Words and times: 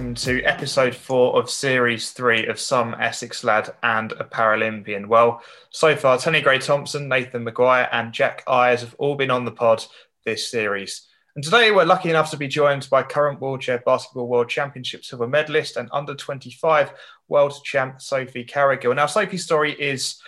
welcome 0.00 0.14
to 0.14 0.42
episode 0.44 0.94
four 0.94 1.38
of 1.38 1.50
series 1.50 2.12
three 2.12 2.46
of 2.46 2.58
Some 2.58 2.94
Essex 2.94 3.44
Lad 3.44 3.74
and 3.82 4.12
a 4.12 4.24
Paralympian. 4.24 5.04
Well, 5.04 5.42
so 5.68 5.94
far, 5.94 6.16
Tanni 6.16 6.42
Grey-Thompson, 6.42 7.06
Nathan 7.06 7.44
Maguire, 7.44 7.86
and 7.92 8.10
Jack 8.10 8.42
Eyers 8.48 8.80
have 8.80 8.94
all 8.94 9.14
been 9.14 9.30
on 9.30 9.44
the 9.44 9.50
pod 9.50 9.84
this 10.24 10.50
series. 10.50 11.06
And 11.34 11.44
today 11.44 11.70
we're 11.70 11.84
lucky 11.84 12.08
enough 12.08 12.30
to 12.30 12.38
be 12.38 12.48
joined 12.48 12.88
by 12.88 13.02
current 13.02 13.42
wheelchair 13.42 13.82
basketball 13.84 14.26
world 14.26 14.48
championship 14.48 15.04
silver 15.04 15.26
medalist 15.28 15.76
and 15.76 15.90
under 15.92 16.14
25 16.14 16.94
world 17.28 17.62
champ 17.62 18.00
Sophie 18.00 18.44
Carrigill. 18.44 18.94
Now, 18.94 19.04
Sophie's 19.04 19.44
story 19.44 19.72
is 19.72 20.18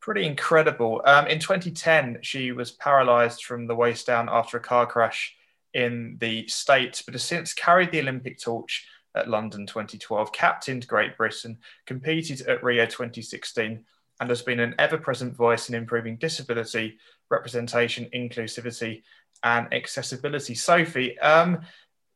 pretty 0.00 0.26
incredible. 0.26 1.02
Um, 1.04 1.28
in 1.28 1.38
2010, 1.38 2.18
she 2.22 2.50
was 2.50 2.72
paralyzed 2.72 3.44
from 3.44 3.68
the 3.68 3.76
waist 3.76 4.08
down 4.08 4.28
after 4.28 4.56
a 4.56 4.60
car 4.60 4.86
crash 4.86 5.36
in 5.72 6.16
the 6.18 6.48
States, 6.48 7.02
but 7.02 7.14
has 7.14 7.22
since 7.22 7.54
carried 7.54 7.92
the 7.92 8.00
Olympic 8.00 8.40
torch 8.40 8.88
at 9.14 9.28
London 9.28 9.66
2012, 9.66 10.32
captained 10.32 10.86
Great 10.86 11.16
Britain, 11.16 11.58
competed 11.86 12.42
at 12.42 12.62
Rio 12.62 12.86
2016, 12.86 13.84
and 14.20 14.28
has 14.28 14.42
been 14.42 14.60
an 14.60 14.74
ever 14.78 14.98
present 14.98 15.34
voice 15.34 15.68
in 15.68 15.74
improving 15.74 16.16
disability, 16.16 16.98
representation, 17.30 18.08
inclusivity, 18.14 19.02
and 19.42 19.72
accessibility. 19.72 20.54
Sophie, 20.54 21.18
um, 21.20 21.60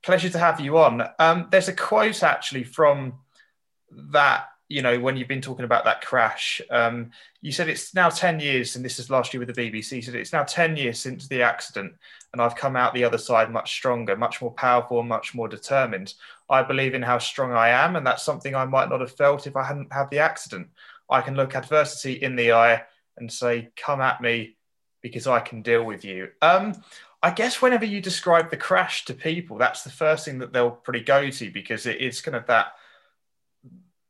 pleasure 0.02 0.28
to 0.28 0.38
have 0.38 0.60
you 0.60 0.78
on. 0.78 1.02
Um, 1.18 1.48
there's 1.50 1.68
a 1.68 1.72
quote 1.72 2.22
actually 2.22 2.64
from 2.64 3.14
that 3.90 4.48
you 4.68 4.82
know, 4.82 4.98
when 4.98 5.16
you've 5.16 5.28
been 5.28 5.42
talking 5.42 5.64
about 5.64 5.84
that 5.84 6.00
crash, 6.00 6.60
um, 6.70 7.10
you 7.42 7.52
said 7.52 7.68
it's 7.68 7.94
now 7.94 8.08
10 8.08 8.40
years, 8.40 8.76
and 8.76 8.84
this 8.84 8.98
is 8.98 9.10
last 9.10 9.34
year 9.34 9.44
with 9.44 9.54
the 9.54 9.70
BBC, 9.70 9.96
you 9.96 10.02
said 10.02 10.14
it's 10.14 10.32
now 10.32 10.42
10 10.42 10.76
years 10.76 10.98
since 10.98 11.28
the 11.28 11.42
accident, 11.42 11.92
and 12.32 12.40
I've 12.40 12.56
come 12.56 12.74
out 12.74 12.94
the 12.94 13.04
other 13.04 13.18
side 13.18 13.52
much 13.52 13.72
stronger, 13.72 14.16
much 14.16 14.40
more 14.40 14.52
powerful, 14.52 15.02
much 15.02 15.34
more 15.34 15.48
determined. 15.48 16.14
I 16.48 16.62
believe 16.62 16.94
in 16.94 17.02
how 17.02 17.18
strong 17.18 17.52
I 17.52 17.70
am, 17.70 17.96
and 17.96 18.06
that's 18.06 18.22
something 18.22 18.54
I 18.54 18.64
might 18.64 18.88
not 18.88 19.00
have 19.00 19.16
felt 19.16 19.46
if 19.46 19.56
I 19.56 19.64
hadn't 19.64 19.92
had 19.92 20.10
the 20.10 20.18
accident. 20.18 20.68
I 21.08 21.20
can 21.20 21.36
look 21.36 21.54
adversity 21.54 22.14
in 22.14 22.36
the 22.36 22.52
eye 22.52 22.82
and 23.16 23.32
say, 23.32 23.70
Come 23.76 24.00
at 24.00 24.20
me 24.20 24.56
because 25.02 25.26
I 25.26 25.40
can 25.40 25.62
deal 25.62 25.84
with 25.84 26.04
you. 26.04 26.28
Um, 26.42 26.74
I 27.22 27.30
guess 27.30 27.62
whenever 27.62 27.84
you 27.84 28.00
describe 28.00 28.50
the 28.50 28.56
crash 28.56 29.06
to 29.06 29.14
people, 29.14 29.56
that's 29.56 29.82
the 29.82 29.90
first 29.90 30.24
thing 30.24 30.38
that 30.38 30.52
they'll 30.52 30.70
pretty 30.70 31.00
go 31.00 31.30
to 31.30 31.50
because 31.50 31.86
it 31.86 32.00
is 32.00 32.20
kind 32.20 32.36
of 32.36 32.46
that 32.46 32.74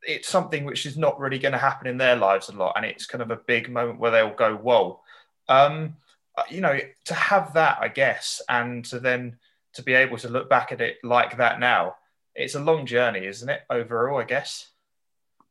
it's 0.06 0.28
something 0.28 0.64
which 0.64 0.86
is 0.86 0.96
not 0.96 1.18
really 1.18 1.38
going 1.38 1.52
to 1.52 1.58
happen 1.58 1.86
in 1.86 1.96
their 1.96 2.16
lives 2.16 2.48
a 2.48 2.52
lot, 2.52 2.74
and 2.76 2.84
it's 2.84 3.06
kind 3.06 3.22
of 3.22 3.30
a 3.30 3.36
big 3.36 3.70
moment 3.70 3.98
where 3.98 4.10
they'll 4.10 4.34
go, 4.34 4.54
"Whoa," 4.54 5.00
um, 5.48 5.96
uh, 6.36 6.42
you 6.50 6.60
know, 6.60 6.78
to 7.06 7.14
have 7.14 7.54
that, 7.54 7.78
I 7.80 7.88
guess, 7.88 8.42
and 8.48 8.84
to 8.86 9.00
then 9.00 9.38
to 9.74 9.82
be 9.82 9.94
able 9.94 10.18
to 10.18 10.28
look 10.28 10.48
back 10.48 10.72
at 10.72 10.80
it 10.80 10.98
like 11.02 11.36
that 11.38 11.60
now, 11.60 11.96
it's 12.34 12.54
a 12.54 12.60
long 12.60 12.86
journey, 12.86 13.26
isn't 13.26 13.48
it? 13.48 13.62
Overall, 13.70 14.20
I 14.20 14.24
guess. 14.24 14.70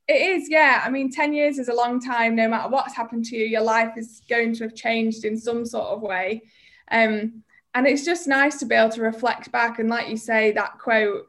It 0.08 0.22
is, 0.22 0.50
yeah. 0.50 0.81
I 0.84 0.90
mean, 0.90 1.12
10 1.12 1.34
years 1.34 1.58
is 1.58 1.70
a 1.70 1.73
long 1.73 2.02
time. 2.02 2.36
No 2.36 2.50
matter 2.50 2.70
what's 2.70 2.95
happened 2.95 3.25
to 3.25 3.38
you, 3.38 3.45
your 3.45 3.62
life 3.62 3.94
is 3.98 4.22
going 4.30 4.53
to 4.56 4.66
have 4.66 4.75
changed 4.75 5.23
in 5.23 5.38
some 5.38 5.66
sort 5.66 5.88
of 5.88 6.02
way. 6.02 6.44
Um, 6.92 7.44
and 7.73 7.88
it's 7.88 8.03
just 8.03 8.28
nice 8.28 8.59
to 8.59 8.66
be 8.66 8.75
able 8.75 8.92
to 8.92 9.02
reflect 9.02 9.52
back. 9.52 9.80
And 9.80 9.90
like 9.90 10.09
you 10.09 10.17
say, 10.17 10.52
that 10.52 10.78
quote, 10.78 11.28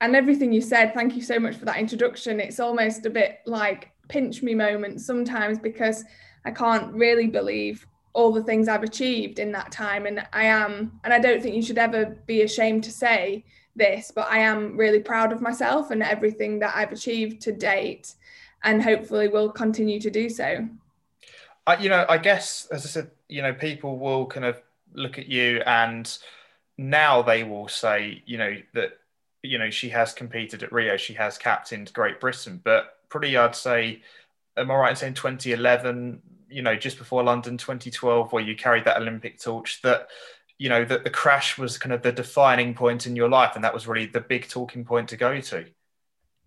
and 0.00 0.14
everything 0.14 0.52
you 0.52 0.60
said, 0.60 0.94
thank 0.94 1.16
you 1.16 1.22
so 1.22 1.40
much 1.40 1.56
for 1.56 1.64
that 1.64 1.78
introduction. 1.78 2.38
It's 2.38 2.60
almost 2.60 3.04
a 3.06 3.10
bit 3.10 3.40
like 3.46 3.90
pinch 4.08 4.42
me 4.42 4.54
moment 4.54 5.00
sometimes 5.00 5.58
because 5.58 6.04
I 6.44 6.52
can't 6.52 6.92
really 6.94 7.26
believe 7.26 7.86
all 8.12 8.32
the 8.32 8.42
things 8.42 8.68
I've 8.68 8.82
achieved 8.82 9.40
in 9.40 9.50
that 9.52 9.72
time. 9.72 10.06
And 10.06 10.26
I 10.32 10.44
am, 10.44 11.00
and 11.02 11.12
I 11.12 11.18
don't 11.18 11.42
think 11.42 11.56
you 11.56 11.62
should 11.62 11.78
ever 11.78 12.16
be 12.26 12.42
ashamed 12.42 12.84
to 12.84 12.92
say 12.92 13.44
this, 13.76 14.12
but 14.14 14.30
I 14.30 14.38
am 14.38 14.76
really 14.76 15.00
proud 15.00 15.32
of 15.32 15.40
myself 15.40 15.90
and 15.90 16.02
everything 16.02 16.58
that 16.60 16.74
I've 16.76 16.92
achieved 16.92 17.40
to 17.42 17.52
date, 17.52 18.14
and 18.62 18.82
hopefully 18.82 19.28
will 19.28 19.50
continue 19.50 20.00
to 20.00 20.10
do 20.10 20.28
so. 20.28 20.68
I, 21.66 21.76
you 21.76 21.88
know, 21.88 22.04
I 22.08 22.18
guess, 22.18 22.66
as 22.70 22.84
I 22.84 22.88
said, 22.88 23.10
you 23.28 23.42
know, 23.42 23.54
people 23.54 23.98
will 23.98 24.26
kind 24.26 24.44
of 24.44 24.60
look 24.92 25.18
at 25.18 25.26
you 25.26 25.62
and 25.66 26.16
now 26.76 27.22
they 27.22 27.42
will 27.42 27.68
say, 27.68 28.22
you 28.26 28.38
know, 28.38 28.56
that 28.74 28.98
you 29.44 29.58
know, 29.58 29.70
she 29.70 29.90
has 29.90 30.14
competed 30.14 30.62
at 30.62 30.72
Rio, 30.72 30.96
she 30.96 31.12
has 31.14 31.36
captained 31.36 31.92
Great 31.92 32.18
Britain, 32.18 32.60
but 32.64 32.98
pretty, 33.10 33.36
I'd 33.36 33.54
say, 33.54 34.02
am 34.56 34.70
I 34.70 34.74
right 34.74 34.90
in 34.90 34.96
saying 34.96 35.14
2011, 35.14 36.22
you 36.48 36.62
know, 36.62 36.74
just 36.74 36.96
before 36.96 37.22
London 37.22 37.58
2012, 37.58 38.32
where 38.32 38.42
you 38.42 38.56
carried 38.56 38.86
that 38.86 38.96
Olympic 38.96 39.38
torch, 39.38 39.82
that, 39.82 40.08
you 40.58 40.68
know, 40.68 40.84
that 40.84 41.04
the 41.04 41.10
crash 41.10 41.58
was 41.58 41.78
kind 41.78 41.92
of 41.92 42.02
the 42.02 42.12
defining 42.12 42.74
point 42.74 43.06
in 43.06 43.16
your 43.16 43.28
life, 43.28 43.52
and 43.54 43.64
that 43.64 43.74
was 43.74 43.86
really 43.86 44.06
the 44.06 44.20
big 44.20 44.48
talking 44.48 44.84
point 44.84 45.08
to 45.10 45.16
go 45.16 45.40
to. 45.40 45.66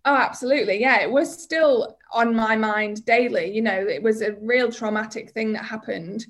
Oh, 0.04 0.16
absolutely. 0.16 0.80
Yeah, 0.80 1.00
it 1.02 1.10
was 1.10 1.42
still 1.42 1.98
on 2.12 2.34
my 2.34 2.56
mind 2.56 3.04
daily. 3.04 3.52
You 3.54 3.62
know, 3.62 3.86
it 3.86 4.02
was 4.02 4.22
a 4.22 4.32
real 4.40 4.72
traumatic 4.72 5.30
thing 5.32 5.52
that 5.52 5.64
happened. 5.64 6.26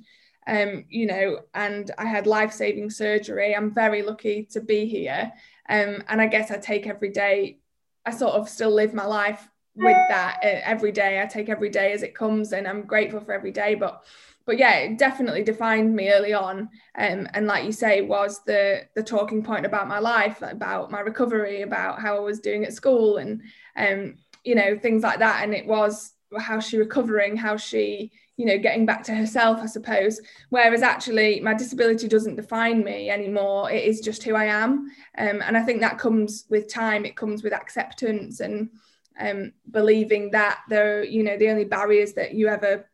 Um, 0.46 0.84
you 0.88 1.06
know, 1.06 1.40
and 1.54 1.90
I 1.98 2.06
had 2.06 2.26
life 2.26 2.52
saving 2.52 2.90
surgery. 2.90 3.54
I'm 3.54 3.72
very 3.72 4.02
lucky 4.02 4.44
to 4.52 4.60
be 4.60 4.86
here. 4.86 5.32
Um, 5.68 6.02
and 6.08 6.20
I 6.20 6.26
guess 6.26 6.50
I 6.50 6.56
take 6.56 6.86
every 6.86 7.10
day, 7.10 7.58
I 8.06 8.10
sort 8.10 8.34
of 8.34 8.48
still 8.48 8.70
live 8.70 8.94
my 8.94 9.04
life 9.04 9.46
with 9.76 9.98
that 10.08 10.38
uh, 10.42 10.60
every 10.64 10.90
day. 10.90 11.20
I 11.20 11.26
take 11.26 11.48
every 11.50 11.68
day 11.68 11.92
as 11.92 12.02
it 12.02 12.14
comes 12.14 12.52
and 12.52 12.66
I'm 12.66 12.82
grateful 12.82 13.20
for 13.20 13.32
every 13.32 13.52
day. 13.52 13.74
But 13.74 14.02
but 14.48 14.58
yeah, 14.58 14.76
it 14.76 14.96
definitely 14.96 15.42
defined 15.44 15.94
me 15.94 16.10
early 16.10 16.32
on. 16.32 16.70
Um, 16.96 17.28
and 17.34 17.46
like 17.46 17.66
you 17.66 17.72
say, 17.72 18.00
was 18.00 18.42
the 18.44 18.86
the 18.94 19.02
talking 19.02 19.42
point 19.42 19.66
about 19.66 19.88
my 19.88 19.98
life, 19.98 20.40
about 20.40 20.90
my 20.90 21.00
recovery, 21.00 21.60
about 21.60 22.00
how 22.00 22.16
I 22.16 22.20
was 22.20 22.40
doing 22.40 22.64
at 22.64 22.72
school 22.72 23.18
and 23.18 23.42
um, 23.76 24.16
you 24.44 24.54
know, 24.54 24.78
things 24.78 25.02
like 25.02 25.18
that. 25.18 25.44
And 25.44 25.52
it 25.52 25.66
was 25.66 26.12
how 26.38 26.60
she 26.60 26.78
recovering, 26.78 27.36
how 27.36 27.58
she, 27.58 28.10
you 28.38 28.46
know 28.46 28.56
getting 28.56 28.86
back 28.86 29.02
to 29.02 29.12
herself 29.12 29.58
i 29.60 29.66
suppose 29.66 30.20
whereas 30.50 30.80
actually 30.80 31.40
my 31.40 31.52
disability 31.52 32.06
doesn't 32.06 32.36
define 32.36 32.84
me 32.84 33.10
anymore 33.10 33.68
it 33.68 33.82
is 33.82 34.00
just 34.00 34.22
who 34.22 34.36
i 34.36 34.44
am 34.44 34.88
um, 35.18 35.42
and 35.42 35.56
i 35.56 35.62
think 35.64 35.80
that 35.80 35.98
comes 35.98 36.44
with 36.48 36.72
time 36.72 37.04
it 37.04 37.16
comes 37.16 37.42
with 37.42 37.52
acceptance 37.52 38.38
and 38.38 38.70
um, 39.18 39.52
believing 39.72 40.30
that 40.30 40.60
there 40.68 41.02
you 41.02 41.24
know 41.24 41.36
the 41.36 41.50
only 41.50 41.64
barriers 41.64 42.12
that 42.12 42.32
you 42.32 42.46
ever 42.46 42.88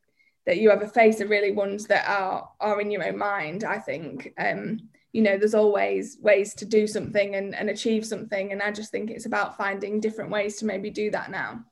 that 0.47 0.59
you 0.59 0.71
ever 0.71 0.87
face 0.87 1.21
are 1.21 1.27
really 1.27 1.53
ones 1.53 1.87
that 1.87 2.09
are 2.09 2.49
are 2.61 2.81
in 2.81 2.91
your 2.91 3.07
own 3.07 3.19
mind 3.19 3.65
i 3.65 3.79
think 3.79 4.33
um, 4.39 4.79
you 5.13 5.23
know 5.23 5.39
there's 5.39 5.55
always 5.55 6.19
ways 6.21 6.55
to 6.55 6.65
do 6.65 6.87
something 6.87 7.37
and, 7.37 7.55
and 7.55 7.71
achieve 7.71 8.05
something 8.05 8.53
and 8.53 8.63
i 8.63 8.71
just 8.71 8.91
think 8.91 9.11
it's 9.11 9.27
about 9.27 9.57
finding 9.57 10.01
different 10.01 10.31
ways 10.31 10.57
to 10.57 10.65
maybe 10.65 10.91
do 10.91 11.11
that 11.11 11.31
now 11.31 11.65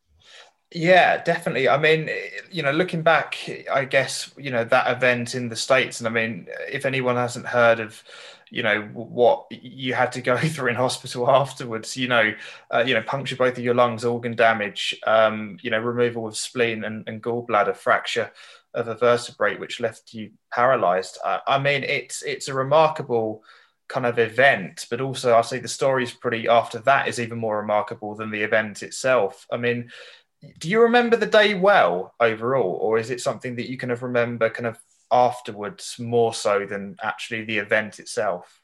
yeah, 0.75 1.23
definitely. 1.23 1.69
I 1.69 1.77
mean, 1.77 2.09
you 2.51 2.63
know, 2.63 2.71
looking 2.71 3.03
back, 3.03 3.37
I 3.71 3.85
guess, 3.85 4.33
you 4.39 4.51
know, 4.51 4.65
that 4.65 4.97
event 4.97 5.35
in 5.35 5.49
the 5.49 5.57
States, 5.57 6.01
and 6.01 6.09
I 6.09 6.11
mean, 6.11 6.49
if 6.71 6.87
anyone 6.87 7.17
hasn't 7.17 7.47
heard 7.47 7.79
of, 7.79 8.03
you 8.51 8.63
know, 8.63 8.83
what 8.95 9.47
you 9.51 9.93
had 9.93 10.13
to 10.13 10.23
go 10.23 10.37
through 10.39 10.71
in 10.71 10.77
hospital 10.77 11.31
afterwards, 11.31 11.97
you 11.97 12.09
know, 12.09 12.33
uh, 12.73 12.85
you 12.87 12.95
know, 12.95 13.03
puncture 13.03 13.37
both 13.37 13.59
of 13.59 13.65
your 13.65 13.75
lungs, 13.75 14.05
organ 14.05 14.35
damage, 14.35 14.99
um, 15.07 15.59
you 15.63 15.71
know, 15.71 15.79
removal 15.79 16.27
of 16.27 16.37
spleen 16.37 16.85
and, 16.85 17.07
and 17.07 17.23
gallbladder, 17.23 17.77
fracture 17.77 18.31
of 18.75 18.89
a 18.89 18.95
vertebrae, 18.95 19.57
which 19.57 19.81
left 19.81 20.15
you 20.15 20.31
paralyzed. 20.53 21.19
Uh, 21.25 21.39
I 21.47 21.59
mean, 21.59 21.85
it's 21.85 22.23
it's 22.23 22.49
a 22.49 22.55
remarkable 22.55 23.43
kind 23.89 24.07
of 24.07 24.19
event, 24.19 24.87
but 24.91 25.01
also 25.01 25.37
I 25.37 25.43
say 25.43 25.59
the 25.59 25.69
story 25.69 26.05
is 26.05 26.13
pretty 26.13 26.49
after 26.49 26.79
that 26.81 27.09
is 27.09 27.21
even 27.21 27.39
more 27.39 27.59
remarkable 27.59 28.15
than 28.15 28.31
the 28.31 28.43
event 28.43 28.83
itself. 28.83 29.47
I 29.53 29.59
mean, 29.59 29.91
do 30.59 30.69
you 30.69 30.83
remember 30.83 31.17
the 31.17 31.27
day 31.27 31.55
well 31.55 32.15
overall, 32.19 32.79
or 32.81 32.99
is 32.99 33.11
it 33.11 33.21
something 33.21 33.57
that 33.57 33.71
you 33.71 33.79
kind 33.79 33.93
of 33.93 34.03
remember 34.03 34.49
kind 34.49 34.67
of 34.67 34.79
afterwards 35.11 35.97
more 35.99 36.33
so 36.33 36.67
than 36.67 36.97
actually 37.03 37.45
the 37.45 37.59
event 37.59 38.01
itself? 38.01 38.61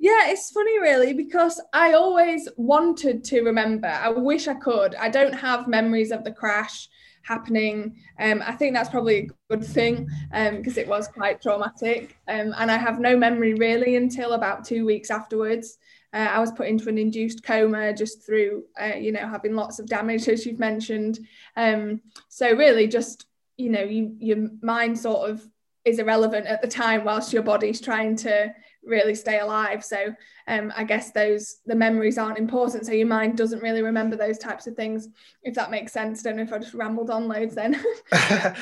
Yeah, 0.00 0.28
it's 0.28 0.52
funny 0.52 0.78
really 0.78 1.12
because 1.12 1.60
I 1.72 1.94
always 1.94 2.48
wanted 2.56 3.24
to 3.24 3.42
remember. 3.42 3.88
I 3.88 4.10
wish 4.10 4.46
I 4.46 4.54
could. 4.54 4.94
I 4.94 5.08
don't 5.08 5.32
have 5.32 5.66
memories 5.66 6.12
of 6.12 6.22
the 6.22 6.30
crash 6.30 6.88
happening. 7.22 7.96
Um, 8.18 8.42
I 8.46 8.52
think 8.52 8.74
that's 8.74 8.90
probably 8.90 9.18
a 9.18 9.28
good 9.50 9.64
thing 9.64 10.08
because 10.30 10.78
um, 10.78 10.82
it 10.82 10.88
was 10.88 11.08
quite 11.08 11.40
traumatic. 11.42 12.16
Um, 12.28 12.54
and 12.56 12.70
I 12.70 12.76
have 12.76 13.00
no 13.00 13.16
memory 13.16 13.54
really 13.54 13.96
until 13.96 14.32
about 14.32 14.64
two 14.64 14.84
weeks 14.84 15.10
afterwards. 15.10 15.78
Uh, 16.12 16.28
I 16.30 16.38
was 16.38 16.52
put 16.52 16.68
into 16.68 16.88
an 16.88 16.96
induced 16.96 17.42
coma 17.42 17.92
just 17.92 18.24
through, 18.24 18.64
uh, 18.80 18.94
you 18.96 19.12
know, 19.12 19.28
having 19.28 19.54
lots 19.54 19.78
of 19.78 19.86
damage, 19.86 20.26
as 20.28 20.46
you've 20.46 20.58
mentioned. 20.58 21.18
Um, 21.56 22.00
so 22.28 22.54
really, 22.54 22.86
just 22.86 23.26
you 23.58 23.70
know, 23.70 23.82
you, 23.82 24.16
your 24.20 24.48
mind 24.62 24.98
sort 24.98 25.28
of 25.28 25.46
is 25.84 25.98
irrelevant 25.98 26.46
at 26.46 26.62
the 26.62 26.68
time, 26.68 27.04
whilst 27.04 27.32
your 27.32 27.42
body's 27.42 27.80
trying 27.80 28.16
to 28.16 28.54
really 28.88 29.14
stay 29.14 29.38
alive. 29.38 29.84
So 29.84 30.14
um, 30.46 30.72
I 30.76 30.84
guess 30.84 31.12
those 31.12 31.58
the 31.66 31.74
memories 31.74 32.18
aren't 32.18 32.38
important. 32.38 32.86
So 32.86 32.92
your 32.92 33.06
mind 33.06 33.36
doesn't 33.36 33.62
really 33.62 33.82
remember 33.82 34.16
those 34.16 34.38
types 34.38 34.66
of 34.66 34.74
things, 34.74 35.08
if 35.42 35.54
that 35.54 35.70
makes 35.70 35.92
sense. 35.92 36.22
Don't 36.22 36.36
know 36.36 36.42
if 36.42 36.52
I 36.52 36.58
just 36.58 36.74
rambled 36.74 37.10
on 37.10 37.28
loads 37.28 37.54
then. 37.54 37.80
but 38.10 38.54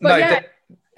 no, 0.00 0.16
yeah 0.16 0.42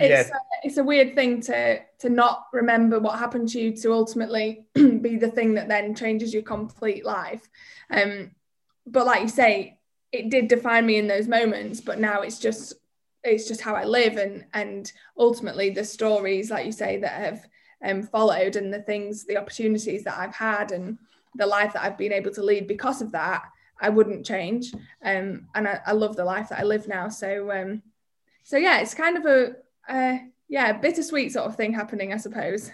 it's 0.02 0.31
yeah. 0.31 0.34
a, 0.34 0.67
it's 0.67 0.78
a 0.78 0.82
weird 0.84 1.14
thing 1.14 1.43
to 1.43 1.78
to 1.99 2.08
not 2.08 2.46
remember 2.55 2.99
what 2.99 3.19
happened 3.19 3.46
to 3.46 3.61
you 3.61 3.76
to 3.76 3.93
ultimately 3.93 4.64
be 4.75 5.17
the 5.17 5.31
thing 5.31 5.52
that 5.52 5.69
then 5.69 5.94
changes 5.94 6.32
your 6.32 6.43
complete 6.43 7.05
life 7.05 7.46
um 7.90 8.31
but 8.87 9.06
like 9.06 9.22
you 9.22 9.28
say, 9.28 9.78
it 10.12 10.31
did 10.31 10.49
define 10.49 10.87
me 10.87 10.96
in 10.96 11.06
those 11.06 11.28
moments. 11.28 11.81
But 11.81 12.00
now 12.00 12.22
it's 12.22 12.38
just 12.38 12.75
it's 13.22 13.46
just 13.46 13.61
how 13.61 13.75
I 13.75 13.84
live, 13.84 14.17
and 14.17 14.44
and 14.52 14.90
ultimately 15.19 15.70
the 15.70 15.84
stories, 15.84 16.50
like 16.50 16.67
you 16.67 16.72
say, 16.72 16.99
that 16.99 17.12
have 17.12 17.46
um, 17.85 18.03
followed, 18.03 18.56
and 18.56 18.73
the 18.73 18.82
things, 18.82 19.25
the 19.25 19.37
opportunities 19.37 20.05
that 20.05 20.19
I've 20.19 20.35
had, 20.35 20.73
and 20.73 20.99
the 21.35 21.47
life 21.47 21.73
that 21.73 21.82
I've 21.82 21.99
been 21.99 22.12
able 22.12 22.32
to 22.32 22.43
lead 22.43 22.67
because 22.67 23.03
of 23.03 23.12
that, 23.12 23.44
I 23.81 23.88
wouldn't 23.88 24.27
change. 24.27 24.73
Um, 25.05 25.49
and 25.55 25.67
I, 25.69 25.81
I 25.87 25.93
love 25.93 26.17
the 26.17 26.25
life 26.25 26.49
that 26.50 26.61
I 26.61 26.65
live 26.65 26.88
now. 26.88 27.09
So 27.09 27.50
um, 27.50 27.82
so 28.44 28.56
yeah, 28.56 28.81
it's 28.81 28.94
kind 28.94 29.17
of 29.17 29.27
a, 29.27 29.56
a 29.88 30.21
yeah 30.49 30.73
bittersweet 30.73 31.32
sort 31.32 31.47
of 31.47 31.56
thing 31.56 31.73
happening, 31.73 32.12
I 32.12 32.17
suppose. 32.17 32.73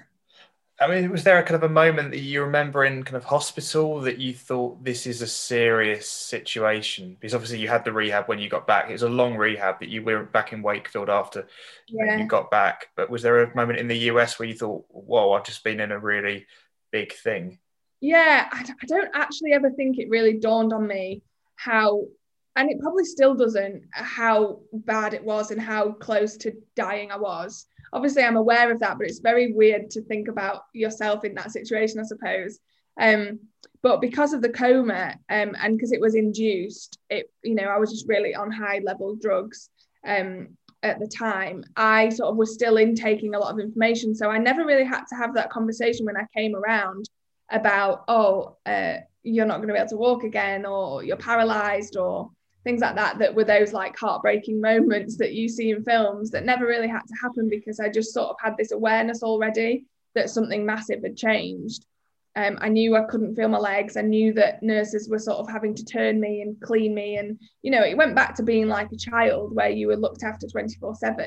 I 0.78 0.88
mean, 0.88 1.11
was 1.11 1.25
there 1.25 1.38
a 1.38 1.43
kind 1.43 1.56
of 1.56 1.62
a 1.62 1.73
moment 1.73 2.11
that 2.11 2.20
you 2.20 2.43
remember 2.43 2.84
in 2.84 3.02
kind 3.02 3.17
of 3.17 3.25
hospital 3.25 4.00
that 4.02 4.19
you 4.19 4.34
thought 4.34 4.84
this 4.84 5.06
is 5.06 5.23
a 5.23 5.26
serious 5.26 6.08
situation? 6.08 7.17
Because 7.19 7.34
obviously 7.34 7.61
you 7.61 7.69
had 7.69 7.84
the 7.84 7.93
rehab 7.93 8.26
when 8.26 8.38
you 8.38 8.50
got 8.50 8.67
back. 8.67 8.90
It 8.90 8.93
was 8.93 9.02
a 9.02 9.08
long 9.08 9.37
rehab 9.37 9.81
that 9.81 9.88
you 9.88 10.02
were 10.02 10.25
back 10.25 10.52
in 10.52 10.61
Wakefield 10.61 11.08
after 11.08 11.46
yeah. 11.88 12.19
you 12.19 12.26
got 12.26 12.50
back. 12.50 12.88
But 12.94 13.08
was 13.08 13.23
there 13.23 13.43
a 13.43 13.56
moment 13.56 13.78
in 13.78 13.88
the 13.88 13.99
US 14.11 14.38
where 14.38 14.49
you 14.49 14.55
thought, 14.55 14.84
"Whoa, 14.90 15.32
I've 15.32 15.44
just 15.44 15.64
been 15.64 15.81
in 15.81 15.93
a 15.93 15.99
really 15.99 16.46
big 16.93 17.14
thing"? 17.14 17.58
Yeah, 18.00 18.46
I 18.52 18.67
don't 18.87 19.11
actually 19.14 19.52
ever 19.52 19.70
think 19.70 19.99
it 19.99 20.11
really 20.11 20.34
dawned 20.34 20.75
on 20.75 20.87
me 20.87 21.22
how, 21.56 22.05
and 22.56 22.70
it 22.70 22.81
probably 22.81 23.05
still 23.05 23.35
doesn't, 23.35 23.85
how 23.93 24.61
bad 24.73 25.14
it 25.14 25.23
was 25.23 25.50
and 25.50 25.61
how 25.61 25.93
close 25.93 26.37
to 26.38 26.53
dying 26.75 27.12
I 27.12 27.17
was 27.17 27.67
obviously 27.93 28.23
I'm 28.23 28.37
aware 28.37 28.70
of 28.70 28.81
that, 28.81 28.99
but 28.99 29.06
it's 29.06 29.20
very 29.20 29.53
weird 29.53 29.91
to 29.91 30.03
think 30.03 30.29
about 30.29 30.64
yourself 30.73 31.25
in 31.25 31.35
that 31.35 31.50
situation, 31.50 31.99
I 31.99 32.05
suppose. 32.05 32.58
Um, 33.00 33.41
but 33.82 34.00
because 34.00 34.32
of 34.32 34.43
the 34.43 34.50
coma 34.50 35.14
um, 35.29 35.56
and 35.61 35.76
because 35.76 35.93
it 35.93 36.00
was 36.00 36.14
induced, 36.14 36.99
it 37.11 37.31
you 37.43 37.55
know 37.55 37.64
I 37.64 37.79
was 37.79 37.91
just 37.91 38.08
really 38.08 38.35
on 38.35 38.50
high 38.50 38.81
level 38.85 39.17
drugs 39.17 39.70
um, 40.06 40.49
at 40.82 40.99
the 40.99 41.06
time. 41.06 41.64
I 41.76 42.11
sort 42.11 42.31
of 42.31 42.37
was 42.37 42.55
still 42.55 42.76
intaking 42.76 43.35
a 43.35 43.38
lot 43.38 43.53
of 43.53 43.61
information, 43.61 44.14
so 44.14 44.31
I 44.31 44.38
never 44.38 44.64
really 44.64 44.85
had 44.85 45.05
to 45.06 45.14
have 45.17 45.35
that 45.35 45.50
conversation 45.50 46.06
when 46.06 46.17
I 46.17 46.26
came 46.37 46.55
around 46.55 47.08
about 47.50 48.05
oh 48.08 48.56
uh, 48.67 48.97
you're 49.23 49.47
not 49.47 49.58
going 49.58 49.69
to 49.69 49.75
be 49.75 49.79
able 49.79 49.88
to 49.88 49.97
walk 49.97 50.25
again 50.25 50.67
or 50.67 51.05
you're 51.05 51.17
paralyzed 51.17 51.97
or 51.97 52.31
things 52.67 52.81
like 52.81 52.97
that 52.97 53.17
that 53.21 53.33
were 53.33 53.45
those 53.45 53.73
like 53.73 53.97
heartbreaking 53.97 54.61
moments 54.61 55.17
that 55.19 55.33
you 55.33 55.49
see 55.49 55.71
in 55.71 55.85
films 55.85 56.33
that 56.33 56.45
never 56.45 56.67
really 56.67 56.89
had 56.89 57.07
to 57.07 57.15
happen 57.23 57.49
because 57.49 57.79
I 57.79 57.89
just 57.89 58.13
sort 58.13 58.31
of 58.31 58.37
had 58.43 58.57
this 58.57 58.73
awareness 58.73 59.23
already 59.23 59.85
that 60.17 60.31
something 60.31 60.67
massive 60.67 61.05
had 61.05 61.17
changed. 61.17 61.87
Um, 62.35 62.59
I 62.61 62.69
knew 62.69 62.97
I 62.97 63.05
couldn't 63.05 63.37
feel 63.37 63.49
my 63.49 63.59
legs. 63.59 63.97
I 63.97 64.03
knew 64.03 64.33
that 64.33 64.65
nurses 64.65 65.09
were 65.09 65.21
sort 65.21 65.39
of 65.39 65.49
having 65.49 65.77
to 65.77 65.85
turn 65.85 66.19
me 66.19 66.41
and 66.41 66.61
clean 66.61 66.93
me. 66.93 67.19
And, 67.19 67.39
you 67.63 67.71
know, 67.71 67.85
it 67.85 67.97
went 67.97 68.17
back 68.17 68.35
to 68.35 68.43
being 68.43 68.67
like 68.67 68.91
a 68.91 68.97
child 68.97 69.55
where 69.55 69.71
you 69.71 69.87
were 69.87 69.97
looked 69.97 70.25
after 70.25 70.49
24 70.49 70.97
7, 70.97 71.25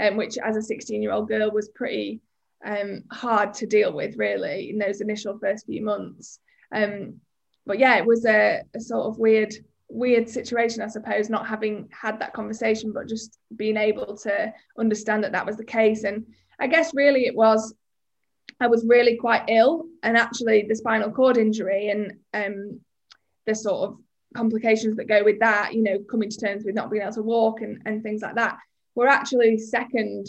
um, 0.00 0.16
which 0.16 0.38
as 0.38 0.56
a 0.56 0.62
16 0.62 1.02
year 1.02 1.10
old 1.10 1.28
girl 1.28 1.50
was 1.50 1.68
pretty 1.70 2.20
um, 2.64 3.02
hard 3.10 3.54
to 3.54 3.66
deal 3.66 3.92
with, 3.92 4.16
really, 4.16 4.70
in 4.70 4.78
those 4.78 5.00
initial 5.00 5.36
first 5.36 5.66
few 5.66 5.82
months. 5.82 6.38
Um, 6.72 7.16
but 7.66 7.80
yeah, 7.80 7.96
it 7.96 8.06
was 8.06 8.24
a, 8.24 8.62
a 8.72 8.80
sort 8.80 9.08
of 9.08 9.18
weird 9.18 9.52
weird 9.90 10.28
situation, 10.28 10.82
I 10.82 10.88
suppose, 10.88 11.28
not 11.28 11.46
having 11.46 11.88
had 11.90 12.20
that 12.20 12.32
conversation, 12.32 12.92
but 12.92 13.08
just 13.08 13.38
being 13.56 13.76
able 13.76 14.16
to 14.18 14.52
understand 14.78 15.24
that 15.24 15.32
that 15.32 15.46
was 15.46 15.56
the 15.56 15.64
case. 15.64 16.04
And 16.04 16.26
I 16.58 16.66
guess 16.66 16.94
really 16.94 17.26
it 17.26 17.34
was, 17.34 17.74
I 18.60 18.66
was 18.66 18.84
really 18.86 19.16
quite 19.16 19.44
ill, 19.48 19.86
and 20.02 20.16
actually 20.16 20.66
the 20.68 20.76
spinal 20.76 21.10
cord 21.10 21.36
injury 21.36 21.88
and 21.88 22.12
um, 22.34 22.80
the 23.46 23.54
sort 23.54 23.90
of 23.90 23.98
complications 24.34 24.96
that 24.96 25.08
go 25.08 25.24
with 25.24 25.40
that, 25.40 25.74
you 25.74 25.82
know, 25.82 25.98
coming 26.10 26.30
to 26.30 26.36
terms 26.36 26.64
with 26.64 26.74
not 26.74 26.90
being 26.90 27.02
able 27.02 27.12
to 27.14 27.22
walk 27.22 27.62
and, 27.62 27.82
and 27.86 28.02
things 28.02 28.22
like 28.22 28.36
that, 28.36 28.58
were 28.94 29.08
actually 29.08 29.58
second 29.58 30.26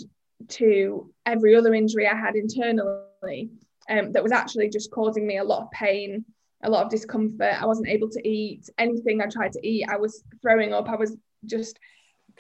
to 0.47 1.11
every 1.25 1.55
other 1.55 1.73
injury 1.73 2.07
I 2.07 2.15
had 2.15 2.35
internally. 2.35 3.49
Um, 3.89 4.11
that 4.13 4.23
was 4.23 4.31
actually 4.31 4.69
just 4.69 4.91
causing 4.91 5.27
me 5.27 5.37
a 5.37 5.43
lot 5.43 5.63
of 5.63 5.71
pain 5.71 6.23
a 6.63 6.69
lot 6.69 6.85
of 6.85 6.91
discomfort. 6.91 7.61
I 7.61 7.65
wasn't 7.65 7.89
able 7.89 8.09
to 8.09 8.27
eat 8.27 8.69
anything 8.77 9.21
I 9.21 9.27
tried 9.27 9.53
to 9.53 9.67
eat. 9.67 9.87
I 9.89 9.97
was 9.97 10.23
throwing 10.41 10.73
up. 10.73 10.89
I 10.89 10.95
was 10.95 11.15
just 11.45 11.79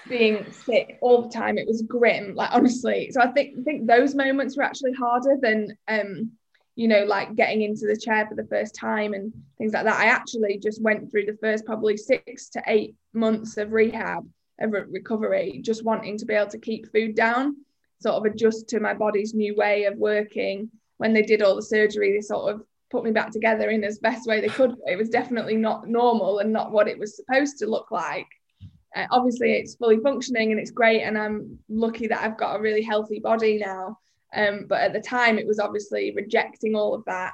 being 0.07 0.45
sick 0.51 0.97
all 1.01 1.23
the 1.23 1.29
time. 1.29 1.57
It 1.57 1.67
was 1.67 1.83
grim, 1.83 2.35
like 2.35 2.49
honestly. 2.53 3.09
So 3.11 3.21
I 3.21 3.31
think 3.31 3.63
think 3.65 3.87
those 3.87 4.15
moments 4.15 4.57
were 4.57 4.63
actually 4.63 4.93
harder 4.93 5.37
than 5.41 5.77
um, 5.87 6.31
you 6.75 6.87
know, 6.87 7.03
like 7.03 7.35
getting 7.35 7.61
into 7.61 7.85
the 7.85 7.97
chair 7.97 8.25
for 8.27 8.35
the 8.35 8.47
first 8.47 8.75
time 8.75 9.13
and 9.13 9.33
things 9.57 9.73
like 9.73 9.83
that. 9.83 9.99
I 9.99 10.05
actually 10.05 10.57
just 10.57 10.81
went 10.81 11.11
through 11.11 11.25
the 11.25 11.37
first 11.41 11.65
probably 11.65 11.97
six 11.97 12.49
to 12.49 12.63
eight 12.67 12.95
months 13.13 13.57
of 13.57 13.71
rehab, 13.71 14.27
of 14.59 14.71
recovery, 14.71 15.59
just 15.63 15.83
wanting 15.83 16.17
to 16.17 16.25
be 16.25 16.33
able 16.33 16.49
to 16.51 16.57
keep 16.57 16.91
food 16.91 17.15
down, 17.15 17.57
sort 17.99 18.15
of 18.15 18.25
adjust 18.25 18.69
to 18.69 18.79
my 18.79 18.93
body's 18.93 19.33
new 19.33 19.55
way 19.55 19.83
of 19.83 19.97
working. 19.97 20.71
When 20.97 21.13
they 21.13 21.23
did 21.23 21.41
all 21.41 21.55
the 21.55 21.61
surgery, 21.61 22.13
they 22.13 22.21
sort 22.21 22.53
of 22.53 22.61
put 22.91 23.03
me 23.03 23.11
back 23.11 23.31
together 23.31 23.69
in 23.69 23.83
as 23.83 23.99
best 23.99 24.27
way 24.27 24.41
they 24.41 24.47
could. 24.47 24.75
It 24.85 24.97
was 24.97 25.09
definitely 25.09 25.55
not 25.55 25.87
normal 25.87 26.39
and 26.39 26.51
not 26.51 26.71
what 26.71 26.87
it 26.87 26.99
was 26.99 27.15
supposed 27.15 27.57
to 27.59 27.65
look 27.65 27.91
like. 27.91 28.27
Uh, 28.95 29.05
obviously, 29.11 29.53
it's 29.53 29.75
fully 29.75 29.97
functioning 29.99 30.51
and 30.51 30.59
it's 30.59 30.71
great, 30.71 31.01
and 31.01 31.17
I'm 31.17 31.57
lucky 31.69 32.07
that 32.07 32.23
I've 32.23 32.37
got 32.37 32.57
a 32.57 32.61
really 32.61 32.81
healthy 32.81 33.19
body 33.19 33.57
now. 33.57 33.97
Um, 34.33 34.65
but 34.67 34.81
at 34.81 34.93
the 34.93 34.99
time, 34.99 35.39
it 35.39 35.47
was 35.47 35.59
obviously 35.59 36.13
rejecting 36.15 36.75
all 36.75 36.93
of 36.93 37.05
that. 37.05 37.33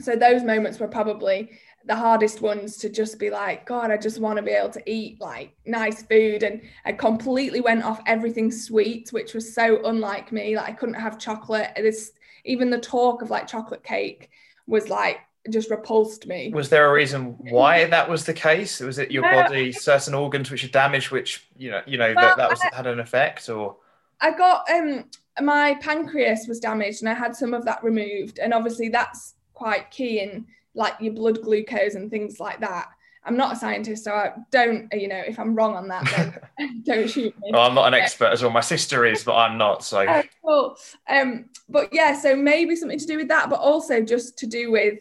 So 0.00 0.14
those 0.14 0.42
moments 0.42 0.78
were 0.78 0.88
probably 0.88 1.50
the 1.86 1.96
hardest 1.96 2.42
ones 2.42 2.76
to 2.78 2.88
just 2.88 3.18
be 3.18 3.30
like, 3.30 3.64
God, 3.64 3.90
I 3.90 3.96
just 3.96 4.20
want 4.20 4.36
to 4.36 4.42
be 4.42 4.50
able 4.50 4.70
to 4.70 4.90
eat 4.90 5.20
like 5.20 5.56
nice 5.64 6.02
food. 6.02 6.42
And 6.42 6.60
I 6.84 6.92
completely 6.92 7.60
went 7.60 7.84
off 7.84 8.02
everything 8.06 8.50
sweet, 8.50 9.08
which 9.12 9.34
was 9.34 9.54
so 9.54 9.80
unlike 9.84 10.32
me. 10.32 10.56
Like 10.56 10.68
I 10.68 10.72
couldn't 10.72 10.96
have 10.96 11.18
chocolate. 11.18 11.70
This 11.76 12.12
even 12.44 12.70
the 12.70 12.78
talk 12.78 13.22
of 13.22 13.30
like 13.30 13.46
chocolate 13.46 13.84
cake 13.84 14.30
was 14.66 14.88
like 14.88 15.20
just 15.50 15.70
repulsed 15.70 16.26
me. 16.26 16.50
Was 16.52 16.68
there 16.68 16.88
a 16.88 16.92
reason 16.92 17.36
why 17.50 17.84
that 17.86 18.08
was 18.08 18.24
the 18.24 18.34
case? 18.34 18.80
Was 18.80 18.98
it 18.98 19.10
your 19.10 19.22
body, 19.22 19.72
certain 19.72 20.14
organs 20.14 20.50
which 20.50 20.64
are 20.64 20.68
damaged, 20.68 21.10
which 21.10 21.46
you 21.56 21.70
know, 21.70 21.82
you 21.86 21.98
know 21.98 22.12
well, 22.16 22.28
that 22.28 22.36
that 22.36 22.50
was 22.50 22.60
I, 22.60 22.74
had 22.74 22.86
an 22.86 23.00
effect, 23.00 23.48
or? 23.48 23.76
I 24.20 24.36
got 24.36 24.68
um 24.70 25.04
my 25.42 25.74
pancreas 25.80 26.46
was 26.48 26.60
damaged, 26.60 27.02
and 27.02 27.08
I 27.08 27.14
had 27.14 27.36
some 27.36 27.54
of 27.54 27.64
that 27.64 27.82
removed, 27.84 28.38
and 28.38 28.52
obviously 28.52 28.88
that's 28.88 29.34
quite 29.54 29.90
key 29.90 30.20
in 30.20 30.46
like 30.74 30.94
your 31.00 31.14
blood 31.14 31.42
glucose 31.42 31.94
and 31.94 32.10
things 32.10 32.40
like 32.40 32.60
that. 32.60 32.88
I'm 33.26 33.36
not 33.36 33.52
a 33.52 33.56
scientist, 33.56 34.04
so 34.04 34.12
I 34.12 34.32
don't, 34.50 34.88
you 34.92 35.08
know, 35.08 35.20
if 35.26 35.38
I'm 35.38 35.54
wrong 35.54 35.74
on 35.74 35.88
that, 35.88 36.42
don't 36.84 37.10
shoot 37.10 37.38
me. 37.40 37.50
Well, 37.52 37.62
I'm 37.62 37.74
not 37.74 37.88
an 37.88 37.94
expert 37.94 38.26
as 38.26 38.42
well. 38.42 38.52
My 38.52 38.60
sister 38.60 39.04
is, 39.04 39.24
but 39.24 39.34
I'm 39.34 39.58
not. 39.58 39.82
So 39.82 40.00
uh, 40.00 40.22
cool. 40.44 40.76
Um, 41.08 41.46
but 41.68 41.92
yeah, 41.92 42.18
so 42.18 42.36
maybe 42.36 42.76
something 42.76 42.98
to 42.98 43.06
do 43.06 43.16
with 43.16 43.28
that, 43.28 43.50
but 43.50 43.58
also 43.58 44.00
just 44.00 44.38
to 44.38 44.46
do 44.46 44.70
with 44.70 44.98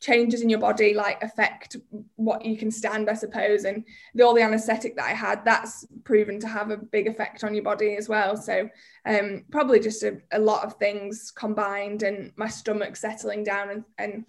changes 0.00 0.42
in 0.42 0.48
your 0.48 0.60
body 0.60 0.94
like 0.94 1.20
affect 1.22 1.76
what 2.14 2.44
you 2.44 2.56
can 2.56 2.70
stand 2.70 3.10
i 3.10 3.14
suppose 3.14 3.64
and 3.64 3.84
the, 4.14 4.22
all 4.22 4.34
the 4.34 4.40
anesthetic 4.40 4.94
that 4.94 5.06
i 5.06 5.12
had 5.12 5.44
that's 5.44 5.84
proven 6.04 6.38
to 6.38 6.46
have 6.46 6.70
a 6.70 6.76
big 6.76 7.08
effect 7.08 7.42
on 7.42 7.52
your 7.52 7.64
body 7.64 7.96
as 7.96 8.08
well 8.08 8.36
so 8.36 8.68
um, 9.06 9.44
probably 9.50 9.80
just 9.80 10.04
a, 10.04 10.18
a, 10.30 10.38
lot 10.38 10.64
of 10.64 10.74
things 10.74 11.32
combined 11.32 12.04
and 12.04 12.30
my 12.36 12.46
stomach 12.46 12.94
settling 12.94 13.42
down 13.42 13.70
and, 13.70 13.84
and 13.98 14.24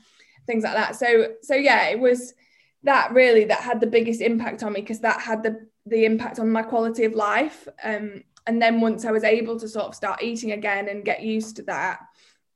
things 0.48 0.64
like 0.64 0.74
that 0.74 0.96
so 0.96 1.34
so 1.44 1.54
yeah 1.54 1.90
it 1.90 2.00
was 2.00 2.34
that 2.84 3.12
really 3.14 3.46
that 3.46 3.62
had 3.62 3.80
the 3.80 3.88
biggest 3.88 4.22
impact 4.22 4.64
on 4.64 4.74
me 4.74 4.82
because 4.82 5.00
that 5.00 5.22
had 5.22 5.44
the 5.44 5.68
the 5.86 6.06
impact 6.06 6.40
on 6.40 6.52
my 6.52 6.62
quality 6.62 7.06
of 7.06 7.14
life 7.14 7.68
um, 7.84 8.24
and 8.48 8.62
then 8.62 8.80
once 8.80 9.06
i 9.06 9.12
was 9.12 9.24
able 9.24 9.60
to 9.60 9.68
sort 9.68 9.86
of 9.86 9.96
start 9.96 10.24
eating 10.24 10.52
again 10.52 10.88
and 10.88 11.06
get 11.06 11.22
used 11.22 11.56
to 11.56 11.64
that 11.64 12.00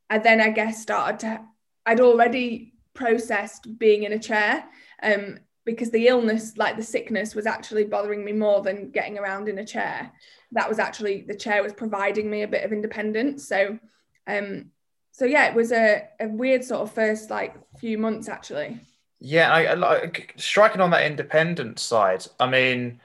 i 0.08 0.18
then 0.18 0.40
i 0.40 0.50
guess 0.50 0.80
started 0.80 1.18
to 1.18 1.40
i'd 1.86 2.00
already 2.00 2.72
processed 2.94 3.78
being 3.78 4.04
in 4.04 4.12
a 4.12 4.18
chair 4.18 4.64
um, 5.02 5.38
because 5.64 5.90
the 5.90 6.08
illness 6.08 6.56
like 6.56 6.76
the 6.76 6.82
sickness 6.82 7.34
was 7.34 7.46
actually 7.46 7.84
bothering 7.84 8.24
me 8.24 8.32
more 8.32 8.62
than 8.62 8.90
getting 8.90 9.18
around 9.18 9.48
in 9.48 9.58
a 9.58 9.66
chair. 9.66 10.12
That 10.52 10.68
was 10.68 10.78
actually 10.78 11.22
the 11.22 11.34
chair 11.34 11.62
was 11.62 11.72
providing 11.72 12.30
me 12.30 12.42
a 12.42 12.48
bit 12.48 12.64
of 12.64 12.72
independence. 12.72 13.48
So 13.48 13.78
um 14.26 14.70
so 15.12 15.24
yeah 15.24 15.48
it 15.48 15.54
was 15.54 15.72
a, 15.72 16.08
a 16.20 16.28
weird 16.28 16.64
sort 16.64 16.82
of 16.82 16.92
first 16.92 17.30
like 17.30 17.54
few 17.78 17.98
months 17.98 18.28
actually 18.28 18.80
yeah, 19.20 19.52
I, 19.52 19.64
I 19.64 19.74
like 19.74 20.34
striking 20.36 20.80
on 20.80 20.90
that 20.90 21.06
independent 21.06 21.78
side. 21.78 22.26
I 22.38 22.48
mean, 22.48 23.00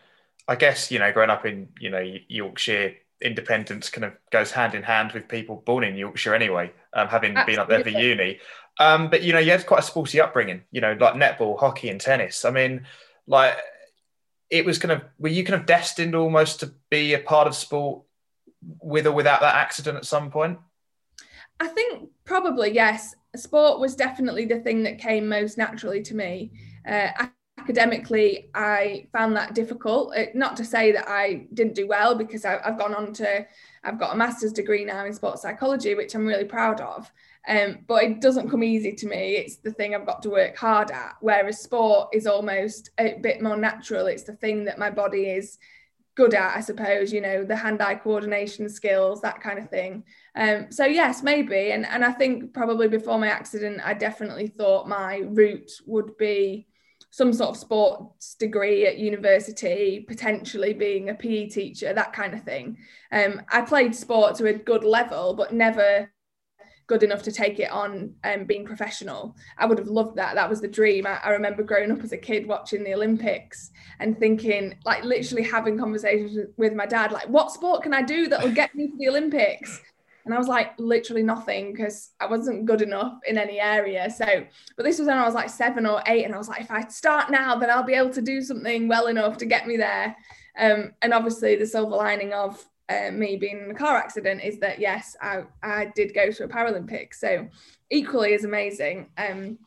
I 0.47 0.55
guess 0.55 0.91
you 0.91 0.99
know, 0.99 1.11
growing 1.11 1.29
up 1.29 1.45
in 1.45 1.69
you 1.79 1.89
know 1.89 2.03
Yorkshire, 2.27 2.93
independence 3.21 3.89
kind 3.89 4.05
of 4.05 4.13
goes 4.31 4.51
hand 4.51 4.75
in 4.75 4.83
hand 4.83 5.11
with 5.11 5.27
people 5.27 5.63
born 5.65 5.83
in 5.83 5.95
Yorkshire 5.95 6.33
anyway, 6.33 6.71
um, 6.93 7.07
having 7.07 7.35
Absolutely. 7.35 7.53
been 7.53 7.59
up 7.59 7.69
there 7.69 7.83
for 7.83 7.89
uni. 7.89 8.39
Um, 8.79 9.09
but 9.09 9.21
you 9.23 9.33
know, 9.33 9.39
you 9.39 9.51
had 9.51 9.65
quite 9.65 9.81
a 9.81 9.83
sporty 9.83 10.21
upbringing. 10.21 10.63
You 10.71 10.81
know, 10.81 10.95
like 10.99 11.13
netball, 11.15 11.59
hockey, 11.59 11.89
and 11.89 11.99
tennis. 12.01 12.45
I 12.45 12.51
mean, 12.51 12.85
like 13.27 13.57
it 14.49 14.65
was 14.65 14.79
kind 14.79 14.91
of 14.91 15.03
were 15.19 15.29
you 15.29 15.43
kind 15.43 15.59
of 15.59 15.65
destined 15.65 16.15
almost 16.15 16.61
to 16.61 16.73
be 16.89 17.13
a 17.13 17.19
part 17.19 17.47
of 17.47 17.55
sport 17.55 18.03
with 18.61 19.07
or 19.07 19.11
without 19.11 19.41
that 19.41 19.55
accident 19.55 19.97
at 19.97 20.05
some 20.05 20.31
point? 20.31 20.59
I 21.59 21.67
think 21.67 22.09
probably 22.25 22.71
yes 22.71 23.15
sport 23.35 23.79
was 23.79 23.95
definitely 23.95 24.45
the 24.45 24.59
thing 24.59 24.83
that 24.83 24.99
came 24.99 25.27
most 25.27 25.57
naturally 25.57 26.01
to 26.03 26.15
me. 26.15 26.51
Uh, 26.87 27.09
academically, 27.59 28.49
I 28.55 29.07
found 29.11 29.35
that 29.35 29.53
difficult. 29.53 30.15
It, 30.15 30.35
not 30.35 30.57
to 30.57 30.65
say 30.65 30.91
that 30.91 31.07
I 31.07 31.47
didn't 31.53 31.75
do 31.75 31.87
well 31.87 32.15
because 32.15 32.45
I, 32.45 32.59
have 32.63 32.79
gone 32.79 32.95
on 32.95 33.13
to, 33.13 33.45
I've 33.83 33.99
got 33.99 34.13
a 34.13 34.17
master's 34.17 34.53
degree 34.53 34.85
now 34.85 35.05
in 35.05 35.13
sports 35.13 35.41
psychology, 35.41 35.93
which 35.93 36.15
I'm 36.15 36.25
really 36.25 36.45
proud 36.45 36.81
of. 36.81 37.11
Um, 37.47 37.79
but 37.87 38.03
it 38.03 38.21
doesn't 38.21 38.49
come 38.49 38.63
easy 38.63 38.93
to 38.93 39.07
me. 39.07 39.35
It's 39.35 39.57
the 39.57 39.71
thing 39.71 39.93
I've 39.93 40.05
got 40.05 40.21
to 40.23 40.29
work 40.29 40.57
hard 40.57 40.91
at. 40.91 41.15
Whereas 41.21 41.61
sport 41.61 42.09
is 42.13 42.27
almost 42.27 42.89
a 42.99 43.17
bit 43.21 43.41
more 43.41 43.57
natural. 43.57 44.07
It's 44.07 44.23
the 44.23 44.35
thing 44.35 44.65
that 44.65 44.79
my 44.79 44.89
body 44.89 45.29
is 45.29 45.57
good 46.15 46.33
at, 46.33 46.57
I 46.57 46.59
suppose, 46.59 47.13
you 47.13 47.21
know, 47.21 47.45
the 47.45 47.55
hand-eye 47.55 47.95
coordination 47.95 48.67
skills, 48.67 49.21
that 49.21 49.41
kind 49.41 49.57
of 49.57 49.69
thing. 49.69 50.03
Um, 50.39 50.71
so 50.71 50.85
yes, 50.85 51.21
maybe. 51.21 51.71
And 51.71 51.85
and 51.85 52.03
I 52.03 52.13
think 52.13 52.53
probably 52.53 52.87
before 52.87 53.19
my 53.19 53.27
accident, 53.27 53.81
I 53.83 53.93
definitely 53.93 54.47
thought 54.47 54.87
my 54.87 55.17
route 55.25 55.71
would 55.85 56.17
be 56.17 56.67
some 57.11 57.33
sort 57.33 57.49
of 57.49 57.57
sports 57.57 58.35
degree 58.35 58.85
at 58.85 58.97
university, 58.97 60.05
potentially 60.07 60.73
being 60.73 61.09
a 61.09 61.13
PE 61.13 61.49
teacher, 61.49 61.93
that 61.93 62.13
kind 62.13 62.33
of 62.33 62.43
thing. 62.43 62.77
Um, 63.11 63.41
I 63.51 63.61
played 63.61 63.93
sport 63.95 64.35
to 64.35 64.45
a 64.45 64.53
good 64.53 64.83
level, 64.83 65.33
but 65.33 65.53
never 65.53 66.09
good 66.87 67.03
enough 67.03 67.21
to 67.23 67.31
take 67.31 67.59
it 67.59 67.69
on 67.69 68.13
and 68.23 68.41
um, 68.41 68.47
being 68.47 68.65
professional. 68.65 69.35
I 69.57 69.65
would 69.65 69.77
have 69.77 69.87
loved 69.87 70.15
that. 70.17 70.35
That 70.35 70.49
was 70.49 70.61
the 70.61 70.67
dream. 70.67 71.05
I, 71.05 71.19
I, 71.23 71.29
remember 71.31 71.61
growing 71.61 71.91
up 71.91 72.01
as 72.03 72.13
a 72.13 72.17
kid 72.17 72.47
watching 72.47 72.83
the 72.83 72.95
Olympics 72.95 73.69
and 73.99 74.17
thinking, 74.17 74.75
like, 74.85 75.03
literally 75.03 75.43
having 75.43 75.77
conversations 75.77 76.47
with 76.57 76.73
my 76.73 76.87
dad, 76.87 77.11
like, 77.11 77.29
what 77.29 77.51
sport 77.51 77.83
can 77.83 77.93
I 77.93 78.01
do 78.01 78.27
that 78.29 78.43
will 78.43 78.51
get 78.51 78.73
me 78.73 78.87
to 78.87 78.97
the 78.97 79.07
Olympics? 79.07 79.81
And 80.25 80.33
I 80.33 80.37
was 80.37 80.47
like, 80.47 80.73
literally 80.77 81.23
nothing 81.23 81.71
because 81.71 82.11
I 82.19 82.27
wasn't 82.27 82.65
good 82.65 82.81
enough 82.81 83.19
in 83.27 83.37
any 83.37 83.59
area. 83.59 84.09
So, 84.09 84.25
but 84.75 84.83
this 84.83 84.99
was 84.99 85.07
when 85.07 85.17
I 85.17 85.25
was 85.25 85.33
like 85.33 85.49
seven 85.49 85.85
or 85.85 86.03
eight, 86.07 86.25
and 86.25 86.35
I 86.35 86.37
was 86.37 86.49
like, 86.49 86.61
if 86.61 86.71
I 86.71 86.87
start 86.87 87.31
now, 87.31 87.55
then 87.55 87.69
I'll 87.69 87.83
be 87.83 87.93
able 87.93 88.11
to 88.11 88.21
do 88.21 88.41
something 88.41 88.87
well 88.87 89.07
enough 89.07 89.37
to 89.37 89.45
get 89.45 89.67
me 89.67 89.77
there. 89.77 90.15
Um, 90.57 90.91
and 91.01 91.13
obviously, 91.13 91.55
the 91.55 91.65
silver 91.65 91.95
lining 91.95 92.33
of 92.33 92.63
uh, 92.89 93.11
me 93.11 93.37
being 93.37 93.59
in 93.63 93.71
a 93.71 93.75
car 93.75 93.95
accident 93.97 94.41
is 94.43 94.59
that 94.59 94.79
yes, 94.79 95.15
I, 95.21 95.43
I 95.63 95.91
did 95.95 96.13
go 96.13 96.31
to 96.31 96.43
a 96.43 96.47
Paralympic. 96.47 97.13
So 97.13 97.47
equally 97.89 98.33
as 98.33 98.43
amazing. 98.43 99.09
Um, 99.17 99.59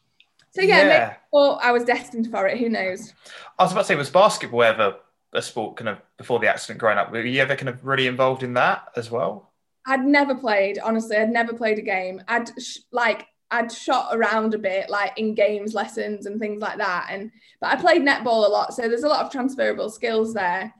so 0.50 0.60
yeah, 0.60 0.84
yeah. 0.84 1.14
Maybe, 1.32 1.58
I 1.62 1.72
was 1.72 1.84
destined 1.84 2.30
for 2.30 2.46
it. 2.46 2.58
Who 2.58 2.68
knows? 2.68 3.14
I 3.58 3.62
was 3.62 3.72
about 3.72 3.82
to 3.82 3.86
say, 3.86 3.94
was 3.94 4.10
basketball 4.10 4.64
ever 4.64 4.96
a 5.32 5.40
sport 5.40 5.76
kind 5.76 5.88
of 5.88 5.98
before 6.18 6.40
the 6.40 6.48
accident 6.48 6.78
growing 6.78 6.98
up? 6.98 7.10
Were 7.10 7.22
you 7.22 7.40
ever 7.40 7.56
kind 7.56 7.68
of 7.68 7.86
really 7.86 8.06
involved 8.06 8.42
in 8.42 8.54
that 8.54 8.88
as 8.96 9.10
well? 9.10 9.51
I'd 9.86 10.04
never 10.04 10.34
played, 10.34 10.78
honestly, 10.78 11.16
I'd 11.16 11.30
never 11.30 11.52
played 11.52 11.78
a 11.78 11.82
game. 11.82 12.22
I'd 12.28 12.50
sh- 12.60 12.78
like 12.92 13.26
I'd 13.50 13.70
shot 13.70 14.16
around 14.16 14.54
a 14.54 14.58
bit, 14.58 14.88
like 14.88 15.18
in 15.18 15.34
games 15.34 15.74
lessons 15.74 16.26
and 16.26 16.40
things 16.40 16.62
like 16.62 16.78
that. 16.78 17.08
And 17.10 17.30
but 17.60 17.70
I 17.70 17.76
played 17.76 18.02
netball 18.02 18.46
a 18.46 18.50
lot, 18.50 18.74
so 18.74 18.88
there's 18.88 19.04
a 19.04 19.08
lot 19.08 19.24
of 19.24 19.32
transferable 19.32 19.90
skills 19.90 20.32
there. 20.34 20.72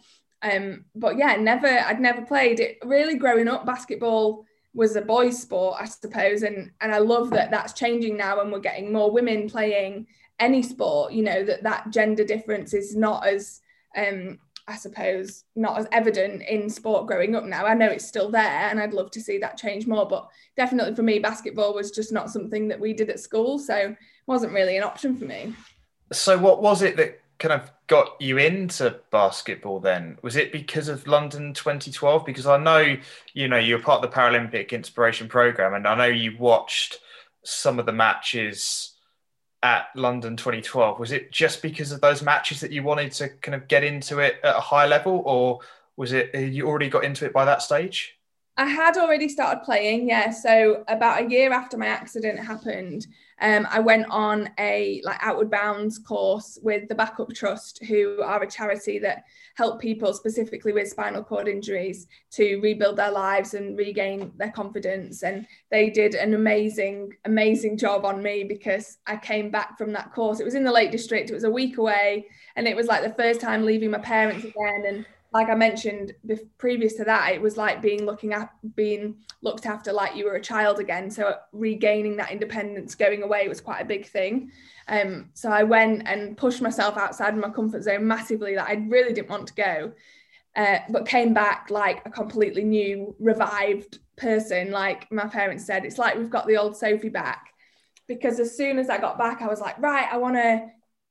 Um, 0.43 0.87
but 0.95 1.17
yeah, 1.17 1.37
never, 1.37 1.69
I'd 1.69 2.01
never 2.01 2.23
played 2.23 2.61
it. 2.61 2.79
Really, 2.85 3.17
growing 3.17 3.47
up, 3.49 3.65
basketball 3.65 4.45
was 4.75 4.97
a 4.97 5.03
boys' 5.03 5.41
sport, 5.41 5.77
I 5.81 5.85
suppose, 5.85 6.43
and 6.43 6.71
and 6.81 6.95
I 6.95 6.99
love 6.99 7.31
that 7.31 7.51
that's 7.51 7.75
changing 7.75 8.17
now, 8.17 8.41
and 8.41 8.51
we're 8.51 8.61
getting 8.61 8.93
more 8.93 9.11
women 9.11 9.49
playing 9.49 10.07
any 10.41 10.63
sport. 10.63 11.13
You 11.13 11.25
know 11.25 11.45
that 11.45 11.63
that 11.63 11.91
gender 11.91 12.25
difference 12.25 12.73
is 12.75 12.97
not 12.97 13.27
as, 13.27 13.61
um, 13.97 14.39
I 14.69 14.77
suppose, 14.77 15.45
not 15.57 15.79
as 15.79 15.87
evident 15.93 16.43
in 16.43 16.71
sport 16.71 17.07
growing 17.07 17.35
up 17.35 17.45
now. 17.45 17.67
I 17.67 17.75
know 17.75 17.89
it's 17.89 18.07
still 18.07 18.31
there, 18.31 18.69
and 18.71 18.79
I'd 18.81 18.95
love 18.95 19.11
to 19.13 19.21
see 19.21 19.39
that 19.39 19.57
change 19.57 19.87
more. 19.87 20.07
But 20.07 20.29
definitely 20.57 20.95
for 20.95 21.03
me, 21.03 21.19
basketball 21.19 21.75
was 21.75 21.91
just 21.91 22.13
not 22.13 22.31
something 22.31 22.69
that 22.69 22.81
we 22.81 22.93
did 22.93 23.11
at 23.11 23.21
school, 23.21 23.59
so 23.59 23.75
it 23.77 23.97
wasn't 24.27 24.53
really 24.53 24.77
an 24.77 24.85
option 24.85 25.17
for 25.17 25.25
me. 25.25 25.55
So, 26.13 26.39
what 26.39 26.63
was 26.63 26.83
it 26.83 26.97
that 26.97 27.21
kind 27.39 27.61
of 27.61 27.73
got 27.89 28.21
you 28.21 28.39
into 28.39 29.01
basketball 29.11 29.81
then? 29.81 30.19
Was 30.23 30.37
it 30.37 30.53
because 30.53 30.89
of 30.89 31.07
London 31.07 31.53
2012? 31.55 32.25
Because 32.25 32.47
I 32.47 32.57
know, 32.57 32.97
you 33.35 33.49
know, 33.49 33.59
you're 33.59 33.81
part 33.81 34.05
of 34.05 34.11
the 34.11 34.17
Paralympic 34.17 34.71
Inspiration 34.71 35.29
Program, 35.29 35.75
and 35.75 35.89
I 35.89 35.97
know 35.97 36.05
you 36.07 36.37
watched 36.39 37.01
some 37.45 37.81
of 37.81 37.87
the 37.87 37.93
matches 37.93 38.92
at 39.63 39.87
London 39.95 40.37
2012. 40.37 40.99
Was 40.99 41.13
it 41.13 41.31
just 41.31 41.63
because 41.63 41.93
of 41.93 42.01
those 42.01 42.23
matches 42.23 42.61
that 42.61 42.73
you 42.73 42.83
wanted 42.83 43.13
to 43.13 43.29
kind 43.29 43.55
of 43.55 43.69
get 43.69 43.85
into 43.85 44.19
it 44.19 44.37
at 44.43 44.57
a 44.57 44.61
high 44.61 44.87
level, 44.87 45.23
or 45.25 45.61
was 45.97 46.13
it 46.13 46.31
uh, 46.35 46.39
you 46.39 46.67
already 46.67 46.89
got 46.89 47.05
into 47.05 47.25
it 47.25 47.33
by 47.33 47.45
that 47.45 47.63
stage? 47.63 48.19
I 48.57 48.67
had 48.67 48.97
already 48.97 49.29
started 49.29 49.63
playing, 49.65 50.09
yeah. 50.09 50.31
So 50.31 50.85
about 50.89 51.23
a 51.23 51.31
year 51.31 51.53
after 51.53 51.79
my 51.79 51.87
accident 51.87 52.39
happened, 52.39 53.07
um, 53.41 53.67
I 53.71 53.81
went 53.81 54.07
on 54.09 54.51
a 54.59 55.01
like 55.05 55.19
outward 55.21 55.51
bounds 55.51 55.99
course 55.99 56.59
with 56.63 56.89
the 56.89 56.95
Backup 56.95 57.33
Trust, 57.35 57.85
who 57.85 58.21
are 58.23 58.43
a 58.43 58.51
charity 58.51 58.99
that 59.01 59.25
help 59.57 59.81
people 59.81 60.15
specifically 60.15 60.73
with 60.73 60.89
spinal 60.89 61.25
cord 61.25 61.49
injuries 61.49 62.07
to 62.33 62.61
rebuild 62.61 62.97
their 62.97 63.11
lives 63.11 63.55
and 63.55 63.77
regain 63.77 64.33
their 64.37 64.51
confidence. 64.51 65.23
And 65.23 65.47
they 65.71 65.91
did 65.91 66.15
an 66.15 66.35
amazing, 66.35 67.13
amazing 67.25 67.79
job 67.79 68.05
on 68.05 68.23
me 68.23 68.45
because 68.45 68.99
I 69.07 69.17
came 69.17 69.51
back 69.51 69.77
from 69.77 69.93
that 69.93 70.13
course. 70.13 70.41
It 70.41 70.45
was 70.45 70.55
in 70.55 70.65
the 70.65 70.73
Lake 70.73 70.93
District. 70.93 71.31
It 71.31 71.35
was 71.35 71.45
a 71.45 71.51
week 71.51 71.79
away, 71.79 72.27
and 72.57 72.69
it 72.69 72.77
was 72.77 72.87
like 72.87 73.03
the 73.03 73.23
first 73.23 73.41
time 73.41 73.65
leaving 73.65 73.91
my 73.91 73.99
parents 73.99 74.45
again 74.45 74.85
and 74.87 75.07
like 75.33 75.49
I 75.49 75.55
mentioned 75.55 76.13
previous 76.59 76.95
to 76.95 77.05
that, 77.05 77.33
it 77.33 77.41
was 77.41 77.57
like 77.57 77.81
being 77.81 78.05
looking 78.05 78.35
at 78.35 78.51
being 78.75 79.17
looked 79.41 79.65
after 79.65 79.93
like 79.93 80.15
you 80.15 80.27
were 80.27 80.35
a 80.35 80.43
child 80.43 80.79
again. 80.79 81.11
So 81.11 81.37
regaining 81.53 82.17
that 82.17 82.31
independence, 82.31 82.95
going 82.95 83.23
away 83.23 83.49
was 83.49 83.61
quite 83.61 83.81
a 83.81 83.87
big 83.87 84.07
thing. 84.07 84.51
Um, 84.89 85.31
so 85.33 85.51
I 85.51 85.63
went 85.63 86.07
and 86.07 86.37
pushed 86.37 86.61
myself 86.61 86.99
outside 86.99 87.33
of 87.33 87.41
my 87.41 87.49
comfort 87.49 87.83
zone 87.83 88.07
massively. 88.07 88.57
That 88.57 88.69
I 88.69 88.75
really 88.75 89.15
didn't 89.15 89.31
want 89.31 89.49
to 89.49 89.55
go, 89.55 89.93
uh, 90.55 90.79
but 90.91 91.07
came 91.07 91.33
back 91.33 91.69
like 91.71 92.05
a 92.05 92.11
completely 92.11 92.65
new, 92.65 93.17
revived 93.19 94.01
person. 94.17 94.71
Like 94.71 95.11
my 95.11 95.27
parents 95.27 95.65
said, 95.65 95.87
it's 95.87 95.99
like 95.99 96.17
we've 96.17 96.29
got 96.29 96.47
the 96.47 96.59
old 96.59 96.77
Sophie 96.77 97.09
back. 97.09 97.49
Because 98.07 98.39
as 98.39 98.55
soon 98.55 98.79
as 98.79 98.91
I 98.91 98.99
got 98.99 99.17
back, 99.17 99.41
I 99.41 99.47
was 99.47 99.61
like, 99.61 99.79
right, 99.79 100.09
I 100.13 100.19
want 100.19 100.37
to 100.37 100.67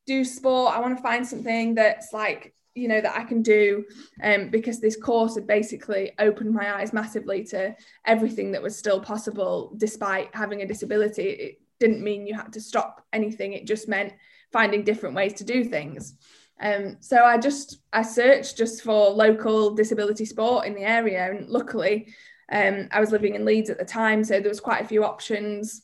do 0.06 0.24
sport. 0.24 0.76
I 0.76 0.80
want 0.80 0.96
to 0.96 1.02
find 1.02 1.26
something 1.26 1.74
that's 1.74 2.14
like 2.14 2.54
you 2.74 2.88
know 2.88 3.02
that 3.02 3.18
I 3.18 3.24
can 3.24 3.42
do 3.42 3.86
um, 4.24 4.50
because 4.50 4.80
this 4.80 4.96
course 4.96 5.36
had 5.36 5.48
basically 5.48 6.14
opened 6.20 6.54
my 6.54 6.76
eyes 6.76 6.94
massively 6.94 7.44
to 7.46 7.76
everything 8.06 8.52
that 8.52 8.62
was 8.62 8.78
still 8.78 9.00
possible 9.00 9.74
despite 9.78 10.34
having 10.34 10.62
a 10.62 10.68
disability. 10.68 11.24
It 11.24 11.62
didn't 11.80 12.04
mean 12.04 12.28
you 12.28 12.36
had 12.36 12.54
to 12.54 12.62
stop 12.62 13.06
anything. 13.12 13.54
It 13.54 13.68
just 13.68 13.90
meant 13.90 14.14
finding 14.52 14.84
different 14.84 15.16
ways 15.16 15.34
to 15.34 15.44
do 15.44 15.64
things. 15.64 16.16
Um, 16.62 16.98
so 17.00 17.24
I 17.24 17.38
just 17.38 17.80
I 17.92 18.04
searched 18.04 18.58
just 18.58 18.84
for 18.84 19.10
local 19.10 19.74
disability 19.74 20.26
sport 20.26 20.66
in 20.66 20.76
the 20.76 20.84
area. 20.84 21.30
And 21.30 21.50
luckily 21.50 22.14
um, 22.52 22.88
I 22.92 23.00
was 23.00 23.12
living 23.12 23.36
in 23.36 23.46
Leeds 23.46 23.70
at 23.70 23.80
the 23.80 23.86
time 23.86 24.24
so 24.24 24.40
there 24.40 24.50
was 24.50 24.60
quite 24.60 24.82
a 24.82 24.88
few 24.88 25.04
options. 25.04 25.82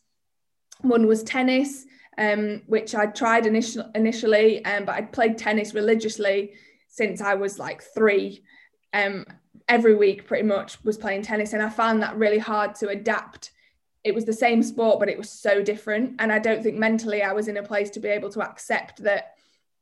One 0.82 1.08
was 1.08 1.24
tennis 1.24 1.86
um, 2.18 2.64
which 2.66 2.96
I 2.96 3.06
tried 3.08 3.46
initial, 3.46 3.90
initially, 3.94 4.66
um, 4.66 4.86
but 4.86 4.96
I'd 4.96 5.12
played 5.12 5.38
tennis 5.38 5.74
religiously 5.74 6.54
since 6.98 7.22
I 7.22 7.36
was 7.36 7.60
like 7.60 7.84
three. 7.84 8.44
Um, 8.92 9.26
every 9.70 9.96
week, 9.96 10.26
pretty 10.26 10.48
much, 10.48 10.84
was 10.84 10.98
playing 10.98 11.22
tennis, 11.22 11.54
and 11.54 11.62
I 11.62 11.70
found 11.70 12.02
that 12.02 12.18
really 12.18 12.40
hard 12.40 12.74
to 12.76 12.90
adapt. 12.90 13.52
It 14.04 14.16
was 14.16 14.26
the 14.26 14.34
same 14.34 14.64
sport, 14.64 15.00
but 15.00 15.10
it 15.10 15.18
was 15.18 15.30
so 15.30 15.62
different, 15.62 16.16
and 16.20 16.32
I 16.32 16.40
don't 16.40 16.64
think 16.64 16.76
mentally 16.78 17.22
I 17.22 17.34
was 17.34 17.48
in 17.48 17.58
a 17.58 17.64
place 17.64 17.92
to 17.92 18.00
be 18.00 18.10
able 18.10 18.32
to 18.32 18.42
accept 18.42 19.04
that 19.04 19.36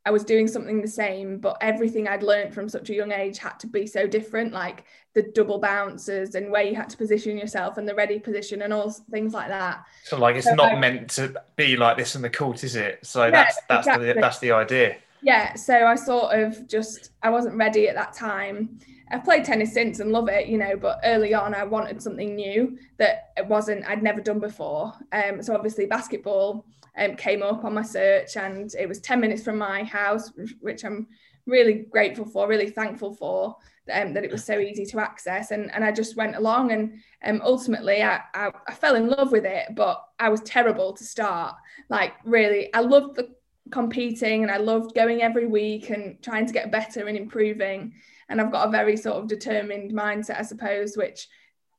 I 0.04 0.10
was 0.10 0.24
doing 0.24 0.46
something 0.46 0.82
the 0.82 0.88
same, 0.88 1.38
but 1.38 1.56
everything 1.60 2.06
I'd 2.06 2.22
learned 2.22 2.52
from 2.52 2.68
such 2.68 2.90
a 2.90 2.94
young 2.94 3.12
age 3.12 3.38
had 3.38 3.58
to 3.60 3.66
be 3.66 3.86
so 3.86 4.06
different, 4.06 4.52
like 4.52 4.84
the 5.14 5.22
double 5.22 5.58
bounces 5.58 6.34
and 6.34 6.50
where 6.50 6.62
you 6.62 6.76
had 6.76 6.90
to 6.90 6.96
position 6.96 7.38
yourself 7.38 7.78
and 7.78 7.88
the 7.88 7.94
ready 7.94 8.18
position 8.18 8.62
and 8.62 8.72
all 8.72 8.90
things 9.10 9.32
like 9.32 9.48
that. 9.48 9.84
So, 10.04 10.18
like, 10.18 10.36
it's 10.36 10.46
so 10.46 10.54
not 10.54 10.74
I, 10.74 10.78
meant 10.78 11.10
to 11.12 11.34
be 11.56 11.76
like 11.76 11.96
this 11.96 12.14
in 12.14 12.22
the 12.22 12.30
court, 12.30 12.62
is 12.62 12.76
it? 12.76 13.04
So 13.04 13.24
yeah, 13.24 13.30
that's 13.30 13.58
that's 13.68 13.86
exactly. 13.86 14.12
the 14.12 14.20
that's 14.20 14.38
the 14.38 14.52
idea 14.52 14.96
yeah, 15.26 15.54
so 15.54 15.74
I 15.74 15.96
sort 15.96 16.38
of 16.38 16.68
just 16.68 17.10
I 17.20 17.30
wasn't 17.30 17.56
ready 17.56 17.88
at 17.88 17.96
that 17.96 18.12
time. 18.12 18.78
I've 19.10 19.24
played 19.24 19.44
tennis 19.44 19.74
since 19.74 19.98
and 19.98 20.12
love 20.12 20.28
it, 20.28 20.46
you 20.46 20.56
know, 20.56 20.76
but 20.76 21.00
early 21.02 21.34
on 21.34 21.52
I 21.52 21.64
wanted 21.64 22.00
something 22.00 22.36
new 22.36 22.78
that 22.98 23.32
it 23.36 23.44
wasn't 23.44 23.84
I'd 23.88 24.04
never 24.04 24.20
done 24.20 24.38
before. 24.38 24.92
Um, 25.10 25.42
so 25.42 25.52
obviously 25.56 25.86
basketball 25.86 26.64
um, 26.96 27.16
came 27.16 27.42
up 27.42 27.64
on 27.64 27.74
my 27.74 27.82
search 27.82 28.36
and 28.36 28.72
it 28.78 28.88
was 28.88 29.00
10 29.00 29.18
minutes 29.18 29.42
from 29.42 29.58
my 29.58 29.82
house, 29.82 30.30
which 30.60 30.84
I'm 30.84 31.08
really 31.44 31.86
grateful 31.90 32.24
for, 32.24 32.46
really 32.46 32.70
thankful 32.70 33.12
for 33.12 33.56
um, 33.92 34.14
that 34.14 34.24
it 34.24 34.30
was 34.30 34.44
so 34.44 34.60
easy 34.60 34.86
to 34.86 35.00
access. 35.00 35.50
And, 35.50 35.74
and 35.74 35.84
I 35.84 35.90
just 35.90 36.16
went 36.16 36.36
along 36.36 36.70
and 36.70 37.00
um, 37.24 37.42
ultimately 37.44 38.00
I, 38.00 38.20
I, 38.32 38.50
I 38.68 38.74
fell 38.74 38.94
in 38.94 39.08
love 39.08 39.32
with 39.32 39.44
it, 39.44 39.74
but 39.74 40.04
I 40.20 40.28
was 40.28 40.40
terrible 40.42 40.92
to 40.92 41.02
start. 41.02 41.56
Like 41.88 42.12
really, 42.24 42.72
I 42.74 42.80
loved 42.80 43.16
the 43.16 43.35
competing 43.70 44.42
and 44.42 44.50
I 44.50 44.58
loved 44.58 44.94
going 44.94 45.22
every 45.22 45.46
week 45.46 45.90
and 45.90 46.20
trying 46.22 46.46
to 46.46 46.52
get 46.52 46.72
better 46.72 47.06
and 47.06 47.16
improving. 47.16 47.94
And 48.28 48.40
I've 48.40 48.52
got 48.52 48.68
a 48.68 48.70
very 48.70 48.96
sort 48.96 49.16
of 49.16 49.28
determined 49.28 49.92
mindset, 49.92 50.38
I 50.38 50.42
suppose, 50.42 50.96
which 50.96 51.28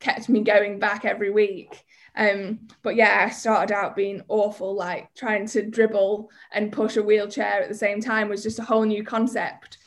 kept 0.00 0.28
me 0.28 0.42
going 0.42 0.78
back 0.78 1.04
every 1.04 1.30
week. 1.30 1.84
Um, 2.16 2.68
but 2.82 2.96
yeah, 2.96 3.26
I 3.26 3.30
started 3.30 3.74
out 3.74 3.96
being 3.96 4.22
awful, 4.28 4.74
like 4.74 5.14
trying 5.14 5.46
to 5.48 5.62
dribble 5.62 6.30
and 6.52 6.72
push 6.72 6.96
a 6.96 7.02
wheelchair 7.02 7.62
at 7.62 7.68
the 7.68 7.74
same 7.74 8.00
time 8.00 8.28
was 8.28 8.42
just 8.42 8.58
a 8.58 8.64
whole 8.64 8.84
new 8.84 9.04
concept. 9.04 9.78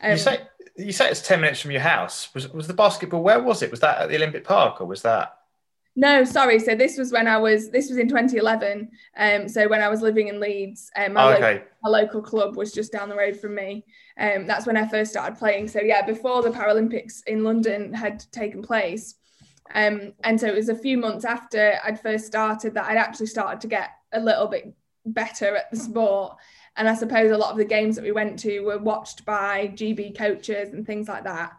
Um, 0.00 0.12
you 0.12 0.18
say 0.18 0.40
you 0.76 0.92
say 0.92 1.08
it's 1.08 1.26
ten 1.26 1.40
minutes 1.40 1.60
from 1.60 1.70
your 1.70 1.80
house. 1.80 2.32
Was 2.34 2.52
was 2.52 2.66
the 2.66 2.74
basketball? 2.74 3.22
Where 3.22 3.42
was 3.42 3.62
it? 3.62 3.70
Was 3.70 3.80
that 3.80 3.98
at 3.98 4.08
the 4.08 4.16
Olympic 4.16 4.44
Park 4.44 4.80
or 4.80 4.86
was 4.86 5.02
that? 5.02 5.36
No, 5.96 6.24
sorry. 6.24 6.58
So 6.58 6.74
this 6.74 6.98
was 6.98 7.12
when 7.12 7.28
I 7.28 7.36
was. 7.36 7.70
This 7.70 7.88
was 7.88 7.98
in 7.98 8.08
2011. 8.08 8.90
Um, 9.16 9.48
so 9.48 9.68
when 9.68 9.80
I 9.80 9.88
was 9.88 10.02
living 10.02 10.28
in 10.28 10.40
Leeds, 10.40 10.90
um, 10.96 11.12
my, 11.12 11.24
oh, 11.24 11.32
okay. 11.34 11.52
local, 11.54 11.68
my 11.84 11.90
local 11.90 12.22
club 12.22 12.56
was 12.56 12.72
just 12.72 12.90
down 12.90 13.08
the 13.08 13.14
road 13.14 13.36
from 13.36 13.54
me. 13.54 13.84
Um, 14.18 14.46
that's 14.46 14.66
when 14.66 14.76
I 14.76 14.88
first 14.88 15.12
started 15.12 15.38
playing. 15.38 15.68
So 15.68 15.80
yeah, 15.80 16.04
before 16.04 16.42
the 16.42 16.50
Paralympics 16.50 17.22
in 17.26 17.44
London 17.44 17.92
had 17.92 18.24
taken 18.32 18.60
place, 18.60 19.14
um, 19.72 20.12
and 20.24 20.38
so 20.38 20.46
it 20.46 20.54
was 20.54 20.68
a 20.68 20.74
few 20.74 20.98
months 20.98 21.24
after 21.24 21.78
I'd 21.84 22.00
first 22.00 22.26
started 22.26 22.74
that 22.74 22.86
I'd 22.86 22.96
actually 22.96 23.26
started 23.26 23.60
to 23.62 23.68
get 23.68 23.90
a 24.12 24.20
little 24.20 24.46
bit 24.46 24.74
better 25.06 25.56
at 25.56 25.70
the 25.70 25.76
sport. 25.76 26.36
And 26.76 26.88
I 26.88 26.94
suppose 26.94 27.30
a 27.30 27.38
lot 27.38 27.52
of 27.52 27.56
the 27.56 27.64
games 27.64 27.96
that 27.96 28.04
we 28.04 28.12
went 28.12 28.38
to 28.40 28.60
were 28.60 28.78
watched 28.78 29.24
by 29.24 29.68
GB 29.74 30.18
coaches 30.18 30.72
and 30.72 30.84
things 30.84 31.08
like 31.08 31.24
that. 31.24 31.52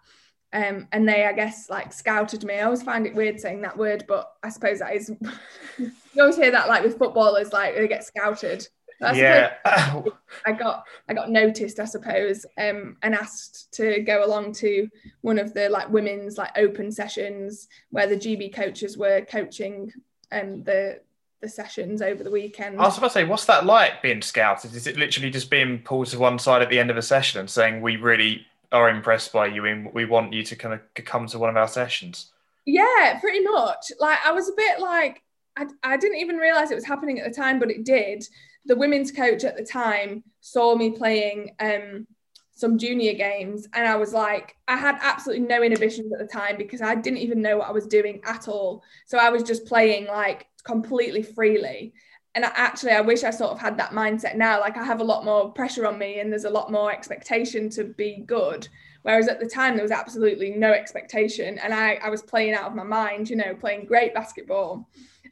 Um, 0.56 0.88
and 0.94 1.08
they, 1.08 1.26
I 1.26 1.34
guess, 1.34 1.70
like 1.70 1.92
scouted 1.92 2.46
me. 2.46 2.56
I 2.56 2.64
always 2.64 2.82
find 2.82 3.06
it 3.06 3.14
weird 3.14 3.42
saying 3.42 3.62
that 3.62 3.78
word, 3.78 4.06
but 4.08 4.32
I 4.42 4.48
suppose 4.48 4.80
that 4.80 4.96
is. 4.96 5.12
you 5.78 5.92
always 6.18 6.38
hear 6.38 6.52
that, 6.52 6.70
like 6.70 6.82
with 6.82 6.98
footballers, 6.98 7.52
like 7.52 7.76
they 7.76 7.90
get 7.90 8.06
scouted. 8.06 8.66
yeah, 9.02 9.56
I 9.66 10.54
got 10.54 10.86
I 11.10 11.14
got 11.14 11.30
noticed, 11.30 11.82
I 11.82 11.86
suppose, 11.86 12.46
um, 12.58 12.96
and 13.04 13.14
asked 13.14 13.74
to 13.74 14.00
go 14.04 14.26
along 14.26 14.54
to 14.54 14.88
one 15.20 15.40
of 15.40 15.54
the 15.54 15.68
like 15.68 15.90
women's 15.90 16.38
like 16.38 16.58
open 16.58 16.90
sessions 16.90 17.68
where 17.90 18.08
the 18.08 18.16
GB 18.16 18.56
coaches 18.56 18.98
were 18.98 19.26
coaching 19.26 19.92
um, 20.32 20.64
the 20.64 21.02
the 21.42 21.50
sessions 21.50 22.02
over 22.02 22.24
the 22.24 22.32
weekend. 22.32 22.80
I 22.80 22.84
was 22.84 22.98
about 22.98 23.08
to 23.08 23.14
say, 23.14 23.26
what's 23.26 23.46
that 23.46 23.66
like 23.66 24.02
being 24.02 24.22
scouted? 24.22 24.74
Is 24.74 24.88
it 24.88 24.96
literally 24.96 25.32
just 25.32 25.50
being 25.50 25.80
pulled 25.80 26.08
to 26.08 26.18
one 26.18 26.40
side 26.40 26.62
at 26.62 26.70
the 26.70 26.80
end 26.80 26.90
of 26.90 26.96
a 26.96 27.02
session 27.02 27.42
and 27.42 27.50
saying 27.50 27.82
we 27.82 27.98
really 27.98 28.46
are 28.72 28.90
impressed 28.90 29.34
by 29.34 29.48
you 29.48 29.66
and 29.66 29.94
we 29.94 30.06
want 30.06 30.34
you 30.34 30.44
to 30.44 30.56
kind 30.56 30.74
of 30.74 31.06
come 31.06 31.28
to 31.28 31.40
one 31.40 31.50
of 31.50 31.58
our 31.58 31.68
sessions? 31.68 32.32
Yeah, 32.66 33.20
pretty 33.20 33.42
much. 33.42 33.92
Like 34.00 34.20
I 34.26 34.32
was 34.32 34.50
a 34.50 34.56
bit 34.56 34.80
like 34.80 35.22
I, 35.58 35.68
I 35.84 35.98
didn't 35.98 36.20
even 36.20 36.38
realize 36.38 36.72
it 36.72 36.76
was 36.76 36.86
happening 36.86 37.20
at 37.20 37.28
the 37.28 37.36
time, 37.36 37.60
but 37.60 37.72
it 37.72 37.86
did. 37.86 38.28
The 38.66 38.76
women's 38.76 39.12
coach 39.12 39.44
at 39.44 39.56
the 39.56 39.64
time 39.64 40.24
saw 40.42 40.76
me 40.76 40.92
playing 40.92 41.56
um, 41.60 42.08
some 42.52 42.78
junior 42.78 43.14
games, 43.14 43.68
and 43.74 43.88
I 43.88 43.96
was 43.96 44.14
like, 44.14 44.56
I 44.68 44.76
had 44.78 44.98
absolutely 45.02 45.46
no 45.46 45.62
inhibitions 45.62 46.12
at 46.12 46.20
the 46.20 46.26
time 46.26 46.58
because 46.58 46.82
I 46.82 46.96
didn't 46.96 47.20
even 47.20 47.42
know 47.42 47.58
what 47.58 47.68
I 47.68 47.72
was 47.72 47.86
doing 47.88 48.22
at 48.26 48.48
all. 48.48 48.84
So 49.06 49.18
I 49.18 49.30
was 49.30 49.44
just 49.44 49.66
playing 49.66 50.08
like 50.08 50.48
completely 50.64 51.22
freely. 51.22 51.94
And 52.36 52.44
actually, 52.44 52.92
I 52.92 53.02
wish 53.02 53.24
I 53.24 53.32
sort 53.32 53.52
of 53.52 53.60
had 53.60 53.78
that 53.78 53.92
mindset 53.92 54.36
now. 54.36 54.60
Like 54.60 54.78
I 54.78 54.84
have 54.84 55.00
a 55.00 55.06
lot 55.06 55.24
more 55.24 55.52
pressure 55.52 55.88
on 55.88 55.98
me, 55.98 56.20
and 56.20 56.32
there's 56.32 56.44
a 56.44 56.50
lot 56.50 56.70
more 56.70 56.92
expectation 56.92 57.70
to 57.72 57.86
be 57.86 58.24
good. 58.28 58.68
Whereas 59.04 59.28
at 59.28 59.40
the 59.40 59.48
time, 59.48 59.76
there 59.76 59.84
was 59.84 59.92
absolutely 59.92 60.52
no 60.52 60.72
expectation, 60.72 61.58
and 61.60 61.74
I, 61.74 61.96
I 62.04 62.10
was 62.10 62.22
playing 62.22 62.54
out 62.54 62.66
of 62.66 62.76
my 62.76 62.84
mind, 62.84 63.30
you 63.30 63.38
know, 63.38 63.56
playing 63.56 63.86
great 63.86 64.14
basketball. 64.14 64.90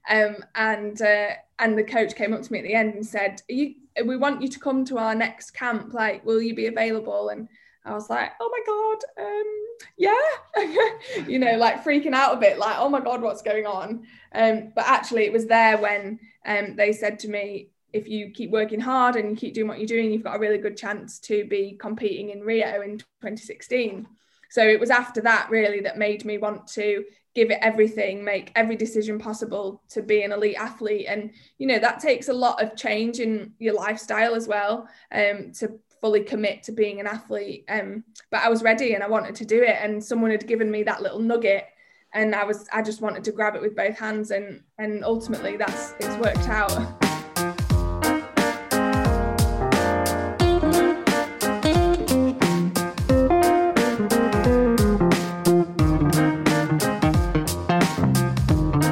Um, 0.09 0.37
and 0.55 1.01
uh, 1.01 1.29
and 1.59 1.77
the 1.77 1.83
coach 1.83 2.15
came 2.15 2.33
up 2.33 2.41
to 2.41 2.51
me 2.51 2.59
at 2.59 2.65
the 2.65 2.73
end 2.73 2.93
and 2.95 3.05
said, 3.05 3.41
"You, 3.49 3.75
we 4.05 4.15
want 4.15 4.41
you 4.41 4.47
to 4.47 4.59
come 4.59 4.85
to 4.85 4.97
our 4.97 5.15
next 5.15 5.51
camp. 5.51 5.93
Like, 5.93 6.25
will 6.25 6.41
you 6.41 6.55
be 6.55 6.67
available?" 6.67 7.29
And 7.29 7.49
I 7.85 7.93
was 7.93 8.09
like, 8.09 8.31
"Oh 8.39 8.49
my 8.49 8.63
god, 8.65 9.25
um, 9.25 9.53
yeah," 9.97 11.25
you 11.27 11.39
know, 11.39 11.57
like 11.57 11.83
freaking 11.83 12.13
out 12.13 12.35
a 12.35 12.39
bit, 12.39 12.57
like, 12.57 12.77
"Oh 12.79 12.89
my 12.89 13.01
god, 13.01 13.21
what's 13.21 13.41
going 13.41 13.65
on?" 13.65 14.05
Um, 14.33 14.71
but 14.75 14.85
actually, 14.87 15.25
it 15.25 15.33
was 15.33 15.47
there 15.47 15.77
when 15.77 16.19
um, 16.45 16.75
they 16.75 16.91
said 16.91 17.19
to 17.19 17.27
me, 17.29 17.69
"If 17.91 18.07
you 18.07 18.31
keep 18.31 18.51
working 18.51 18.79
hard 18.79 19.15
and 19.15 19.29
you 19.29 19.35
keep 19.35 19.53
doing 19.53 19.67
what 19.67 19.79
you're 19.79 19.87
doing, 19.87 20.11
you've 20.11 20.23
got 20.23 20.35
a 20.35 20.39
really 20.39 20.57
good 20.57 20.77
chance 20.77 21.19
to 21.19 21.45
be 21.45 21.77
competing 21.79 22.29
in 22.29 22.41
Rio 22.41 22.81
in 22.81 22.99
2016." 23.21 24.07
So 24.49 24.63
it 24.63 24.79
was 24.79 24.91
after 24.91 25.21
that 25.21 25.49
really 25.49 25.79
that 25.81 25.97
made 25.97 26.25
me 26.25 26.37
want 26.37 26.67
to 26.73 27.03
give 27.35 27.49
it 27.49 27.57
everything, 27.61 28.23
make 28.23 28.51
every 28.55 28.75
decision 28.75 29.17
possible 29.17 29.81
to 29.89 30.01
be 30.01 30.21
an 30.21 30.31
elite 30.31 30.57
athlete. 30.57 31.07
And, 31.09 31.31
you 31.57 31.67
know, 31.67 31.79
that 31.79 31.99
takes 31.99 32.29
a 32.29 32.33
lot 32.33 32.61
of 32.61 32.75
change 32.75 33.19
in 33.19 33.53
your 33.57 33.73
lifestyle 33.73 34.35
as 34.35 34.47
well 34.47 34.87
um, 35.11 35.51
to 35.53 35.79
fully 36.01 36.21
commit 36.21 36.63
to 36.63 36.71
being 36.71 36.99
an 36.99 37.07
athlete. 37.07 37.65
Um, 37.69 38.03
but 38.29 38.41
I 38.41 38.49
was 38.49 38.61
ready 38.61 38.93
and 38.93 39.03
I 39.03 39.07
wanted 39.07 39.35
to 39.35 39.45
do 39.45 39.63
it. 39.63 39.77
And 39.81 40.03
someone 40.03 40.31
had 40.31 40.47
given 40.47 40.69
me 40.69 40.83
that 40.83 41.01
little 41.01 41.19
nugget 41.19 41.65
and 42.13 42.35
I 42.35 42.43
was, 42.43 42.67
I 42.71 42.81
just 42.81 43.01
wanted 43.01 43.23
to 43.23 43.31
grab 43.31 43.55
it 43.55 43.61
with 43.61 43.75
both 43.75 43.97
hands 43.97 44.31
and, 44.31 44.61
and 44.77 45.03
ultimately 45.03 45.57
that's, 45.57 45.93
it's 45.99 46.15
worked 46.17 46.47
out. 46.47 46.71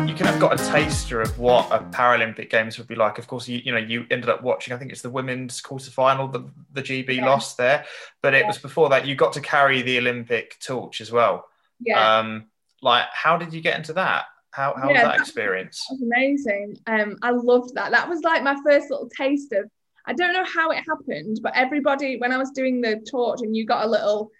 You 0.07 0.15
kind 0.15 0.29
of 0.29 0.39
got 0.39 0.59
a 0.59 0.63
taster 0.65 1.21
of 1.21 1.37
what 1.37 1.71
a 1.71 1.79
Paralympic 1.79 2.49
Games 2.49 2.79
would 2.79 2.87
be 2.87 2.95
like. 2.95 3.19
Of 3.19 3.27
course, 3.27 3.47
you 3.47 3.61
you 3.63 3.71
know 3.71 3.77
you 3.77 4.05
ended 4.09 4.29
up 4.29 4.41
watching. 4.41 4.73
I 4.73 4.77
think 4.77 4.91
it's 4.91 5.01
the 5.01 5.09
women's 5.09 5.61
quarterfinal. 5.61 6.31
The 6.31 6.49
the 6.73 6.81
GB 6.81 7.17
yeah. 7.17 7.25
lost 7.25 7.57
there, 7.57 7.85
but 8.21 8.33
it 8.33 8.41
yeah. 8.41 8.47
was 8.47 8.57
before 8.57 8.89
that 8.89 9.05
you 9.05 9.15
got 9.15 9.33
to 9.33 9.41
carry 9.41 9.81
the 9.81 9.99
Olympic 9.99 10.59
torch 10.59 11.01
as 11.01 11.11
well. 11.11 11.45
Yeah. 11.79 12.19
Um, 12.19 12.47
like, 12.81 13.05
how 13.13 13.37
did 13.37 13.53
you 13.53 13.61
get 13.61 13.77
into 13.77 13.93
that? 13.93 14.25
How 14.51 14.73
how 14.75 14.89
yeah, 14.89 14.93
was 14.93 15.01
that, 15.01 15.11
that 15.11 15.19
experience? 15.19 15.85
Was 15.89 16.01
amazing. 16.01 16.77
Um, 16.87 17.17
I 17.21 17.31
loved 17.31 17.75
that. 17.75 17.91
That 17.91 18.09
was 18.09 18.21
like 18.21 18.43
my 18.43 18.57
first 18.65 18.89
little 18.89 19.09
taste 19.09 19.51
of. 19.53 19.69
I 20.05 20.13
don't 20.13 20.33
know 20.33 20.43
how 20.43 20.71
it 20.71 20.83
happened, 20.87 21.39
but 21.43 21.55
everybody 21.55 22.17
when 22.17 22.31
I 22.31 22.37
was 22.37 22.51
doing 22.51 22.81
the 22.81 23.05
torch 23.09 23.41
and 23.41 23.55
you 23.55 23.65
got 23.65 23.85
a 23.85 23.89
little. 23.89 24.31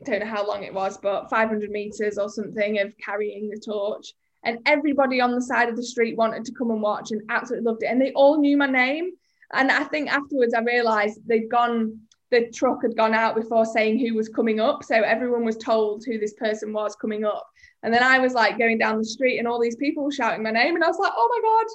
I 0.00 0.10
don't 0.10 0.20
know 0.20 0.26
how 0.26 0.46
long 0.46 0.62
it 0.62 0.74
was, 0.74 0.98
but 0.98 1.30
500 1.30 1.70
meters 1.70 2.18
or 2.18 2.28
something 2.28 2.80
of 2.80 2.92
carrying 3.02 3.48
the 3.48 3.58
torch 3.58 4.12
and 4.46 4.60
everybody 4.64 5.20
on 5.20 5.32
the 5.32 5.42
side 5.42 5.68
of 5.68 5.76
the 5.76 5.82
street 5.82 6.16
wanted 6.16 6.44
to 6.44 6.52
come 6.52 6.70
and 6.70 6.80
watch 6.80 7.10
and 7.10 7.20
absolutely 7.28 7.66
loved 7.66 7.82
it 7.82 7.86
and 7.86 8.00
they 8.00 8.12
all 8.12 8.38
knew 8.38 8.56
my 8.56 8.66
name 8.66 9.10
and 9.52 9.70
i 9.70 9.84
think 9.84 10.08
afterwards 10.08 10.54
i 10.54 10.60
realized 10.60 11.20
they'd 11.26 11.50
gone 11.50 11.98
the 12.30 12.50
truck 12.50 12.82
had 12.82 12.96
gone 12.96 13.14
out 13.14 13.34
before 13.34 13.64
saying 13.64 13.98
who 13.98 14.14
was 14.14 14.28
coming 14.28 14.60
up. 14.60 14.82
So 14.82 14.96
everyone 14.96 15.44
was 15.44 15.56
told 15.56 16.04
who 16.04 16.18
this 16.18 16.34
person 16.34 16.72
was 16.72 16.96
coming 16.96 17.24
up. 17.24 17.46
And 17.82 17.94
then 17.94 18.02
i 18.02 18.18
was 18.18 18.32
like 18.32 18.58
going 18.58 18.78
down 18.78 18.98
the 18.98 19.04
street 19.04 19.38
and 19.38 19.46
all 19.46 19.60
these 19.60 19.76
people 19.76 20.02
were 20.02 20.10
shouting 20.10 20.42
my 20.42 20.50
name 20.50 20.74
and 20.74 20.82
i 20.82 20.88
was 20.88 20.98
like 20.98 21.12
oh 21.14 21.28
my 21.34 21.40
god 21.48 21.66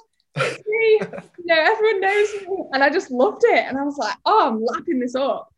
it's 0.44 0.62
me. 0.66 1.20
You 1.38 1.46
know 1.46 1.60
everyone 1.60 2.00
knows 2.00 2.32
me. 2.34 2.64
And 2.72 2.84
i 2.84 2.90
just 2.90 3.10
loved 3.10 3.42
it. 3.44 3.64
And 3.66 3.78
i 3.78 3.82
was 3.82 3.96
like 3.96 4.16
oh 4.26 4.48
i'm 4.48 4.62
lapping 4.62 4.98
this 4.98 5.14
up. 5.14 5.48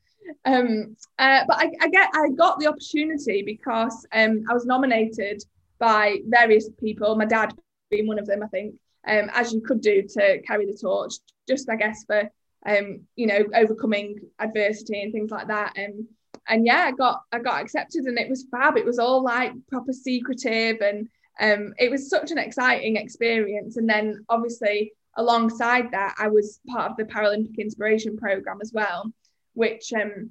Um, 0.44 0.96
uh, 1.18 1.44
but 1.46 1.58
I, 1.58 1.70
I, 1.82 1.88
get 1.88 2.10
I 2.14 2.30
got 2.30 2.58
the 2.58 2.66
opportunity 2.66 3.42
because 3.42 4.06
um, 4.12 4.44
I 4.48 4.54
was 4.54 4.64
nominated 4.64 5.42
by 5.78 6.20
various 6.28 6.70
people, 6.80 7.14
my 7.14 7.26
dad 7.26 7.52
being 7.90 8.06
one 8.06 8.18
of 8.18 8.26
them, 8.26 8.42
I 8.42 8.46
think, 8.46 8.74
um, 9.06 9.30
as 9.34 9.52
you 9.52 9.60
could 9.60 9.82
do 9.82 10.02
to 10.02 10.40
carry 10.40 10.64
the 10.64 10.78
torch, 10.80 11.14
just 11.46 11.68
I 11.68 11.76
guess 11.76 12.04
for 12.06 12.30
um, 12.66 13.02
you 13.16 13.26
know, 13.26 13.44
overcoming 13.54 14.20
adversity 14.38 15.02
and 15.02 15.12
things 15.12 15.30
like 15.30 15.48
that. 15.48 15.76
And 15.76 16.06
and 16.48 16.66
yeah, 16.66 16.84
I 16.86 16.92
got 16.92 17.22
I 17.32 17.38
got 17.38 17.60
accepted 17.60 18.04
and 18.04 18.18
it 18.18 18.28
was 18.28 18.46
fab. 18.50 18.76
It 18.76 18.86
was 18.86 18.98
all 18.98 19.22
like 19.22 19.52
proper 19.70 19.92
secretive 19.92 20.80
and 20.80 21.08
um, 21.40 21.74
it 21.78 21.90
was 21.90 22.08
such 22.08 22.30
an 22.30 22.38
exciting 22.38 22.96
experience. 22.96 23.76
And 23.76 23.88
then 23.88 24.24
obviously 24.28 24.92
alongside 25.16 25.90
that, 25.92 26.14
I 26.18 26.28
was 26.28 26.60
part 26.68 26.90
of 26.90 26.96
the 26.96 27.04
Paralympic 27.04 27.58
Inspiration 27.58 28.16
Program 28.16 28.58
as 28.62 28.72
well, 28.72 29.12
which 29.54 29.92
um, 29.92 30.30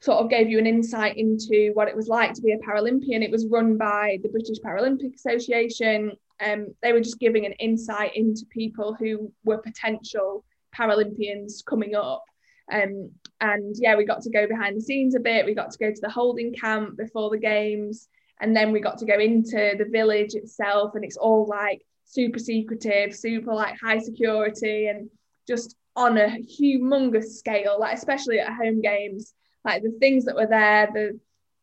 sort 0.00 0.22
of 0.22 0.30
gave 0.30 0.48
you 0.48 0.58
an 0.58 0.66
insight 0.66 1.16
into 1.16 1.70
what 1.74 1.88
it 1.88 1.96
was 1.96 2.08
like 2.08 2.34
to 2.34 2.42
be 2.42 2.52
a 2.52 2.58
Paralympian. 2.58 3.22
It 3.22 3.30
was 3.30 3.46
run 3.46 3.76
by 3.76 4.18
the 4.22 4.28
British 4.28 4.58
Paralympic 4.58 5.14
Association. 5.14 6.12
Um, 6.44 6.74
they 6.82 6.92
were 6.92 7.00
just 7.00 7.18
giving 7.18 7.46
an 7.46 7.52
insight 7.52 8.14
into 8.14 8.44
people 8.50 8.94
who 8.94 9.32
were 9.44 9.58
potential 9.58 10.44
Paralympians 10.76 11.64
coming 11.64 11.94
up. 11.94 12.24
Um, 12.72 13.12
and 13.40 13.74
yeah, 13.78 13.96
we 13.96 14.04
got 14.04 14.22
to 14.22 14.30
go 14.30 14.46
behind 14.46 14.76
the 14.76 14.80
scenes 14.80 15.14
a 15.14 15.20
bit. 15.20 15.46
We 15.46 15.54
got 15.54 15.70
to 15.70 15.78
go 15.78 15.90
to 15.90 16.00
the 16.00 16.10
holding 16.10 16.52
camp 16.52 16.96
before 16.96 17.30
the 17.30 17.38
games. 17.38 18.08
And 18.40 18.54
then 18.54 18.72
we 18.72 18.80
got 18.80 18.98
to 18.98 19.06
go 19.06 19.18
into 19.18 19.74
the 19.78 19.88
village 19.90 20.34
itself. 20.34 20.94
And 20.94 21.04
it's 21.04 21.16
all 21.16 21.46
like 21.46 21.82
super 22.04 22.38
secretive, 22.38 23.14
super 23.14 23.54
like 23.54 23.76
high 23.80 23.98
security, 23.98 24.88
and 24.88 25.08
just 25.46 25.76
on 25.94 26.18
a 26.18 26.28
humongous 26.28 27.36
scale, 27.36 27.78
like 27.78 27.96
especially 27.96 28.40
at 28.40 28.52
home 28.52 28.82
games 28.82 29.32
like 29.66 29.82
the 29.82 29.90
things 29.98 30.24
that 30.24 30.36
were 30.36 30.46
there, 30.46 30.88
the 30.94 31.20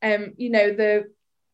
um, 0.07 0.33
you 0.37 0.49
know, 0.49 0.73
the 0.73 1.05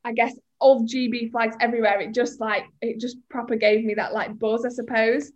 I 0.04 0.12
guess 0.14 0.38
all 0.60 0.86
GB 0.86 1.32
flags 1.32 1.56
everywhere. 1.62 2.02
It 2.02 2.14
just 2.14 2.42
like 2.42 2.66
it 2.82 3.00
just 3.00 3.18
proper 3.30 3.56
gave 3.56 3.86
me 3.86 3.94
that 3.94 4.14
like 4.14 4.38
buzz, 4.38 4.66
I 4.66 4.70
suppose. 4.70 5.32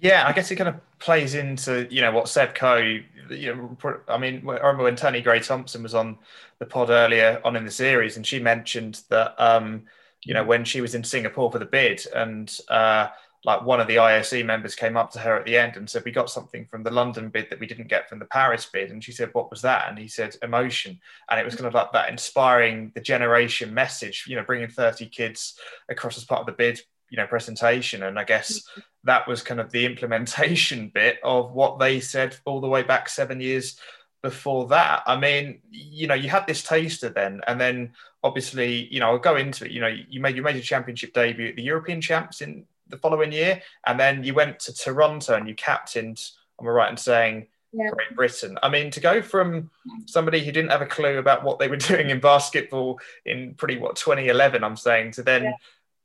Yeah, 0.00 0.24
I 0.26 0.32
guess 0.32 0.50
it 0.50 0.56
kind 0.56 0.68
of 0.68 0.80
plays 0.98 1.34
into 1.34 1.86
you 1.90 2.00
know 2.00 2.12
what 2.12 2.28
Seb 2.28 2.54
Coe. 2.54 2.98
You 3.30 3.54
know, 3.54 4.00
I 4.08 4.18
mean, 4.18 4.46
I 4.48 4.52
remember 4.54 4.84
when 4.84 4.96
Tanni 4.96 5.22
Grey-Thompson 5.22 5.82
was 5.82 5.94
on 5.94 6.18
the 6.58 6.66
pod 6.66 6.90
earlier 6.90 7.40
on 7.44 7.56
in 7.56 7.64
the 7.64 7.70
series, 7.70 8.16
and 8.16 8.26
she 8.26 8.38
mentioned 8.38 9.00
that 9.08 9.34
um, 9.42 9.84
you 10.22 10.34
know, 10.34 10.44
when 10.44 10.64
she 10.64 10.80
was 10.80 10.94
in 10.94 11.04
Singapore 11.04 11.50
for 11.50 11.58
the 11.58 11.64
bid, 11.64 12.04
and 12.14 12.58
uh, 12.68 13.08
like 13.44 13.62
one 13.62 13.80
of 13.80 13.86
the 13.86 13.96
IOC 13.96 14.44
members 14.44 14.74
came 14.74 14.96
up 14.96 15.10
to 15.12 15.18
her 15.20 15.36
at 15.38 15.46
the 15.46 15.56
end 15.56 15.76
and 15.76 15.88
said, 15.88 16.02
"We 16.04 16.10
got 16.12 16.28
something 16.28 16.66
from 16.66 16.82
the 16.82 16.90
London 16.90 17.30
bid 17.30 17.48
that 17.50 17.60
we 17.60 17.66
didn't 17.66 17.88
get 17.88 18.08
from 18.08 18.18
the 18.18 18.26
Paris 18.26 18.66
bid," 18.70 18.90
and 18.90 19.02
she 19.02 19.12
said, 19.12 19.30
"What 19.32 19.50
was 19.50 19.62
that?" 19.62 19.88
And 19.88 19.98
he 19.98 20.08
said, 20.08 20.36
"Emotion," 20.42 21.00
and 21.30 21.40
it 21.40 21.44
was 21.46 21.54
kind 21.54 21.66
of 21.66 21.74
like 21.74 21.92
that 21.92 22.10
inspiring 22.10 22.92
the 22.94 23.00
generation 23.00 23.72
message, 23.72 24.24
you 24.28 24.36
know, 24.36 24.44
bringing 24.44 24.68
thirty 24.68 25.06
kids 25.06 25.58
across 25.88 26.18
as 26.18 26.24
part 26.24 26.40
of 26.40 26.46
the 26.46 26.52
bid, 26.52 26.80
you 27.10 27.16
know, 27.16 27.26
presentation, 27.26 28.02
and 28.02 28.18
I 28.18 28.24
guess 28.24 28.58
mm-hmm. 28.58 28.80
that 29.04 29.28
was 29.28 29.42
kind 29.42 29.60
of 29.60 29.70
the 29.70 29.86
implementation 29.86 30.88
bit 30.94 31.18
of 31.22 31.52
what 31.52 31.78
they 31.78 32.00
said 32.00 32.36
all 32.44 32.60
the 32.60 32.68
way 32.68 32.82
back 32.82 33.08
seven 33.08 33.40
years 33.40 33.78
before 34.24 34.66
that. 34.68 35.02
I 35.06 35.16
mean, 35.16 35.60
you 35.70 36.06
know, 36.06 36.14
you 36.14 36.30
had 36.30 36.46
this 36.46 36.62
taster 36.62 37.10
then, 37.10 37.42
and 37.46 37.60
then 37.60 37.92
obviously, 38.24 38.88
you 38.90 38.98
know, 38.98 39.10
I'll 39.10 39.18
go 39.18 39.36
into 39.36 39.66
it. 39.66 39.70
You 39.70 39.80
know, 39.80 39.94
you 40.08 40.20
made 40.20 40.34
you 40.34 40.42
made 40.42 40.56
your 40.56 40.64
championship 40.64 41.12
debut 41.12 41.48
at 41.48 41.56
the 41.56 41.62
European 41.62 42.00
Champs 42.00 42.40
in 42.40 42.64
the 42.88 42.96
following 42.96 43.32
year, 43.32 43.62
and 43.86 44.00
then 44.00 44.24
you 44.24 44.34
went 44.34 44.58
to 44.60 44.74
Toronto 44.74 45.34
and 45.34 45.46
you 45.46 45.54
captained. 45.54 46.20
Am 46.60 46.66
I 46.66 46.70
right 46.70 46.90
in 46.90 46.96
saying 46.96 47.48
yeah. 47.72 47.90
Great 47.90 48.16
Britain? 48.16 48.58
I 48.62 48.70
mean, 48.70 48.90
to 48.92 49.00
go 49.00 49.20
from 49.20 49.70
somebody 50.06 50.42
who 50.42 50.52
didn't 50.52 50.70
have 50.70 50.82
a 50.82 50.86
clue 50.86 51.18
about 51.18 51.44
what 51.44 51.58
they 51.58 51.68
were 51.68 51.76
doing 51.92 52.10
in 52.10 52.18
basketball 52.20 53.00
in 53.26 53.54
pretty 53.54 53.76
what 53.76 53.96
2011, 53.96 54.64
I'm 54.64 54.76
saying, 54.76 55.12
to 55.12 55.22
then. 55.22 55.44
Yeah. 55.44 55.52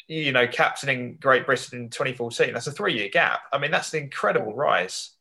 You 0.10 0.34
know, 0.34 0.48
captaining 0.48 1.18
Great 1.22 1.46
Britain 1.46 1.84
in 1.84 1.90
2014, 1.90 2.54
that's 2.54 2.68
a 2.68 2.72
three 2.72 2.96
year 2.96 3.10
gap. 3.10 3.44
I 3.54 3.58
mean, 3.58 3.72
that's 3.72 3.94
an 3.94 4.04
incredible 4.04 4.54
rise. 4.54 5.12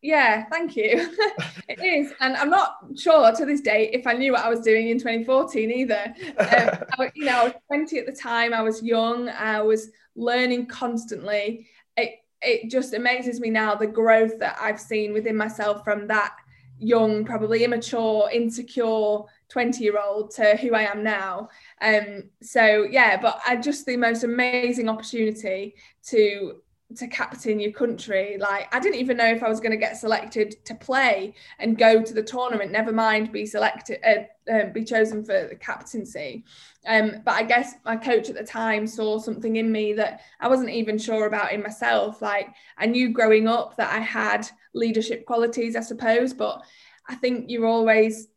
Yeah, 0.00 0.44
thank 0.50 0.76
you. 0.76 1.12
it 1.68 1.82
is. 1.82 2.12
And 2.20 2.36
I'm 2.36 2.50
not 2.50 2.76
sure 2.96 3.32
to 3.32 3.44
this 3.44 3.60
day 3.60 3.90
if 3.92 4.06
I 4.06 4.12
knew 4.12 4.32
what 4.32 4.44
I 4.44 4.48
was 4.48 4.60
doing 4.60 4.88
in 4.88 4.98
2014 4.98 5.70
either. 5.70 6.14
Um, 6.38 6.84
I, 6.98 7.10
you 7.14 7.24
know, 7.24 7.40
I 7.40 7.44
was 7.44 7.54
20 7.66 7.98
at 7.98 8.06
the 8.06 8.12
time, 8.12 8.54
I 8.54 8.62
was 8.62 8.82
young, 8.82 9.28
I 9.28 9.60
was 9.60 9.90
learning 10.14 10.66
constantly. 10.66 11.66
It, 11.96 12.20
it 12.40 12.70
just 12.70 12.94
amazes 12.94 13.40
me 13.40 13.50
now 13.50 13.74
the 13.74 13.88
growth 13.88 14.38
that 14.38 14.56
I've 14.60 14.80
seen 14.80 15.12
within 15.12 15.36
myself 15.36 15.82
from 15.82 16.06
that 16.08 16.36
young, 16.78 17.24
probably 17.24 17.64
immature, 17.64 18.30
insecure 18.32 19.22
20 19.48 19.82
year 19.82 19.98
old 19.98 20.30
to 20.32 20.56
who 20.56 20.74
I 20.74 20.82
am 20.82 21.02
now. 21.02 21.48
Um, 21.80 22.24
so, 22.42 22.86
yeah, 22.90 23.20
but 23.20 23.40
I 23.46 23.56
just 23.56 23.86
the 23.86 23.96
most 23.96 24.24
amazing 24.24 24.88
opportunity 24.88 25.74
to 26.08 26.56
to 26.96 27.06
captain 27.06 27.60
your 27.60 27.72
country. 27.72 28.38
Like 28.38 28.74
I 28.74 28.80
didn't 28.80 28.98
even 29.00 29.18
know 29.18 29.26
if 29.26 29.42
I 29.42 29.48
was 29.48 29.60
going 29.60 29.72
to 29.72 29.76
get 29.76 29.98
selected 29.98 30.64
to 30.64 30.74
play 30.74 31.34
and 31.58 31.76
go 31.76 32.02
to 32.02 32.14
the 32.14 32.22
tournament. 32.22 32.72
Never 32.72 32.92
mind 32.92 33.30
be 33.30 33.44
selected, 33.44 33.98
uh, 34.06 34.50
uh, 34.50 34.72
be 34.72 34.84
chosen 34.84 35.22
for 35.22 35.48
the 35.48 35.56
captaincy. 35.56 36.44
Um, 36.86 37.16
but 37.24 37.34
I 37.34 37.42
guess 37.42 37.74
my 37.84 37.96
coach 37.96 38.30
at 38.30 38.36
the 38.36 38.44
time 38.44 38.86
saw 38.86 39.18
something 39.18 39.56
in 39.56 39.70
me 39.70 39.92
that 39.94 40.22
I 40.40 40.48
wasn't 40.48 40.70
even 40.70 40.96
sure 40.96 41.26
about 41.26 41.52
in 41.52 41.62
myself. 41.62 42.22
Like 42.22 42.48
I 42.78 42.86
knew 42.86 43.10
growing 43.10 43.48
up 43.48 43.76
that 43.76 43.92
I 43.92 43.98
had 43.98 44.48
leadership 44.72 45.26
qualities, 45.26 45.76
I 45.76 45.80
suppose, 45.80 46.32
but 46.32 46.62
I 47.06 47.16
think 47.16 47.50
you're 47.50 47.66
always 47.66 48.28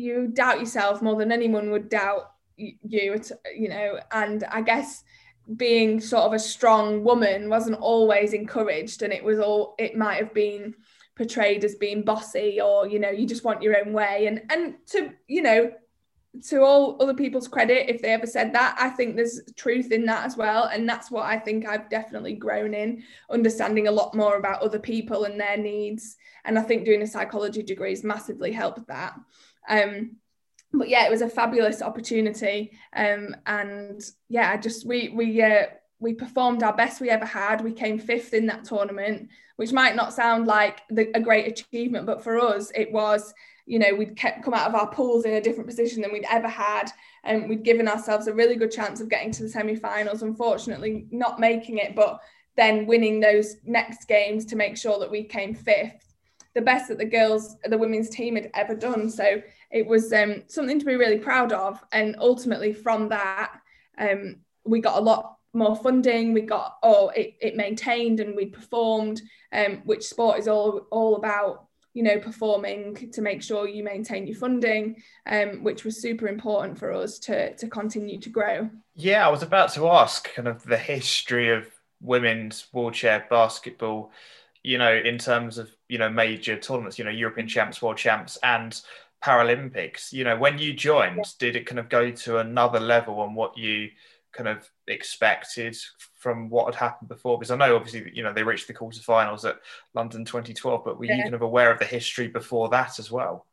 you 0.00 0.28
doubt 0.28 0.60
yourself 0.60 1.02
more 1.02 1.16
than 1.16 1.32
anyone 1.32 1.70
would 1.70 1.88
doubt 1.88 2.32
you. 2.56 3.20
You 3.56 3.68
know, 3.68 4.00
and 4.12 4.44
I 4.44 4.62
guess 4.62 5.04
being 5.56 6.00
sort 6.00 6.24
of 6.24 6.32
a 6.32 6.38
strong 6.38 7.02
woman 7.02 7.48
wasn't 7.48 7.78
always 7.80 8.32
encouraged 8.32 9.02
and 9.02 9.12
it 9.12 9.24
was 9.24 9.38
all 9.38 9.74
it 9.78 9.96
might 9.96 10.16
have 10.16 10.32
been 10.32 10.74
portrayed 11.16 11.64
as 11.64 11.74
being 11.74 12.02
bossy 12.02 12.60
or 12.60 12.86
you 12.86 12.98
know 12.98 13.10
you 13.10 13.26
just 13.26 13.44
want 13.44 13.62
your 13.62 13.78
own 13.78 13.92
way. 13.92 14.26
And 14.26 14.42
and 14.50 14.74
to 14.88 15.12
you 15.26 15.42
know 15.42 15.72
to 16.48 16.62
all 16.62 16.96
other 17.02 17.14
people's 17.14 17.48
credit 17.48 17.92
if 17.92 18.00
they 18.00 18.10
ever 18.10 18.24
said 18.24 18.52
that 18.52 18.76
i 18.78 18.88
think 18.88 19.16
there's 19.16 19.40
truth 19.56 19.90
in 19.90 20.06
that 20.06 20.24
as 20.24 20.36
well. 20.36 20.64
And 20.66 20.88
that's 20.88 21.10
what 21.10 21.24
i 21.24 21.36
think 21.38 21.66
i've 21.66 21.90
definitely 21.90 22.34
grown 22.34 22.72
in 22.72 23.02
understanding 23.30 23.88
a 23.88 23.92
lot 23.92 24.14
more 24.14 24.36
about 24.36 24.62
other 24.62 24.78
people 24.78 25.24
and 25.24 25.40
their 25.40 25.56
needs. 25.56 26.16
And 26.44 26.58
i 26.58 26.62
think 26.62 26.84
doing 26.84 27.02
a 27.02 27.06
psychology 27.06 27.62
degree 27.62 27.90
has 27.90 28.04
massively 28.04 28.52
helped 28.52 28.86
that 28.86 29.14
um 29.70 30.16
but 30.72 30.88
yeah, 30.88 31.06
it 31.06 31.10
was 31.10 31.22
a 31.22 31.28
fabulous 31.28 31.82
opportunity. 31.82 32.72
Um, 32.94 33.34
and 33.46 34.00
yeah, 34.28 34.50
I 34.50 34.56
just 34.56 34.86
we 34.86 35.08
we 35.08 35.42
uh, 35.42 35.66
we 35.98 36.14
performed 36.14 36.62
our 36.62 36.74
best 36.74 37.00
we 37.00 37.10
ever 37.10 37.24
had. 37.24 37.62
We 37.62 37.72
came 37.72 37.98
fifth 37.98 38.34
in 38.34 38.46
that 38.46 38.64
tournament, 38.64 39.28
which 39.56 39.72
might 39.72 39.96
not 39.96 40.12
sound 40.12 40.46
like 40.46 40.82
the, 40.88 41.10
a 41.14 41.20
great 41.20 41.48
achievement, 41.48 42.06
but 42.06 42.22
for 42.22 42.38
us, 42.38 42.70
it 42.74 42.92
was. 42.92 43.34
You 43.66 43.78
know, 43.78 43.94
we'd 43.94 44.16
kept 44.16 44.42
come 44.42 44.54
out 44.54 44.68
of 44.68 44.74
our 44.74 44.88
pools 44.88 45.24
in 45.24 45.34
a 45.34 45.40
different 45.40 45.68
position 45.68 46.02
than 46.02 46.12
we'd 46.12 46.26
ever 46.28 46.48
had, 46.48 46.90
and 47.22 47.48
we'd 47.48 47.62
given 47.62 47.86
ourselves 47.86 48.26
a 48.26 48.34
really 48.34 48.56
good 48.56 48.72
chance 48.72 49.00
of 49.00 49.08
getting 49.08 49.30
to 49.32 49.42
the 49.42 49.48
semi-finals. 49.48 50.22
Unfortunately, 50.22 51.06
not 51.12 51.38
making 51.38 51.78
it, 51.78 51.94
but 51.94 52.20
then 52.56 52.86
winning 52.86 53.20
those 53.20 53.56
next 53.64 54.08
games 54.08 54.44
to 54.46 54.56
make 54.56 54.76
sure 54.76 54.98
that 54.98 55.10
we 55.10 55.22
came 55.22 55.54
fifth 55.54 56.09
the 56.54 56.60
best 56.60 56.88
that 56.88 56.98
the 56.98 57.04
girls, 57.04 57.56
the 57.64 57.78
women's 57.78 58.10
team 58.10 58.36
had 58.36 58.50
ever 58.54 58.74
done. 58.74 59.08
So 59.08 59.42
it 59.70 59.86
was 59.86 60.12
um, 60.12 60.42
something 60.48 60.78
to 60.78 60.84
be 60.84 60.96
really 60.96 61.18
proud 61.18 61.52
of. 61.52 61.82
And 61.92 62.16
ultimately, 62.18 62.72
from 62.72 63.08
that, 63.10 63.52
um, 63.98 64.36
we 64.64 64.80
got 64.80 64.98
a 64.98 65.02
lot 65.02 65.36
more 65.52 65.76
funding. 65.76 66.32
We 66.32 66.42
got 66.42 66.76
oh, 66.82 67.08
it, 67.10 67.34
it 67.40 67.56
maintained 67.56 68.20
and 68.20 68.34
we 68.36 68.46
performed, 68.46 69.22
um, 69.52 69.82
which 69.84 70.06
sport 70.06 70.38
is 70.38 70.48
all 70.48 70.86
all 70.90 71.16
about. 71.16 71.66
You 71.92 72.04
know, 72.04 72.20
performing 72.20 73.10
to 73.14 73.20
make 73.20 73.42
sure 73.42 73.66
you 73.66 73.82
maintain 73.82 74.24
your 74.24 74.36
funding, 74.36 75.02
um, 75.26 75.64
which 75.64 75.82
was 75.82 76.00
super 76.00 76.28
important 76.28 76.78
for 76.78 76.92
us 76.92 77.18
to 77.20 77.52
to 77.56 77.66
continue 77.66 78.20
to 78.20 78.28
grow. 78.28 78.70
Yeah, 78.94 79.26
I 79.26 79.30
was 79.30 79.42
about 79.42 79.72
to 79.72 79.88
ask 79.88 80.32
kind 80.32 80.46
of 80.46 80.62
the 80.62 80.78
history 80.78 81.50
of 81.50 81.66
women's 82.00 82.68
wheelchair 82.72 83.26
basketball 83.28 84.12
you 84.62 84.78
know, 84.78 84.94
in 84.94 85.18
terms 85.18 85.58
of, 85.58 85.70
you 85.90 85.98
know, 85.98 86.08
major 86.08 86.56
tournaments, 86.56 86.98
you 86.98 87.04
know, 87.04 87.10
European 87.10 87.48
champs, 87.48 87.82
world 87.82 87.96
champs, 87.96 88.38
and 88.42 88.80
Paralympics. 89.22 90.12
You 90.12 90.24
know, 90.24 90.36
when 90.36 90.58
you 90.58 90.72
joined, 90.72 91.16
yeah. 91.16 91.24
did 91.38 91.56
it 91.56 91.66
kind 91.66 91.78
of 91.78 91.88
go 91.88 92.10
to 92.10 92.38
another 92.38 92.80
level 92.80 93.20
on 93.20 93.34
what 93.34 93.58
you 93.58 93.90
kind 94.32 94.48
of 94.48 94.70
expected 94.86 95.76
from 96.14 96.48
what 96.48 96.66
had 96.66 96.74
happened 96.76 97.08
before? 97.08 97.38
Because 97.38 97.50
I 97.50 97.56
know 97.56 97.76
obviously, 97.76 98.10
you 98.14 98.22
know, 98.22 98.32
they 98.32 98.42
reached 98.42 98.68
the 98.68 98.74
quarterfinals 98.74 99.48
at 99.48 99.58
London 99.94 100.24
2012, 100.24 100.82
but 100.84 100.98
were 100.98 101.06
yeah. 101.06 101.16
you 101.16 101.22
kind 101.22 101.34
of 101.34 101.42
aware 101.42 101.72
of 101.72 101.78
the 101.78 101.84
history 101.84 102.28
before 102.28 102.68
that 102.70 102.98
as 102.98 103.10
well? 103.10 103.46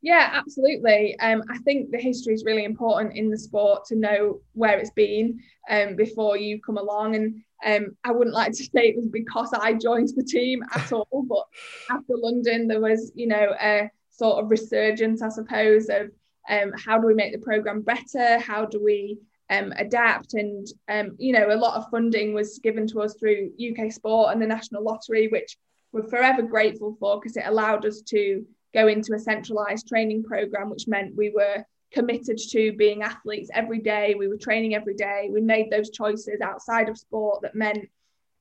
Yeah, 0.00 0.30
absolutely. 0.32 1.18
Um, 1.18 1.42
I 1.50 1.58
think 1.58 1.90
the 1.90 1.98
history 1.98 2.32
is 2.32 2.44
really 2.44 2.64
important 2.64 3.16
in 3.16 3.30
the 3.30 3.38
sport 3.38 3.84
to 3.86 3.96
know 3.96 4.40
where 4.52 4.78
it's 4.78 4.92
been 4.92 5.40
um, 5.68 5.96
before 5.96 6.36
you 6.36 6.60
come 6.60 6.78
along. 6.78 7.16
And 7.16 7.42
um, 7.64 7.96
I 8.04 8.12
wouldn't 8.12 8.34
like 8.34 8.52
to 8.52 8.64
say 8.72 8.88
it 8.88 8.96
was 8.96 9.08
because 9.08 9.52
I 9.52 9.72
joined 9.74 10.10
the 10.14 10.22
team 10.22 10.62
at 10.72 10.92
all, 10.92 11.24
but 11.28 11.46
after 11.90 12.14
London, 12.16 12.68
there 12.68 12.80
was, 12.80 13.10
you 13.14 13.26
know, 13.26 13.54
a 13.60 13.90
sort 14.10 14.42
of 14.42 14.50
resurgence, 14.50 15.20
I 15.22 15.30
suppose, 15.30 15.88
of 15.88 16.10
um, 16.48 16.72
how 16.78 16.98
do 16.98 17.06
we 17.06 17.14
make 17.14 17.32
the 17.32 17.38
program 17.44 17.82
better? 17.82 18.38
How 18.38 18.64
do 18.64 18.82
we 18.82 19.18
um, 19.50 19.72
adapt? 19.76 20.34
And, 20.34 20.66
um, 20.88 21.16
you 21.18 21.32
know, 21.32 21.50
a 21.50 21.56
lot 21.58 21.76
of 21.76 21.90
funding 21.90 22.34
was 22.34 22.60
given 22.60 22.86
to 22.88 23.00
us 23.02 23.14
through 23.18 23.50
UK 23.58 23.92
Sport 23.92 24.32
and 24.32 24.40
the 24.40 24.46
National 24.46 24.84
Lottery, 24.84 25.26
which 25.26 25.56
we're 25.90 26.06
forever 26.08 26.42
grateful 26.42 26.96
for 27.00 27.18
because 27.18 27.36
it 27.36 27.44
allowed 27.46 27.84
us 27.84 28.02
to 28.02 28.46
go 28.74 28.88
into 28.88 29.14
a 29.14 29.18
centralized 29.18 29.88
training 29.88 30.22
program, 30.24 30.70
which 30.70 30.88
meant 30.88 31.16
we 31.16 31.30
were 31.30 31.64
committed 31.92 32.38
to 32.50 32.72
being 32.72 33.02
athletes 33.02 33.50
every 33.54 33.78
day. 33.78 34.14
We 34.14 34.28
were 34.28 34.36
training 34.36 34.74
every 34.74 34.94
day. 34.94 35.30
We 35.32 35.40
made 35.40 35.70
those 35.70 35.90
choices 35.90 36.40
outside 36.42 36.88
of 36.88 36.98
sport 36.98 37.42
that 37.42 37.54
meant 37.54 37.88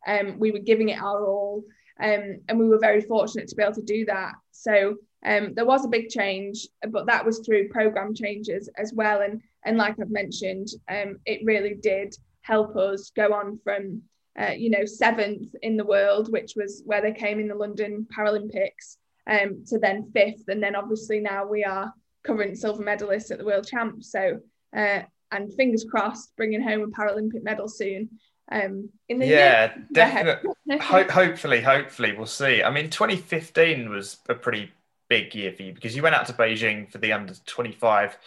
um, 0.05 0.37
we 0.39 0.51
were 0.51 0.59
giving 0.59 0.89
it 0.89 1.01
our 1.01 1.25
all. 1.25 1.63
Um, 1.99 2.41
and 2.47 2.59
we 2.59 2.67
were 2.67 2.79
very 2.79 3.01
fortunate 3.01 3.47
to 3.47 3.55
be 3.55 3.63
able 3.63 3.73
to 3.75 3.81
do 3.81 4.05
that. 4.05 4.33
So 4.51 4.97
um, 5.25 5.53
there 5.55 5.65
was 5.65 5.83
a 5.83 5.89
big 5.89 6.09
change, 6.09 6.67
but 6.89 7.07
that 7.07 7.25
was 7.25 7.39
through 7.39 7.69
program 7.69 8.13
changes 8.13 8.69
as 8.77 8.93
well. 8.93 9.21
And, 9.21 9.41
and 9.65 9.77
like 9.77 9.99
I've 9.99 10.11
mentioned, 10.11 10.67
um, 10.89 11.17
it 11.25 11.41
really 11.43 11.73
did 11.73 12.15
help 12.41 12.75
us 12.75 13.11
go 13.15 13.33
on 13.33 13.59
from, 13.63 14.03
uh, 14.39 14.51
you 14.51 14.69
know, 14.69 14.85
seventh 14.85 15.55
in 15.63 15.75
the 15.75 15.85
world, 15.85 16.31
which 16.31 16.53
was 16.55 16.83
where 16.85 17.01
they 17.01 17.13
came 17.13 17.39
in 17.39 17.47
the 17.47 17.55
London 17.55 18.05
Paralympics, 18.15 18.97
um, 19.27 19.63
to 19.67 19.77
then 19.79 20.11
fifth. 20.13 20.47
And 20.47 20.61
then 20.61 20.75
obviously 20.75 21.19
now 21.19 21.45
we 21.45 21.63
are 21.63 21.93
current 22.23 22.57
silver 22.57 22.83
medalists 22.83 23.31
at 23.31 23.37
the 23.37 23.45
World 23.45 23.67
Champs. 23.67 24.11
So, 24.11 24.39
uh, 24.75 25.01
and 25.31 25.53
fingers 25.55 25.85
crossed, 25.89 26.35
bringing 26.37 26.61
home 26.61 26.81
a 26.81 26.87
Paralympic 26.87 27.43
medal 27.43 27.67
soon. 27.67 28.09
Um, 28.49 28.89
in 29.09 29.19
the 29.19 29.27
yeah, 29.27 29.73
definitely. 29.91 30.51
Ho- 30.79 31.03
hopefully, 31.09 31.61
hopefully, 31.61 32.13
we'll 32.13 32.25
see. 32.25 32.63
I 32.63 32.69
mean, 32.69 32.89
2015 32.89 33.89
was 33.89 34.17
a 34.29 34.35
pretty 34.35 34.71
big 35.09 35.35
year 35.35 35.51
for 35.51 35.63
you 35.63 35.73
because 35.73 35.95
you 35.95 36.01
went 36.01 36.15
out 36.15 36.27
to 36.27 36.33
Beijing 36.33 36.89
for 36.89 36.97
the 36.97 37.11
under 37.11 37.33
25, 37.45 38.17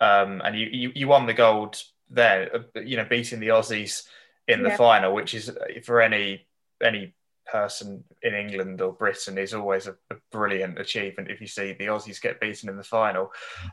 um, 0.00 0.40
and 0.44 0.58
you, 0.58 0.66
you 0.72 0.92
you 0.94 1.08
won 1.08 1.26
the 1.26 1.34
gold 1.34 1.82
there. 2.08 2.64
Uh, 2.74 2.80
you 2.80 2.96
know, 2.96 3.04
beating 3.04 3.40
the 3.40 3.48
Aussies 3.48 4.04
in 4.48 4.62
the 4.62 4.70
yeah. 4.70 4.76
final, 4.76 5.14
which 5.14 5.34
is 5.34 5.50
uh, 5.50 5.54
for 5.84 6.00
any 6.00 6.46
any 6.82 7.12
person 7.50 8.04
in 8.22 8.34
England 8.34 8.80
or 8.80 8.92
Britain 8.92 9.38
is 9.38 9.54
always 9.54 9.86
a, 9.86 9.96
a, 10.10 10.16
brilliant 10.30 10.78
achievement 10.78 11.30
if 11.30 11.40
you 11.40 11.46
see 11.46 11.72
the 11.72 11.86
Aussies 11.86 12.20
get 12.20 12.40
beaten 12.40 12.68
in 12.68 12.76
the 12.76 12.82
final. 12.82 13.32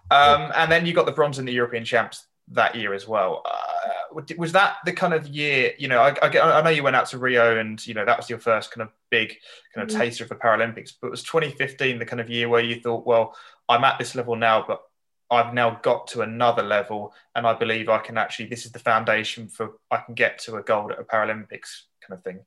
Um, 0.10 0.52
and 0.56 0.72
then 0.72 0.86
you 0.86 0.94
got 0.94 1.06
the 1.06 1.12
bronze 1.12 1.40
in 1.40 1.46
the 1.46 1.54
European 1.54 1.86
Champs 1.86 2.26
that 2.50 2.76
year 2.76 2.94
as 2.94 3.08
well. 3.08 3.44
Uh, 3.46 4.22
was 4.38 4.52
that 4.54 4.78
the 4.86 4.94
kind 4.94 5.14
of 5.14 5.28
year? 5.28 5.74
You 5.78 5.88
know, 5.90 6.02
I, 6.02 6.16
I, 6.22 6.60
I, 6.60 6.62
know 6.62 6.70
you 6.70 6.84
went 6.84 6.96
out 6.96 7.08
to 7.08 7.18
Rio, 7.18 7.60
and 7.60 7.86
you 7.86 7.94
know 7.94 8.06
that 8.06 8.18
was 8.18 8.30
your 8.30 8.40
first 8.40 8.72
kind 8.72 8.88
of 8.88 8.94
big 9.10 9.36
kind 9.74 9.84
of 9.84 9.90
mm-hmm. 9.90 10.02
taster 10.02 10.24
of 10.24 10.30
the 10.30 10.36
Paralympics. 10.36 10.94
But 11.00 11.12
was 11.12 11.24
2015 11.24 12.00
the 12.00 12.06
kind 12.06 12.22
of 12.22 12.30
year 12.30 12.50
where 12.50 12.64
you 12.64 12.80
thought, 12.80 13.06
well, 13.06 13.36
I'm 13.68 13.84
at 13.84 14.00
this 14.00 14.16
level 14.16 14.36
now, 14.36 14.64
but 14.68 14.82
I've 15.30 15.54
now 15.54 15.80
got 15.84 16.08
to 16.08 16.22
another 16.22 16.64
level, 16.64 17.14
and 17.36 17.46
I 17.46 17.54
believe 17.54 17.90
I 17.90 18.00
can 18.00 18.18
actually. 18.18 18.48
This 18.48 18.66
is 18.66 18.72
the 18.72 18.80
foundation 18.80 19.50
for 19.50 19.74
I 19.92 19.98
can 19.98 20.16
get 20.16 20.40
to 20.40 20.56
a 20.56 20.64
gold 20.64 20.92
at 20.92 21.00
a 21.00 21.04
Paralympics 21.04 21.84
kind 22.02 22.18
of 22.18 22.24
thing. 22.24 22.40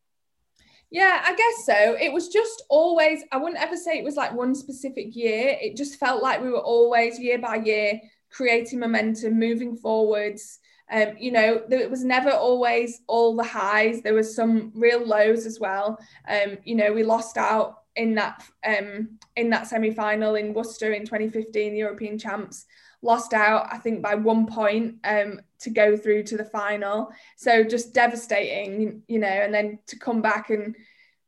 Yeah, 0.91 1.23
I 1.25 1.35
guess 1.37 1.67
so. 1.67 1.97
It 2.01 2.13
was 2.13 2.29
just 2.29 2.65
always, 2.69 3.23
I 3.31 3.37
wouldn't 3.37 3.63
ever 3.63 3.77
say 3.77 3.93
it 3.99 4.05
was 4.05 4.17
like 4.17 4.33
one 4.33 4.55
specific 4.55 5.15
year. 5.15 5.57
It 5.61 5.77
just 5.77 6.01
felt 6.01 6.23
like 6.23 6.43
we 6.43 6.51
were 6.51 6.59
always 6.59 7.19
year 7.19 7.39
by 7.39 7.57
year 7.57 8.01
creating 8.31 8.81
momentum, 8.81 9.39
moving 9.39 9.77
forwards. 9.77 10.59
Um, 10.91 11.15
you 11.19 11.31
know, 11.31 11.63
there 11.69 11.89
was 11.89 12.05
never 12.05 12.31
always 12.31 13.03
all 13.07 13.37
the 13.37 13.45
highs. 13.45 14.03
There 14.03 14.15
was 14.15 14.35
some 14.35 14.73
real 14.75 15.05
lows 15.07 15.47
as 15.47 15.61
well. 15.61 15.99
Um, 16.29 16.59
you 16.65 16.75
know, 16.75 16.93
we 16.93 17.05
lost 17.05 17.37
out 17.37 17.83
in 17.95 18.17
that 18.17 18.43
um, 18.67 19.19
in 19.37 19.51
that 19.51 19.69
semi 19.69 19.93
final 19.93 20.35
in 20.35 20.55
Worcester 20.55 20.93
in 20.93 21.07
2015, 21.07 21.73
the 21.73 21.79
European 21.79 22.19
champs 22.19 22.67
lost 23.03 23.33
out, 23.33 23.69
I 23.71 23.79
think, 23.79 24.03
by 24.03 24.17
one 24.17 24.47
point 24.47 24.97
um, 25.05 25.41
to 25.61 25.71
go 25.71 25.97
through 25.97 26.25
to 26.25 26.37
the 26.37 26.45
final. 26.45 27.11
So 27.37 27.63
just 27.65 27.95
devastating, 27.95 29.03
you 29.09 29.19
know, 29.19 29.29
and 29.29 29.53
then 29.53 29.79
to 29.87 29.99
come 29.99 30.23
back 30.23 30.51
and 30.51 30.75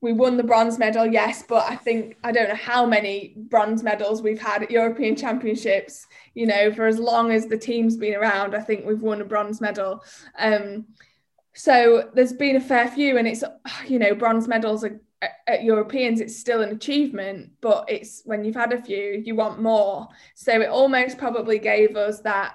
we 0.00 0.12
won 0.12 0.36
the 0.36 0.42
bronze 0.42 0.80
medal, 0.80 1.06
yes, 1.06 1.44
but 1.48 1.70
I 1.70 1.76
think 1.76 2.16
I 2.24 2.32
don't 2.32 2.48
know 2.48 2.56
how 2.56 2.84
many 2.84 3.34
bronze 3.36 3.84
medals 3.84 4.20
we've 4.20 4.40
had 4.40 4.64
at 4.64 4.70
European 4.70 5.14
Championships. 5.14 6.06
You 6.34 6.46
know, 6.46 6.72
for 6.72 6.86
as 6.86 6.98
long 6.98 7.30
as 7.30 7.46
the 7.46 7.56
team's 7.56 7.96
been 7.96 8.16
around, 8.16 8.56
I 8.56 8.60
think 8.60 8.84
we've 8.84 9.00
won 9.00 9.20
a 9.20 9.24
bronze 9.24 9.60
medal. 9.60 10.02
Um, 10.38 10.86
so 11.54 12.10
there's 12.14 12.32
been 12.32 12.56
a 12.56 12.60
fair 12.60 12.88
few, 12.88 13.16
and 13.16 13.28
it's 13.28 13.44
you 13.86 14.00
know, 14.00 14.12
bronze 14.12 14.48
medals 14.48 14.82
are 14.82 15.00
at 15.46 15.62
Europeans, 15.62 16.20
it's 16.20 16.36
still 16.36 16.62
an 16.62 16.70
achievement, 16.70 17.50
but 17.60 17.84
it's 17.88 18.22
when 18.24 18.44
you've 18.44 18.56
had 18.56 18.72
a 18.72 18.82
few, 18.82 19.22
you 19.24 19.34
want 19.34 19.62
more. 19.62 20.08
So 20.34 20.60
it 20.60 20.68
almost 20.68 21.18
probably 21.18 21.58
gave 21.58 21.96
us 21.96 22.20
that 22.20 22.54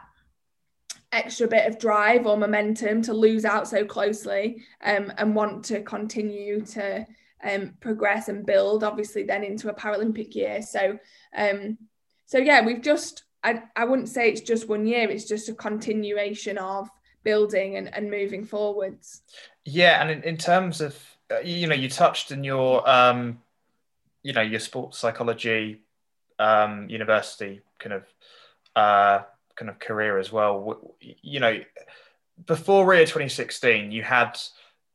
extra 1.12 1.48
bit 1.48 1.68
of 1.68 1.80
drive 1.80 2.26
or 2.26 2.38
momentum 2.38 3.02
to 3.02 3.14
lose 3.14 3.46
out 3.46 3.68
so 3.68 3.86
closely 3.86 4.64
um, 4.84 5.12
and 5.18 5.36
want 5.36 5.66
to 5.66 5.82
continue 5.82 6.62
to 6.62 7.06
um, 7.44 7.74
progress 7.80 8.28
and 8.28 8.46
build, 8.46 8.84
obviously, 8.84 9.24
then 9.24 9.44
into 9.44 9.70
a 9.70 9.74
Paralympic 9.74 10.36
year. 10.36 10.62
So, 10.62 11.00
um, 11.36 11.78
so 12.26 12.38
yeah, 12.38 12.66
we've 12.66 12.82
just, 12.82 13.24
I, 13.44 13.64
I 13.76 13.86
wouldn't 13.86 14.10
say 14.10 14.30
it's 14.30 14.42
just 14.42 14.68
one 14.68 14.86
year, 14.86 15.10
it's 15.10 15.26
just 15.26 15.50
a 15.50 15.54
continuation 15.54 16.58
of 16.58 16.90
building 17.24 17.78
and, 17.78 17.94
and 17.94 18.12
moving 18.12 18.44
forwards. 18.44 19.22
Yeah, 19.66 20.02
and 20.02 20.12
in, 20.12 20.24
in 20.24 20.38
terms 20.38 20.82
of 20.82 20.98
uh, 21.30 21.40
you 21.40 21.68
know, 21.68 21.76
you 21.76 21.90
touched 21.90 22.32
in 22.32 22.44
your, 22.44 22.88
um, 22.90 23.42
you 24.24 24.34
know, 24.34 24.42
your 24.42 24.60
sports 24.60 24.98
psychology 24.98 25.82
um, 26.40 26.90
university 26.90 27.62
kind 27.80 27.94
of 27.94 28.04
uh, 28.76 29.24
kind 29.58 29.70
of 29.70 29.80
career 29.80 30.18
as 30.18 30.32
well. 30.32 30.96
You 31.00 31.40
know, 31.40 31.60
before 32.46 32.86
Rio 32.86 33.02
2016, 33.02 33.92
you 33.92 34.04
had, 34.04 34.40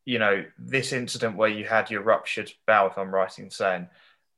you 0.05 0.19
know, 0.19 0.45
this 0.59 0.93
incident 0.93 1.37
where 1.37 1.49
you 1.49 1.65
had 1.65 1.91
your 1.91 2.03
ruptured 2.03 2.53
bowel, 2.67 2.89
if 2.89 2.99
I'm 2.99 3.15
right 3.15 3.37
in 3.39 3.51
saying, 3.51 3.89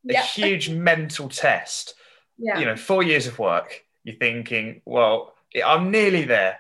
a 0.09 0.17
huge 0.17 0.71
mental 0.91 1.29
test. 1.29 1.95
Yeah. 2.39 2.59
You 2.59 2.67
know, 2.67 2.77
four 2.77 3.03
years 3.03 3.27
of 3.27 3.39
work. 3.39 3.85
You're 4.03 4.17
thinking, 4.17 4.83
well, 4.85 5.35
I'm 5.65 5.91
nearly 5.91 6.25
there. 6.25 6.59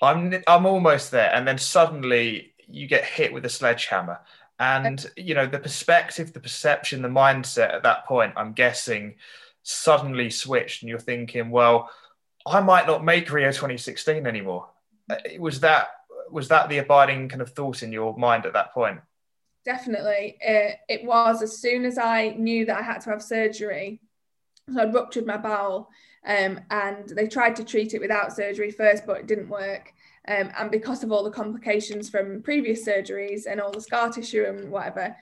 I'm 0.00 0.42
I'm 0.46 0.66
almost 0.66 1.10
there, 1.10 1.34
and 1.34 1.48
then 1.48 1.58
suddenly 1.58 2.52
you 2.68 2.86
get 2.86 3.04
hit 3.04 3.32
with 3.32 3.44
a 3.44 3.48
sledgehammer 3.48 4.20
and 4.58 5.04
you 5.16 5.34
know, 5.34 5.46
the 5.46 5.58
perspective, 5.58 6.32
the 6.32 6.40
perception, 6.40 7.02
the 7.02 7.08
mindset 7.08 7.74
at 7.74 7.82
that 7.82 8.06
point, 8.06 8.32
I'm 8.36 8.52
guessing, 8.52 9.16
suddenly 9.62 10.30
switched, 10.30 10.82
and 10.82 10.88
you're 10.88 10.98
thinking, 10.98 11.50
well, 11.50 11.90
I 12.46 12.60
might 12.60 12.86
not 12.86 13.04
make 13.04 13.30
Rio 13.30 13.50
2016 13.50 14.26
anymore. 14.26 14.68
Uh, 15.10 15.16
was 15.38 15.60
that 15.60 15.88
was 16.30 16.48
that 16.48 16.68
the 16.68 16.78
abiding 16.78 17.28
kind 17.28 17.42
of 17.42 17.50
thought 17.50 17.82
in 17.82 17.92
your 17.92 18.16
mind 18.16 18.46
at 18.46 18.52
that 18.52 18.72
point? 18.72 19.00
Definitely, 19.64 20.36
it, 20.40 20.76
it 20.88 21.04
was. 21.04 21.42
As 21.42 21.58
soon 21.58 21.84
as 21.84 21.98
I 21.98 22.30
knew 22.38 22.64
that 22.66 22.78
I 22.78 22.82
had 22.82 23.00
to 23.02 23.10
have 23.10 23.22
surgery, 23.22 24.00
so 24.72 24.80
I'd 24.80 24.94
ruptured 24.94 25.26
my 25.26 25.36
bowel, 25.36 25.90
um, 26.24 26.60
and 26.70 27.08
they 27.08 27.26
tried 27.26 27.56
to 27.56 27.64
treat 27.64 27.94
it 27.94 28.00
without 28.00 28.32
surgery 28.32 28.70
first, 28.70 29.06
but 29.06 29.18
it 29.18 29.26
didn't 29.26 29.48
work. 29.48 29.92
Um, 30.28 30.50
and 30.58 30.70
because 30.70 31.04
of 31.04 31.12
all 31.12 31.22
the 31.22 31.30
complications 31.30 32.08
from 32.10 32.42
previous 32.42 32.86
surgeries 32.86 33.42
and 33.48 33.60
all 33.60 33.70
the 33.70 33.80
scar 33.80 34.10
tissue 34.10 34.44
and 34.44 34.70
whatever, 34.70 35.16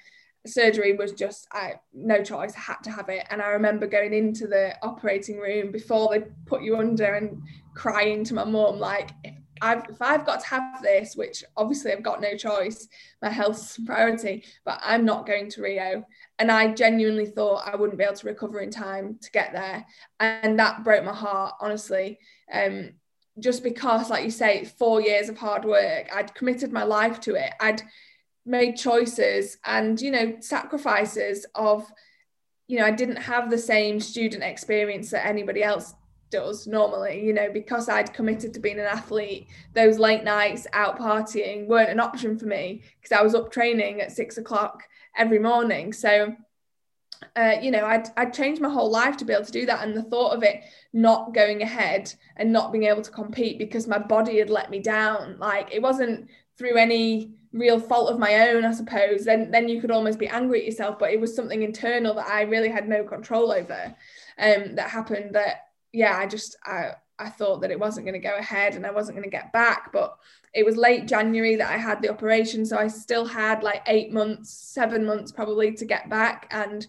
surgery 0.47 0.95
was 0.95 1.13
just 1.13 1.47
I, 1.53 1.75
no 1.93 2.23
choice. 2.23 2.55
I 2.57 2.61
had 2.61 2.83
to 2.85 2.91
have 2.91 3.09
it. 3.09 3.27
And 3.31 3.41
I 3.41 3.49
remember 3.49 3.87
going 3.87 4.13
into 4.13 4.47
the 4.47 4.75
operating 4.83 5.39
room 5.39 5.73
before 5.73 6.11
they 6.11 6.27
put 6.47 6.63
you 6.63 6.77
under 6.77 7.15
and 7.15 7.43
crying 7.75 8.25
to 8.25 8.35
my 8.35 8.45
mum, 8.45 8.79
like, 8.79 9.11
if 9.25 9.35
I've, 9.63 9.85
if 9.89 10.03
I've 10.03 10.27
got 10.27 10.41
to 10.41 10.47
have 10.49 10.83
this, 10.83 11.17
which 11.17 11.45
obviously 11.57 11.93
I've 11.93 12.03
got 12.03 12.21
no 12.21 12.37
choice, 12.37 12.89
my 13.23 13.31
health's 13.31 13.79
priority, 13.87 14.45
but 14.65 14.81
I'm 14.83 15.05
not 15.05 15.27
going 15.27 15.49
to 15.51 15.63
Rio. 15.63 16.05
And 16.39 16.51
I 16.51 16.73
genuinely 16.75 17.27
thought 17.27 17.67
I 17.67 17.77
wouldn't 17.77 17.99
be 17.99 18.05
able 18.05 18.17
to 18.17 18.27
recover 18.27 18.61
in 18.61 18.71
time 18.71 19.19
to 19.23 19.31
get 19.31 19.53
there. 19.53 19.87
And 20.21 20.59
that 20.59 20.85
broke 20.85 21.05
my 21.05 21.15
heart, 21.15 21.55
honestly. 21.61 22.19
Um, 22.53 22.93
just 23.41 23.65
because, 23.65 24.11
like 24.11 24.25
you 24.25 24.31
say, 24.31 24.65
four 24.65 25.01
years 25.01 25.29
of 25.29 25.39
hard 25.39 25.65
work, 25.65 26.09
I'd 26.15 26.35
committed 26.35 26.73
my 26.73 26.85
life 26.85 27.19
to 27.21 27.35
it. 27.35 27.53
I'd 27.61 27.83
made 28.47 28.77
choices 28.77 29.59
and, 29.65 30.01
you 30.01 30.11
know, 30.11 30.37
sacrifices 30.41 31.47
of, 31.55 31.87
you 32.67 32.79
know, 32.79 32.85
I 32.85 32.91
didn't 32.91 33.17
have 33.17 33.51
the 33.51 33.59
same 33.59 34.01
student 34.01 34.43
experience 34.43 35.11
that 35.11 35.27
anybody 35.27 35.63
else 35.63 35.95
does 36.31 36.67
normally, 36.67 37.25
you 37.25 37.33
know, 37.33 37.51
because 37.53 37.89
I'd 37.89 38.13
committed 38.13 38.55
to 38.55 38.61
being 38.61 38.79
an 38.79 38.87
athlete, 38.87 39.49
those 39.73 39.99
late 39.99 40.25
nights 40.25 40.67
out 40.73 40.99
partying 40.99 41.67
weren't 41.67 41.91
an 41.91 42.01
option 42.01 42.39
for 42.39 42.47
me 42.47 42.83
because 43.01 43.17
I 43.17 43.23
was 43.23 43.35
up 43.35 43.53
training 43.53 44.01
at 44.01 44.13
six 44.13 44.37
o'clock 44.37 44.83
every 45.17 45.39
morning. 45.39 45.93
So 45.93 46.35
uh, 47.37 47.57
you 47.61 47.71
know, 47.71 47.85
I'd, 47.85 48.09
I'd 48.17 48.35
changed 48.35 48.61
my 48.61 48.69
whole 48.69 48.91
life 48.91 49.17
to 49.19 49.25
be 49.25 49.33
able 49.33 49.45
to 49.45 49.53
do 49.53 49.67
that. 49.67 49.83
And 49.83 49.97
the 49.97 50.03
thought 50.03 50.35
of 50.35 50.43
it 50.43 50.63
not 50.93 51.35
going 51.35 51.63
ahead 51.63 52.13
and 52.37 52.53
not 52.53 52.73
being 52.73 52.85
able 52.85 53.03
to 53.03 53.11
compete 53.11 53.59
because 53.59 53.87
my 53.87 53.99
body 53.99 54.39
had 54.39 54.51
let 54.51 54.71
me 54.71 54.79
down, 54.81 55.37
like 55.39 55.73
it 55.73 55.83
wasn't 55.83 56.29
through 56.57 56.77
any 56.77 57.33
real 57.55 57.79
fault 57.79 58.11
of 58.11 58.19
my 58.19 58.51
own, 58.51 58.65
I 58.65 58.73
suppose, 58.73 59.25
then, 59.25 59.51
then 59.51 59.69
you 59.69 59.81
could 59.81 59.93
almost 59.93 60.19
be 60.19 60.27
angry 60.27 60.61
at 60.61 60.67
yourself. 60.67 60.99
But 60.99 61.13
it 61.13 61.21
was 61.21 61.35
something 61.35 61.63
internal 61.63 62.15
that 62.15 62.27
I 62.27 62.43
really 62.43 62.69
had 62.69 62.89
no 62.89 63.05
control 63.05 63.53
over 63.53 63.95
um, 64.39 64.75
that 64.75 64.91
happened 64.91 65.35
that, 65.37 65.69
yeah, 65.93 66.19
I 66.19 66.27
just, 66.27 66.57
I, 66.65 66.91
I 67.19 67.31
thought 67.31 67.61
that 67.61 67.71
it 67.71 67.79
wasn't 67.79 68.07
going 68.07 68.21
to 68.21 68.29
go 68.29 68.37
ahead 68.37 68.75
and 68.75 68.85
I 68.85 68.91
wasn't 68.91 69.17
going 69.17 69.31
to 69.31 69.37
get 69.37 69.53
back. 69.53 69.93
But 69.93 70.17
it 70.53 70.67
was 70.67 70.77
late 70.77 71.07
January 71.07 71.55
that 71.55 71.71
I 71.71 71.77
had 71.77 72.03
the 72.03 72.11
operation. 72.11 72.67
So 72.67 72.77
I 72.77 72.89
still 72.89 73.25
had 73.25 73.63
like 73.63 73.83
eight 73.87 74.13
months, 74.13 74.51
seven 74.51 75.05
months 75.05 75.31
probably 75.31 75.73
to 75.75 75.85
get 75.85 76.11
back. 76.11 76.49
And 76.51 76.87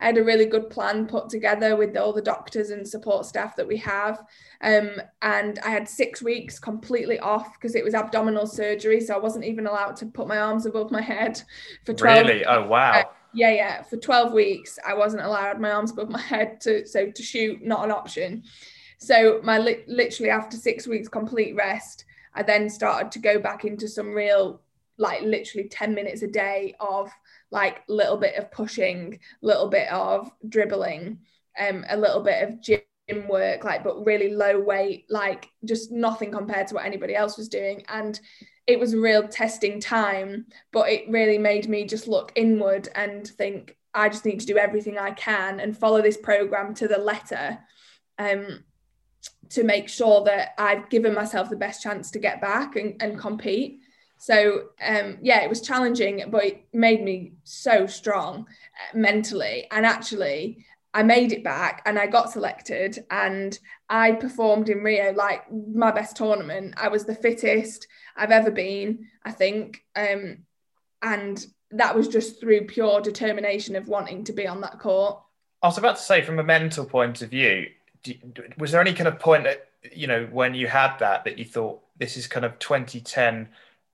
I 0.00 0.06
had 0.06 0.18
a 0.18 0.24
really 0.24 0.46
good 0.46 0.70
plan 0.70 1.06
put 1.06 1.28
together 1.28 1.76
with 1.76 1.96
all 1.96 2.12
the 2.12 2.22
doctors 2.22 2.70
and 2.70 2.86
support 2.86 3.26
staff 3.26 3.56
that 3.56 3.66
we 3.66 3.76
have. 3.78 4.24
Um, 4.60 4.90
and 5.22 5.58
I 5.60 5.70
had 5.70 5.88
six 5.88 6.22
weeks 6.22 6.58
completely 6.58 7.18
off 7.18 7.54
because 7.54 7.74
it 7.74 7.84
was 7.84 7.94
abdominal 7.94 8.46
surgery. 8.46 9.00
So 9.00 9.14
I 9.14 9.18
wasn't 9.18 9.44
even 9.44 9.66
allowed 9.66 9.96
to 9.96 10.06
put 10.06 10.28
my 10.28 10.38
arms 10.38 10.66
above 10.66 10.90
my 10.90 11.02
head 11.02 11.42
for 11.84 11.94
12 11.94 12.26
Really? 12.26 12.44
Oh, 12.44 12.66
wow. 12.66 13.00
Uh, 13.00 13.04
yeah, 13.34 13.50
yeah. 13.50 13.82
For 13.82 13.96
12 13.96 14.32
weeks, 14.32 14.78
I 14.86 14.94
wasn't 14.94 15.24
allowed 15.24 15.60
my 15.60 15.72
arms 15.72 15.90
above 15.90 16.10
my 16.10 16.20
head 16.20 16.60
to, 16.62 16.86
so 16.86 17.10
to 17.10 17.22
shoot, 17.22 17.62
not 17.62 17.84
an 17.84 17.90
option. 17.90 18.44
So 18.98 19.40
my 19.42 19.58
li- 19.58 19.84
literally 19.86 20.30
after 20.30 20.56
six 20.56 20.86
weeks 20.86 21.08
complete 21.08 21.54
rest, 21.56 22.04
I 22.34 22.42
then 22.42 22.68
started 22.68 23.10
to 23.12 23.18
go 23.18 23.38
back 23.38 23.64
into 23.64 23.88
some 23.88 24.12
real, 24.12 24.60
like 24.96 25.22
literally 25.22 25.68
10 25.68 25.94
minutes 25.94 26.22
a 26.22 26.28
day 26.28 26.74
of 26.80 27.10
like 27.50 27.82
little 27.88 28.16
bit 28.16 28.36
of 28.36 28.50
pushing, 28.50 29.18
little 29.42 29.68
bit 29.68 29.90
of 29.90 30.30
dribbling, 30.48 31.20
um, 31.58 31.84
a 31.88 31.96
little 31.96 32.22
bit 32.22 32.46
of 32.46 32.60
gym 32.60 32.80
work, 33.28 33.64
like 33.64 33.82
but 33.82 34.04
really 34.04 34.32
low 34.34 34.60
weight, 34.60 35.06
like 35.08 35.48
just 35.64 35.90
nothing 35.90 36.30
compared 36.30 36.66
to 36.68 36.74
what 36.74 36.84
anybody 36.84 37.14
else 37.14 37.36
was 37.36 37.48
doing. 37.48 37.82
And 37.88 38.18
it 38.66 38.78
was 38.78 38.92
a 38.92 39.00
real 39.00 39.26
testing 39.26 39.80
time, 39.80 40.46
but 40.72 40.90
it 40.90 41.08
really 41.08 41.38
made 41.38 41.68
me 41.68 41.84
just 41.84 42.06
look 42.06 42.32
inward 42.34 42.88
and 42.94 43.26
think 43.26 43.76
I 43.94 44.10
just 44.10 44.26
need 44.26 44.40
to 44.40 44.46
do 44.46 44.58
everything 44.58 44.98
I 44.98 45.12
can 45.12 45.60
and 45.60 45.76
follow 45.76 46.02
this 46.02 46.18
program 46.18 46.74
to 46.74 46.88
the 46.88 46.98
letter. 46.98 47.58
Um, 48.18 48.64
to 49.50 49.64
make 49.64 49.88
sure 49.88 50.24
that 50.24 50.50
I've 50.58 50.88
given 50.90 51.14
myself 51.14 51.48
the 51.48 51.56
best 51.56 51.82
chance 51.82 52.10
to 52.10 52.18
get 52.18 52.40
back 52.40 52.76
and, 52.76 53.00
and 53.00 53.18
compete. 53.18 53.80
So 54.18 54.70
um, 54.84 55.18
yeah, 55.22 55.40
it 55.42 55.48
was 55.48 55.60
challenging, 55.60 56.24
but 56.28 56.44
it 56.44 56.64
made 56.72 57.02
me 57.02 57.32
so 57.44 57.86
strong 57.86 58.40
uh, 58.40 58.98
mentally. 58.98 59.66
And 59.70 59.86
actually, 59.86 60.64
I 60.94 61.02
made 61.02 61.32
it 61.32 61.44
back 61.44 61.82
and 61.86 61.98
I 61.98 62.06
got 62.06 62.32
selected 62.32 63.04
and 63.10 63.58
I 63.88 64.12
performed 64.12 64.68
in 64.68 64.82
Rio 64.82 65.12
like 65.12 65.44
my 65.52 65.92
best 65.92 66.16
tournament. 66.16 66.74
I 66.76 66.88
was 66.88 67.04
the 67.04 67.14
fittest 67.14 67.86
I've 68.16 68.30
ever 68.30 68.50
been, 68.50 69.06
I 69.22 69.30
think. 69.30 69.84
Um, 69.94 70.38
and 71.02 71.44
that 71.70 71.94
was 71.94 72.08
just 72.08 72.40
through 72.40 72.66
pure 72.66 73.00
determination 73.00 73.76
of 73.76 73.88
wanting 73.88 74.24
to 74.24 74.32
be 74.32 74.46
on 74.46 74.60
that 74.62 74.78
court. 74.78 75.20
I 75.62 75.68
was 75.68 75.78
about 75.78 75.96
to 75.96 76.02
say, 76.02 76.22
from 76.22 76.38
a 76.38 76.44
mental 76.44 76.84
point 76.84 77.20
of 77.20 77.30
view, 77.30 77.66
was 78.56 78.72
there 78.72 78.80
any 78.80 78.94
kind 78.94 79.08
of 79.08 79.18
point 79.18 79.44
that, 79.44 79.68
you 79.92 80.06
know, 80.06 80.26
when 80.30 80.54
you 80.54 80.66
had 80.68 80.96
that, 80.98 81.24
that 81.24 81.38
you 81.38 81.44
thought 81.44 81.80
this 81.98 82.16
is 82.16 82.26
kind 82.26 82.46
of 82.46 82.58
2010 82.58 83.48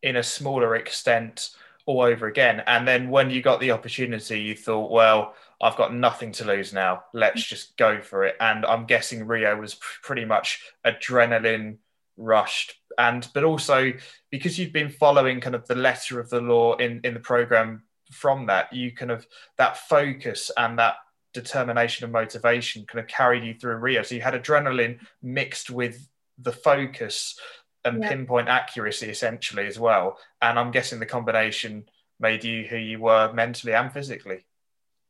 in 0.04 0.16
a 0.16 0.22
smaller 0.22 0.76
extent 0.76 1.50
all 1.86 2.02
over 2.02 2.28
again? 2.28 2.62
And 2.66 2.86
then 2.86 3.10
when 3.10 3.30
you 3.30 3.42
got 3.42 3.58
the 3.58 3.72
opportunity, 3.72 4.40
you 4.40 4.54
thought, 4.54 4.92
well, 4.92 5.34
I've 5.60 5.76
got 5.76 5.94
nothing 5.94 6.30
to 6.32 6.44
lose 6.44 6.72
now. 6.72 7.04
Let's 7.12 7.42
mm. 7.42 7.48
just 7.48 7.76
go 7.76 8.00
for 8.00 8.24
it. 8.24 8.36
And 8.38 8.64
I'm 8.64 8.86
guessing 8.86 9.26
Rio 9.26 9.58
was 9.58 9.74
pretty 10.02 10.24
much 10.24 10.62
adrenaline 10.86 11.78
rushed. 12.16 12.74
And 12.98 13.26
but 13.34 13.42
also 13.42 13.92
because 14.30 14.58
you've 14.58 14.72
been 14.72 14.90
following 14.90 15.40
kind 15.40 15.56
of 15.56 15.66
the 15.66 15.74
letter 15.74 16.20
of 16.20 16.30
the 16.30 16.40
law 16.40 16.76
in, 16.76 17.00
in 17.02 17.14
the 17.14 17.20
program 17.20 17.82
from 18.12 18.46
that, 18.46 18.72
you 18.72 18.92
kind 18.92 19.10
of 19.10 19.26
that 19.56 19.78
focus 19.88 20.50
and 20.56 20.78
that 20.78 20.96
determination 21.32 22.04
and 22.04 22.12
motivation 22.12 22.86
kind 22.86 23.00
of 23.00 23.08
carried 23.08 23.44
you 23.44 23.54
through 23.54 23.76
Rio. 23.76 24.02
So 24.02 24.14
you 24.14 24.20
had 24.20 24.34
adrenaline 24.34 25.00
mixed 25.22 25.70
with 25.70 26.08
the 26.38 26.52
focus 26.52 27.38
and 27.84 28.02
yeah. 28.02 28.08
pinpoint 28.08 28.48
accuracy 28.48 29.08
essentially 29.08 29.66
as 29.66 29.78
well. 29.78 30.18
And 30.40 30.58
I'm 30.58 30.70
guessing 30.70 31.00
the 31.00 31.06
combination 31.06 31.84
made 32.18 32.44
you 32.44 32.64
who 32.64 32.76
you 32.76 32.98
were 32.98 33.32
mentally 33.32 33.74
and 33.74 33.92
physically. 33.92 34.46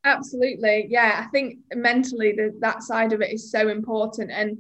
Absolutely. 0.05 0.87
Yeah. 0.91 1.25
I 1.25 1.31
think 1.31 1.59
mentally 1.75 2.33
the, 2.33 2.55
that 2.61 2.83
side 2.83 3.13
of 3.13 3.23
it 3.23 3.33
is 3.33 3.51
so 3.51 3.69
important. 3.69 4.31
And, 4.31 4.59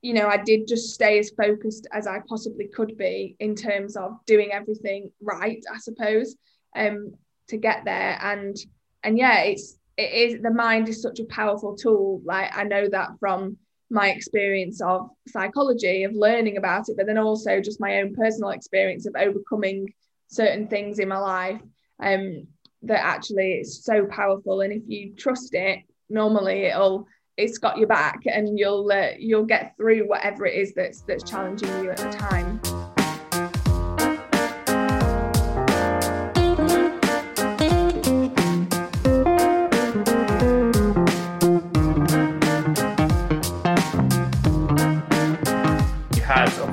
you 0.00 0.14
know, 0.14 0.28
I 0.28 0.36
did 0.36 0.66
just 0.66 0.94
stay 0.94 1.18
as 1.18 1.30
focused 1.30 1.86
as 1.92 2.06
I 2.06 2.20
possibly 2.26 2.68
could 2.68 2.96
be 2.96 3.36
in 3.38 3.54
terms 3.54 3.96
of 3.96 4.18
doing 4.26 4.52
everything 4.52 5.10
right, 5.20 5.62
I 5.72 5.78
suppose, 5.78 6.36
um, 6.74 7.14
to 7.48 7.56
get 7.56 7.84
there. 7.84 8.18
And, 8.22 8.56
and 9.02 9.18
yeah, 9.18 9.40
it's, 9.40 9.76
it 9.98 10.12
is, 10.12 10.42
the 10.42 10.50
mind 10.50 10.88
is 10.88 11.02
such 11.02 11.20
a 11.20 11.24
powerful 11.24 11.76
tool. 11.76 12.22
Like 12.24 12.56
I 12.56 12.64
know 12.64 12.88
that 12.88 13.10
from 13.20 13.58
my 13.92 14.10
experience 14.10 14.80
of 14.80 15.10
psychology, 15.28 16.04
of 16.04 16.12
learning 16.14 16.56
about 16.56 16.88
it, 16.88 16.96
but 16.96 17.06
then 17.06 17.18
also 17.18 17.60
just 17.60 17.80
my 17.80 18.00
own 18.00 18.14
personal 18.14 18.50
experience 18.50 19.06
of 19.06 19.14
overcoming 19.16 19.92
certain 20.28 20.66
things 20.66 20.98
in 20.98 21.08
my 21.08 21.18
life. 21.18 21.60
Um, 22.02 22.46
that 22.82 23.04
actually 23.04 23.54
it's 23.54 23.84
so 23.84 24.06
powerful 24.06 24.60
and 24.60 24.72
if 24.72 24.82
you 24.86 25.14
trust 25.14 25.54
it 25.54 25.80
normally 26.10 26.64
it'll 26.64 27.06
it's 27.36 27.58
got 27.58 27.78
your 27.78 27.86
back 27.86 28.20
and 28.26 28.58
you'll 28.58 28.90
uh, 28.92 29.10
you'll 29.18 29.44
get 29.44 29.74
through 29.76 30.06
whatever 30.08 30.44
it 30.46 30.54
is 30.54 30.74
that's 30.74 31.02
that's 31.02 31.22
challenging 31.22 31.68
you 31.82 31.90
at 31.90 31.96
the 31.96 32.10
time 32.10 32.60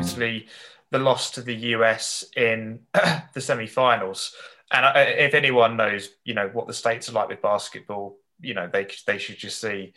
obviously 0.09 0.47
the 0.91 0.99
loss 0.99 1.31
to 1.31 1.41
the 1.41 1.55
US 1.55 2.25
in 2.35 2.79
the 3.33 3.41
semi-finals 3.41 4.35
and 4.71 4.85
I, 4.85 5.01
if 5.01 5.33
anyone 5.33 5.77
knows, 5.77 6.09
you 6.23 6.35
know, 6.35 6.49
what 6.53 6.67
the 6.67 6.73
states 6.73 7.09
are 7.09 7.13
like 7.13 7.27
with 7.27 7.41
basketball, 7.41 8.17
you 8.39 8.53
know, 8.53 8.69
they 8.71 8.87
they 9.07 9.17
should 9.17 9.37
just 9.37 9.59
see 9.59 9.93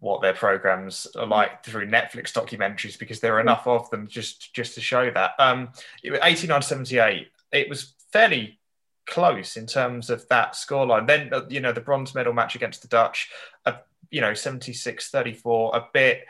what 0.00 0.22
their 0.22 0.32
programs 0.32 1.06
are 1.16 1.26
like 1.26 1.64
through 1.64 1.88
Netflix 1.88 2.32
documentaries 2.32 2.98
because 2.98 3.20
there 3.20 3.34
are 3.36 3.40
enough 3.40 3.66
of 3.66 3.88
them 3.90 4.08
just 4.08 4.52
just 4.54 4.74
to 4.74 4.80
show 4.80 5.10
that. 5.10 5.32
Um, 5.38 5.70
89 6.04 6.62
78, 6.62 7.28
it 7.52 7.68
was 7.68 7.94
fairly 8.12 8.58
close 9.06 9.56
in 9.56 9.66
terms 9.66 10.10
of 10.10 10.26
that 10.28 10.54
scoreline. 10.54 11.06
Then, 11.06 11.32
uh, 11.32 11.42
you 11.48 11.60
know, 11.60 11.72
the 11.72 11.80
bronze 11.80 12.12
medal 12.12 12.32
match 12.32 12.56
against 12.56 12.82
the 12.82 12.88
Dutch, 12.88 13.30
uh, 13.66 13.78
you 14.10 14.20
know, 14.20 14.34
76 14.34 15.10
34, 15.10 15.76
a 15.76 15.86
bit 15.92 16.24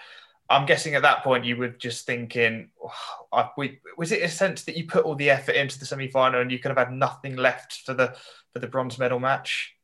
I'm 0.51 0.67
guessing 0.67 0.95
at 0.95 1.03
that 1.03 1.23
point 1.23 1.45
you 1.45 1.57
were 1.57 1.69
just 1.69 2.07
thinking, 2.07 2.71
oh, 2.83 3.51
we, 3.57 3.81
was 3.99 4.13
it 4.13 4.23
a 4.23 4.29
sense 4.29 4.65
that 4.65 4.77
you 4.77 4.87
put 4.87 5.05
all 5.05 5.15
the 5.15 5.31
effort 5.31 5.57
into 5.57 5.79
the 5.79 5.85
semi-final 5.85 6.41
and 6.41 6.51
you 6.51 6.59
could 6.59 6.71
have 6.71 6.79
had 6.79 6.93
nothing 6.93 7.37
left 7.37 7.83
for 7.85 7.95
the 7.95 8.17
for 8.53 8.59
the 8.59 8.67
bronze 8.67 8.99
medal 8.99 9.21
match? 9.21 9.75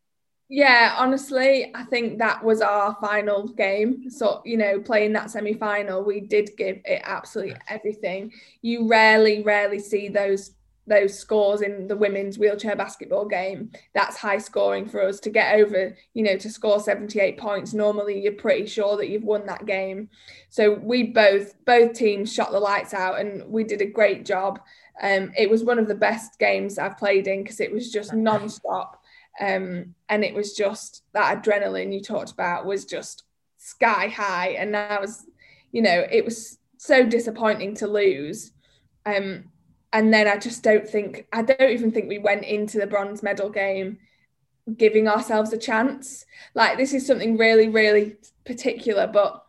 Yeah, 0.49 0.95
honestly, 0.99 1.73
I 1.75 1.85
think 1.85 2.19
that 2.19 2.45
was 2.45 2.61
our 2.61 2.97
final 3.01 3.49
game. 3.49 4.11
So, 4.11 4.43
you 4.45 4.57
know, 4.57 4.79
playing 4.81 5.15
that 5.15 5.31
semi 5.31 5.55
final, 5.55 6.05
we 6.05 6.21
did 6.21 6.51
give 6.57 6.81
it 6.85 7.03
absolutely 7.05 7.57
everything. 7.69 8.33
You 8.61 8.87
rarely, 8.87 9.43
rarely 9.43 9.79
see 9.79 10.09
those 10.09 10.53
those 10.87 11.19
scores 11.19 11.63
in 11.63 11.87
the 11.89 11.97
women's 11.97 12.39
wheelchair 12.39 12.77
basketball 12.77 13.25
game 13.25 13.71
that's 13.95 14.17
high 14.17 14.39
scoring 14.39 14.87
for 14.87 15.03
us 15.03 15.19
to 15.21 15.31
get 15.31 15.55
over 15.57 15.97
you 16.13 16.23
know 16.23 16.37
to 16.37 16.51
score 16.51 16.81
78 16.81 17.39
points. 17.39 17.73
Normally 17.73 18.21
you're 18.21 18.33
pretty 18.33 18.67
sure 18.67 18.97
that 18.97 19.09
you've 19.09 19.25
won 19.25 19.47
that 19.47 19.67
game. 19.67 20.09
So 20.51 20.75
we 20.75 21.05
both 21.05 21.55
both 21.65 21.95
teams 21.95 22.33
shot 22.33 22.53
the 22.53 22.61
lights 22.61 22.95
out 22.95 23.19
and 23.19 23.45
we 23.47 23.65
did 23.65 23.81
a 23.81 23.87
great 23.87 24.25
job. 24.25 24.61
Um, 25.03 25.33
it 25.37 25.51
was 25.51 25.65
one 25.65 25.79
of 25.79 25.89
the 25.89 25.95
best 25.95 26.39
games 26.39 26.79
i've 26.79 26.99
played 26.99 27.27
in 27.27 27.43
because 27.43 27.61
it 27.61 27.73
was 27.73 27.91
just 27.91 28.13
non-stop. 28.13 29.03
Um, 29.41 29.95
and 30.09 30.25
it 30.25 30.35
was 30.35 30.55
just 30.55 31.03
that 31.13 31.43
adrenaline 31.43 31.93
you 31.93 32.01
talked 32.01 32.31
about 32.31 32.67
was 32.67 32.85
just 32.85 33.25
sky 33.57 34.09
high. 34.09 34.51
And 34.51 34.75
that 34.75 35.01
was 35.01 35.27
you 35.73 35.83
know 35.83 36.07
it 36.11 36.25
was 36.25 36.59
so 36.77 37.07
disappointing 37.07 37.75
to 37.77 37.87
lose. 37.87 38.53
Um, 39.07 39.45
and 39.95 40.13
then 40.13 40.27
I 40.27 40.37
just 40.37 40.63
don't 40.65 40.87
think 40.87 41.27
I 41.33 41.41
don't 41.41 41.71
even 41.71 41.93
think 41.93 42.09
we 42.09 42.19
went 42.19 42.45
into 42.45 42.79
the 42.79 42.87
bronze 42.87 43.23
medal 43.23 43.49
game 43.49 43.99
giving 44.77 45.09
ourselves 45.09 45.53
a 45.53 45.59
chance. 45.59 46.27
Like 46.55 46.77
this 46.77 46.93
is 46.93 47.07
something 47.07 47.39
really, 47.39 47.69
really 47.69 48.17
particular, 48.45 49.07
but 49.07 49.47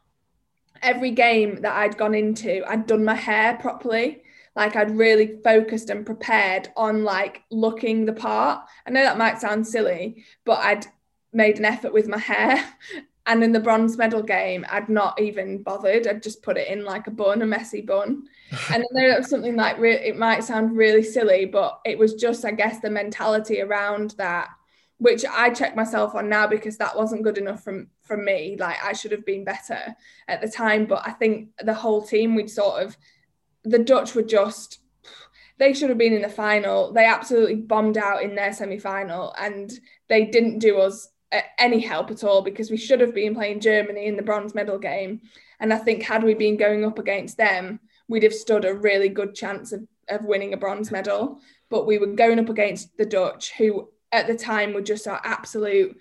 every 0.81 1.11
game 1.11 1.61
that 1.61 1.75
I'd 1.75 1.97
gone 1.97 2.13
into, 2.13 2.63
I'd 2.69 2.85
done 2.85 3.03
my 3.03 3.15
hair 3.15 3.57
properly. 3.57 4.21
Like 4.55 4.75
I'd 4.75 4.95
really 4.95 5.39
focused 5.43 5.89
and 5.89 6.05
prepared 6.05 6.69
on 6.77 7.03
like 7.03 7.41
looking 7.49 8.05
the 8.05 8.13
part. 8.13 8.65
I 8.85 8.91
know 8.91 9.03
that 9.03 9.17
might 9.17 9.41
sound 9.41 9.65
silly, 9.65 10.23
but 10.45 10.59
I'd 10.59 10.85
made 11.33 11.57
an 11.57 11.65
effort 11.65 11.91
with 11.91 12.07
my 12.07 12.19
hair. 12.19 12.63
And 13.27 13.43
in 13.43 13.53
the 13.53 13.59
bronze 13.59 13.97
medal 13.97 14.21
game, 14.21 14.67
I'd 14.69 14.87
not 14.87 15.19
even 15.19 15.63
bothered. 15.63 16.05
I'd 16.05 16.21
just 16.21 16.43
put 16.43 16.59
it 16.59 16.67
in 16.67 16.85
like 16.85 17.07
a 17.07 17.11
bun, 17.11 17.41
a 17.41 17.45
messy 17.47 17.81
bun. 17.81 18.27
And 18.51 18.83
I 18.83 18.85
know 18.91 19.09
that 19.09 19.19
was 19.19 19.29
something 19.29 19.55
like 19.55 19.77
re- 19.79 19.93
it 19.93 20.17
might 20.17 20.43
sound 20.43 20.77
really 20.77 21.03
silly, 21.03 21.45
but 21.45 21.79
it 21.85 21.97
was 21.97 22.13
just, 22.13 22.45
I 22.45 22.51
guess, 22.51 22.79
the 22.79 22.89
mentality 22.89 23.61
around 23.61 24.11
that, 24.17 24.49
which 24.97 25.25
I 25.25 25.49
check 25.49 25.75
myself 25.75 26.15
on 26.15 26.29
now 26.29 26.47
because 26.47 26.77
that 26.77 26.95
wasn't 26.95 27.23
good 27.23 27.37
enough 27.37 27.63
from 27.63 27.87
from 28.01 28.23
me. 28.23 28.55
Like 28.59 28.77
I 28.83 28.93
should 28.93 29.11
have 29.11 29.25
been 29.25 29.43
better 29.43 29.95
at 30.27 30.41
the 30.41 30.47
time. 30.47 30.85
But 30.85 31.03
I 31.05 31.11
think 31.11 31.49
the 31.63 31.73
whole 31.73 32.01
team, 32.01 32.35
we'd 32.35 32.49
sort 32.49 32.83
of, 32.83 32.97
the 33.63 33.79
Dutch 33.79 34.13
were 34.13 34.23
just 34.23 34.79
they 35.57 35.73
should 35.73 35.89
have 35.89 35.97
been 35.97 36.13
in 36.13 36.21
the 36.21 36.29
final. 36.29 36.91
They 36.91 37.05
absolutely 37.05 37.55
bombed 37.55 37.97
out 37.97 38.23
in 38.23 38.35
their 38.35 38.53
semi 38.53 38.77
final 38.77 39.33
and 39.39 39.71
they 40.09 40.25
didn't 40.25 40.59
do 40.59 40.79
us 40.79 41.09
uh, 41.31 41.41
any 41.57 41.79
help 41.79 42.11
at 42.11 42.23
all 42.23 42.41
because 42.41 42.69
we 42.69 42.77
should 42.77 42.99
have 42.99 43.13
been 43.13 43.35
playing 43.35 43.61
Germany 43.61 44.05
in 44.05 44.17
the 44.17 44.23
bronze 44.23 44.53
medal 44.53 44.77
game. 44.77 45.21
And 45.59 45.73
I 45.73 45.77
think 45.77 46.03
had 46.03 46.23
we 46.23 46.33
been 46.33 46.57
going 46.57 46.83
up 46.83 46.99
against 46.99 47.37
them, 47.37 47.79
we'd 48.07 48.23
have 48.23 48.33
stood 48.33 48.65
a 48.65 48.73
really 48.73 49.09
good 49.09 49.33
chance 49.33 49.71
of, 49.71 49.85
of 50.09 50.25
winning 50.25 50.53
a 50.53 50.57
bronze 50.57 50.91
medal. 50.91 51.39
But 51.69 51.87
we 51.87 51.97
were 51.97 52.07
going 52.07 52.39
up 52.39 52.49
against 52.49 52.95
the 52.97 53.05
Dutch, 53.05 53.51
who 53.57 53.89
at 54.11 54.27
the 54.27 54.35
time 54.35 54.73
were 54.73 54.81
just 54.81 55.07
our 55.07 55.19
absolute 55.23 55.97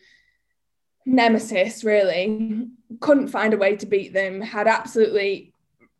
nemesis, 1.06 1.84
really. 1.84 2.68
Couldn't 3.00 3.28
find 3.28 3.54
a 3.54 3.58
way 3.58 3.76
to 3.76 3.86
beat 3.86 4.12
them, 4.12 4.40
had 4.40 4.68
absolutely 4.68 5.53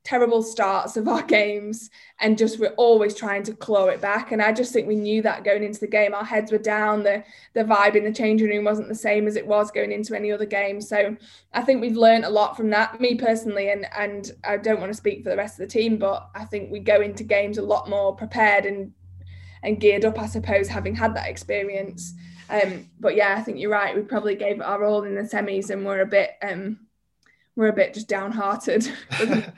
terrible 0.05 0.43
starts 0.43 0.97
of 0.99 1.09
our 1.09 1.23
games 1.39 1.91
and 2.21 2.39
just 2.39 2.61
we're 2.61 2.75
always 2.77 3.15
trying 3.15 3.43
to 3.43 3.55
claw 3.55 3.87
it 3.87 4.01
back. 4.01 4.31
And 4.31 4.41
I 4.41 4.53
just 4.53 4.73
think 4.73 4.87
we 4.87 4.97
knew 4.97 5.23
that 5.23 5.45
going 5.45 5.65
into 5.65 5.81
the 5.81 5.87
game 5.87 6.15
our 6.15 6.25
heads 6.25 6.53
were 6.53 6.59
down 6.59 7.03
the 7.03 7.25
the 7.55 7.65
vibe 7.65 7.97
in 7.97 8.05
the 8.05 8.13
changing 8.13 8.49
room 8.49 8.65
wasn't 8.65 8.89
the 8.89 8.95
same 8.95 9.27
as 9.27 9.35
it 9.35 9.47
was 9.47 9.71
going 9.71 9.91
into 9.91 10.15
any 10.15 10.31
other 10.31 10.47
game. 10.47 10.81
So 10.81 11.17
I 11.53 11.63
think 11.63 11.81
we've 11.81 11.97
learned 11.97 12.25
a 12.25 12.31
lot 12.31 12.57
from 12.57 12.71
that 12.71 13.01
me 13.01 13.17
personally 13.17 13.71
and 13.71 13.87
and 13.97 14.31
I 14.45 14.59
don't 14.59 14.81
want 14.81 14.93
to 14.93 14.97
speak 14.97 15.25
for 15.25 15.31
the 15.31 15.37
rest 15.37 15.59
of 15.59 15.67
the 15.67 15.73
team 15.73 15.97
but 15.97 16.29
I 16.35 16.45
think 16.45 16.71
we 16.71 16.81
go 16.81 17.01
into 17.01 17.25
games 17.25 17.59
a 17.59 17.63
lot 17.63 17.89
more 17.89 18.15
prepared 18.15 18.67
and 18.67 18.93
and 19.63 19.81
geared 19.81 20.05
up 20.05 20.19
I 20.19 20.27
suppose 20.27 20.69
having 20.69 20.95
had 20.95 21.17
that 21.17 21.29
experience. 21.29 22.15
Um 22.51 22.91
but 23.01 23.17
yeah 23.17 23.35
I 23.39 23.43
think 23.43 23.59
you're 23.59 23.71
right 23.71 23.97
we 23.97 24.03
probably 24.03 24.35
gave 24.35 24.57
it 24.57 24.63
our 24.63 24.85
all 24.85 25.05
in 25.05 25.15
the 25.15 25.23
semis 25.23 25.71
and 25.71 25.85
we're 25.85 26.03
a 26.03 26.07
bit 26.07 26.33
um 26.43 26.84
we're 27.57 27.69
a 27.69 27.73
bit 27.73 27.95
just 27.95 28.09
downhearted. 28.09 28.89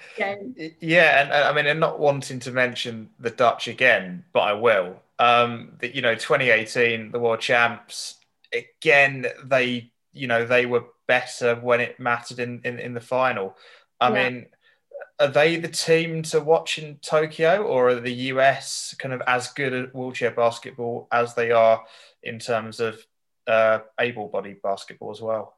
yeah, 0.81 1.23
and, 1.23 1.33
I 1.33 1.53
mean, 1.53 1.67
and 1.67 1.81
not 1.81 1.99
wanting 1.99 2.41
to 2.41 2.51
mention 2.51 3.11
the 3.19 3.31
Dutch 3.31 3.69
again, 3.69 4.25
but 4.33 4.41
I 4.41 4.53
will. 4.53 5.03
Um, 5.19 5.73
the, 5.81 5.95
you 5.95 6.03
know, 6.03 6.15
2018, 6.15 7.11
the 7.11 7.19
world 7.19 7.41
champs 7.41 8.17
again. 8.53 9.27
They, 9.45 9.93
you 10.13 10.27
know, 10.27 10.45
they 10.45 10.67
were 10.67 10.85
better 11.07 11.55
when 11.57 11.81
it 11.81 11.99
mattered 11.99 12.39
in, 12.39 12.61
in, 12.65 12.79
in 12.79 12.95
the 12.95 13.01
final. 13.01 13.57
I 14.01 14.09
yeah. 14.11 14.29
mean, 14.29 14.47
are 15.19 15.29
they 15.29 15.57
the 15.57 15.69
team 15.69 16.23
to 16.25 16.41
watch 16.41 16.79
in 16.79 16.97
Tokyo, 16.97 17.63
or 17.63 17.89
are 17.89 18.01
the 18.01 18.13
US 18.13 18.95
kind 18.99 19.15
of 19.15 19.23
as 19.27 19.49
good 19.49 19.73
at 19.73 19.95
wheelchair 19.95 20.31
basketball 20.31 21.09
as 21.11 21.35
they 21.35 21.51
are 21.51 21.83
in 22.23 22.39
terms 22.39 22.81
of 22.81 23.01
uh, 23.47 23.79
able-bodied 23.99 24.61
basketball 24.61 25.11
as 25.11 25.23
well? 25.23 25.57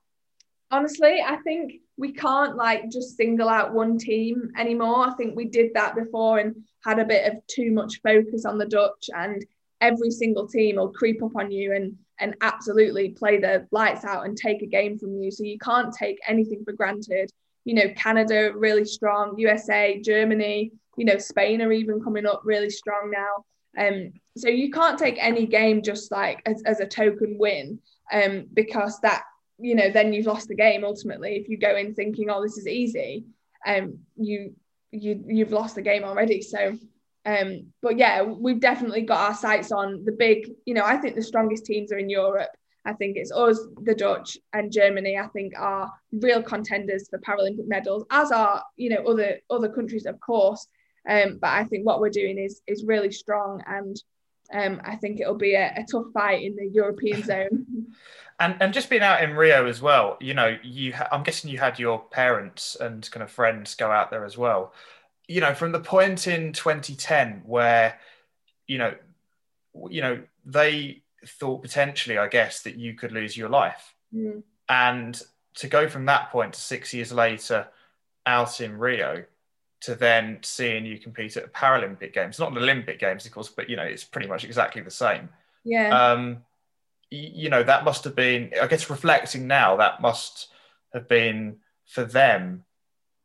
Honestly, 0.70 1.20
I 1.26 1.36
think 1.38 1.80
we 1.98 2.12
can't 2.12 2.56
like 2.56 2.90
just 2.90 3.16
single 3.16 3.48
out 3.48 3.74
one 3.74 3.98
team 3.98 4.50
anymore. 4.56 5.08
I 5.08 5.14
think 5.14 5.36
we 5.36 5.46
did 5.46 5.72
that 5.74 5.94
before 5.94 6.38
and 6.38 6.54
had 6.84 6.98
a 6.98 7.04
bit 7.04 7.30
of 7.30 7.46
too 7.46 7.72
much 7.72 8.00
focus 8.02 8.44
on 8.44 8.56
the 8.56 8.66
Dutch, 8.66 9.10
and 9.14 9.44
every 9.80 10.10
single 10.10 10.46
team 10.48 10.76
will 10.76 10.92
creep 10.92 11.22
up 11.22 11.36
on 11.36 11.50
you 11.50 11.74
and 11.74 11.96
and 12.20 12.34
absolutely 12.40 13.10
play 13.10 13.38
the 13.38 13.66
lights 13.70 14.04
out 14.04 14.24
and 14.24 14.36
take 14.36 14.62
a 14.62 14.66
game 14.66 14.98
from 14.98 15.16
you. 15.22 15.30
So 15.30 15.44
you 15.44 15.58
can't 15.58 15.94
take 15.94 16.18
anything 16.26 16.64
for 16.64 16.72
granted 16.72 17.30
you 17.68 17.74
know, 17.74 17.90
Canada 17.96 18.50
really 18.56 18.86
strong, 18.86 19.34
USA, 19.36 20.00
Germany, 20.00 20.72
you 20.96 21.04
know, 21.04 21.18
Spain 21.18 21.60
are 21.60 21.70
even 21.70 22.02
coming 22.02 22.24
up 22.24 22.40
really 22.42 22.70
strong 22.70 23.12
now. 23.12 23.44
Um, 23.86 24.12
so 24.38 24.48
you 24.48 24.70
can't 24.70 24.98
take 24.98 25.18
any 25.20 25.44
game 25.44 25.82
just 25.82 26.10
like 26.10 26.40
as, 26.46 26.62
as 26.64 26.80
a 26.80 26.86
token 26.86 27.36
win, 27.38 27.78
um, 28.10 28.46
because 28.54 28.98
that, 29.00 29.24
you 29.58 29.74
know, 29.74 29.90
then 29.90 30.12
you've 30.12 30.26
lost 30.26 30.48
the 30.48 30.54
game 30.54 30.84
ultimately. 30.84 31.36
If 31.36 31.48
you 31.48 31.58
go 31.58 31.76
in 31.76 31.94
thinking, 31.94 32.30
oh, 32.30 32.42
this 32.42 32.58
is 32.58 32.66
easy, 32.66 33.24
um, 33.66 33.98
you 34.16 34.54
you 34.90 35.22
you've 35.26 35.52
lost 35.52 35.74
the 35.74 35.82
game 35.82 36.04
already. 36.04 36.40
So 36.42 36.78
um, 37.28 37.66
but 37.82 37.98
yeah, 37.98 38.22
we've 38.22 38.60
definitely 38.60 39.02
got 39.02 39.28
our 39.28 39.34
sights 39.34 39.70
on 39.70 40.04
the 40.04 40.12
big, 40.12 40.50
you 40.64 40.72
know, 40.72 40.84
I 40.84 40.96
think 40.96 41.14
the 41.14 41.22
strongest 41.22 41.66
teams 41.66 41.92
are 41.92 41.98
in 41.98 42.08
Europe. 42.08 42.50
I 42.86 42.94
think 42.94 43.18
it's 43.18 43.32
us, 43.32 43.60
the 43.82 43.94
Dutch, 43.94 44.38
and 44.54 44.72
Germany. 44.72 45.18
I 45.18 45.26
think 45.26 45.52
are 45.58 45.92
real 46.10 46.42
contenders 46.42 47.06
for 47.10 47.18
Paralympic 47.18 47.66
medals, 47.66 48.06
as 48.10 48.32
are 48.32 48.62
you 48.76 48.88
know 48.88 49.04
other 49.04 49.40
other 49.50 49.68
countries, 49.68 50.06
of 50.06 50.18
course. 50.20 50.66
Um, 51.06 51.38
but 51.38 51.50
I 51.50 51.64
think 51.64 51.84
what 51.84 52.00
we're 52.00 52.08
doing 52.08 52.38
is 52.38 52.62
is 52.66 52.84
really 52.84 53.12
strong, 53.12 53.62
and 53.66 54.02
um, 54.54 54.80
I 54.84 54.96
think 54.96 55.20
it'll 55.20 55.34
be 55.34 55.54
a, 55.54 55.74
a 55.76 55.84
tough 55.90 56.06
fight 56.14 56.42
in 56.42 56.56
the 56.56 56.66
European 56.66 57.22
zone. 57.30 57.88
And 58.40 58.56
and 58.60 58.72
just 58.72 58.88
being 58.88 59.02
out 59.02 59.22
in 59.22 59.34
Rio 59.34 59.66
as 59.66 59.82
well, 59.82 60.16
you 60.20 60.34
know, 60.34 60.56
you 60.62 60.92
ha- 60.92 61.08
I'm 61.10 61.22
guessing 61.22 61.50
you 61.50 61.58
had 61.58 61.78
your 61.78 61.98
parents 61.98 62.76
and 62.80 63.08
kind 63.10 63.22
of 63.22 63.30
friends 63.30 63.74
go 63.74 63.90
out 63.90 64.10
there 64.10 64.24
as 64.24 64.38
well. 64.38 64.72
You 65.26 65.40
know, 65.40 65.54
from 65.54 65.72
the 65.72 65.80
point 65.80 66.26
in 66.26 66.52
2010 66.52 67.42
where, 67.44 67.98
you 68.66 68.78
know, 68.78 68.94
you 69.90 70.00
know 70.00 70.22
they 70.44 71.02
thought 71.26 71.62
potentially, 71.62 72.16
I 72.16 72.28
guess, 72.28 72.62
that 72.62 72.76
you 72.76 72.94
could 72.94 73.12
lose 73.12 73.36
your 73.36 73.48
life. 73.48 73.94
Mm. 74.14 74.42
And 74.68 75.20
to 75.56 75.68
go 75.68 75.88
from 75.88 76.06
that 76.06 76.30
point 76.30 76.54
to 76.54 76.60
six 76.60 76.94
years 76.94 77.12
later 77.12 77.66
out 78.24 78.60
in 78.60 78.78
Rio 78.78 79.24
to 79.80 79.94
then 79.94 80.38
seeing 80.42 80.84
you 80.84 80.98
compete 80.98 81.36
at 81.36 81.44
the 81.44 81.50
Paralympic 81.50 82.12
Games, 82.12 82.38
not 82.38 82.52
the 82.52 82.60
Olympic 82.60 82.98
Games, 82.98 83.26
of 83.26 83.32
course, 83.32 83.48
but 83.48 83.68
you 83.68 83.76
know, 83.76 83.82
it's 83.82 84.04
pretty 84.04 84.28
much 84.28 84.44
exactly 84.44 84.82
the 84.82 84.90
same. 84.90 85.28
Yeah. 85.64 86.12
Um, 86.12 86.44
you 87.10 87.48
know, 87.48 87.62
that 87.62 87.84
must 87.84 88.04
have 88.04 88.14
been, 88.14 88.52
I 88.60 88.66
guess, 88.66 88.90
reflecting 88.90 89.46
now, 89.46 89.76
that 89.76 90.00
must 90.00 90.48
have 90.92 91.08
been 91.08 91.58
for 91.86 92.04
them, 92.04 92.64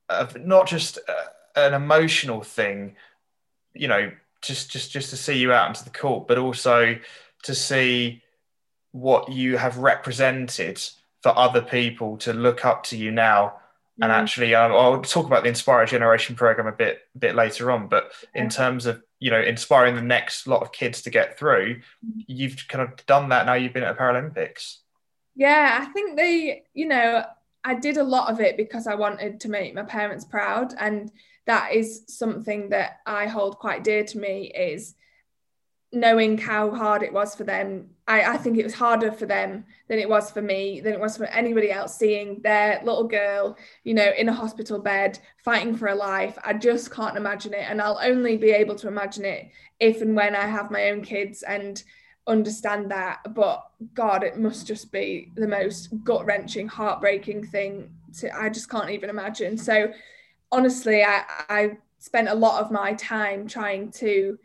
uh, 0.10 0.28
not 0.40 0.68
just 0.68 1.00
uh, 1.08 1.24
an 1.56 1.74
emotional 1.74 2.42
thing, 2.42 2.96
you 3.74 3.88
know, 3.88 4.12
just 4.42 4.72
just 4.72 4.92
just 4.92 5.10
to 5.10 5.18
see 5.18 5.38
you 5.38 5.52
out 5.54 5.70
into 5.70 5.84
the 5.84 5.90
court, 5.90 6.28
but 6.28 6.38
also 6.38 6.98
to 7.44 7.56
see 7.56 8.22
what 8.92 9.32
you 9.32 9.58
have 9.58 9.78
represented 9.78 10.82
for 11.22 11.38
other 11.38 11.62
people 11.62 12.18
to 12.18 12.34
look 12.34 12.66
up 12.66 12.84
to 12.84 12.98
you 12.98 13.12
now 13.12 13.54
and 14.02 14.12
mm. 14.12 14.16
actually 14.16 14.56
um, 14.56 14.72
i'll 14.72 15.02
talk 15.02 15.26
about 15.26 15.44
the 15.44 15.50
inspire 15.50 15.86
generation 15.86 16.36
program 16.36 16.68
a 16.68 16.72
bit 16.72 17.00
a 17.16 17.18
bit 17.18 17.36
later 17.36 17.72
on 17.72 17.88
but 17.88 18.12
in 18.34 18.50
terms 18.50 18.86
of 18.86 19.02
you 19.20 19.32
know 19.32 19.42
inspiring 19.42 19.96
the 19.96 20.02
next 20.02 20.48
lot 20.48 20.62
of 20.62 20.72
kids 20.72 21.02
to 21.02 21.10
get 21.10 21.38
through 21.38 21.76
mm. 21.76 22.26
you've 22.28 22.68
kind 22.68 22.82
of 22.84 23.06
done 23.06 23.30
that 23.30 23.46
now 23.46 23.54
you've 23.54 23.74
been 23.74 23.84
at 23.84 23.96
the 23.96 24.02
paralympics 24.02 24.78
yeah 25.36 25.80
i 25.82 25.86
think 25.86 26.18
they 26.18 26.64
you 26.74 26.88
know 26.88 27.24
i 27.64 27.74
did 27.74 27.98
a 27.98 28.04
lot 28.04 28.32
of 28.32 28.40
it 28.40 28.58
because 28.58 28.88
i 28.88 28.96
wanted 28.96 29.40
to 29.40 29.50
make 29.50 29.74
my 29.74 29.84
parents 29.84 30.26
proud 30.26 30.74
and 30.80 31.12
that 31.46 31.74
is 31.74 32.04
something 32.08 32.70
that 32.70 33.00
i 33.06 33.28
hold 33.28 33.60
quite 33.60 33.84
dear 33.84 34.04
to 34.04 34.18
me 34.18 34.52
is 34.56 34.96
knowing 35.94 36.38
how 36.38 36.72
hard 36.72 37.04
it 37.04 37.14
was 37.14 37.36
for 37.36 37.44
them 37.44 37.88
I, 38.08 38.34
I 38.34 38.38
think 38.38 38.58
it 38.58 38.64
was 38.66 38.74
harder 38.74 39.12
for 39.12 39.26
them 39.26 39.66
than 39.88 40.00
it 40.00 40.10
was 40.10 40.30
for 40.32 40.42
me 40.42 40.82
than 40.82 40.92
it 40.94 41.00
was 41.00 41.16
for 41.16 41.26
anybody 41.26 41.72
else 41.72 41.96
seeing 41.98 42.42
their 42.42 42.82
little 42.84 43.08
girl 43.08 43.56
you 43.84 43.94
know 43.94 44.12
in 44.18 44.28
a 44.28 44.34
hospital 44.34 44.80
bed 44.80 45.20
fighting 45.38 45.76
for 45.76 45.88
a 45.88 45.96
life. 45.96 46.38
I 46.44 46.54
just 46.54 46.92
can't 46.92 47.16
imagine 47.16 47.54
it. 47.54 47.66
And 47.70 47.82
i'll 47.82 48.00
only 48.02 48.38
be 48.38 48.52
able 48.52 48.76
to 48.76 48.88
imagine 48.88 49.24
it 49.24 49.52
if 49.80 50.02
and 50.02 50.16
when 50.16 50.36
i 50.36 50.46
have 50.46 50.72
my 50.72 50.90
own 50.90 51.04
kids 51.04 51.44
and 51.44 51.82
understand 52.26 52.90
that. 52.92 53.20
But 53.34 53.64
god 53.94 54.24
it 54.24 54.38
must 54.38 54.66
just 54.68 54.92
be 54.92 55.32
the 55.36 55.48
most 55.48 55.90
gut-wrenching 56.04 56.68
heartbreaking 56.68 57.46
thing 57.48 57.92
to 58.20 58.36
i 58.36 58.50
just 58.50 58.70
can't 58.70 58.90
even 58.90 59.10
imagine. 59.10 59.58
So 59.58 59.94
honestly 60.52 61.04
i 61.04 61.24
i 61.50 61.78
spent 62.00 62.28
a 62.28 62.36
lot 62.36 62.62
of 62.62 62.72
my 62.72 62.94
time 62.96 63.48
trying 63.48 63.92
to 63.92 64.38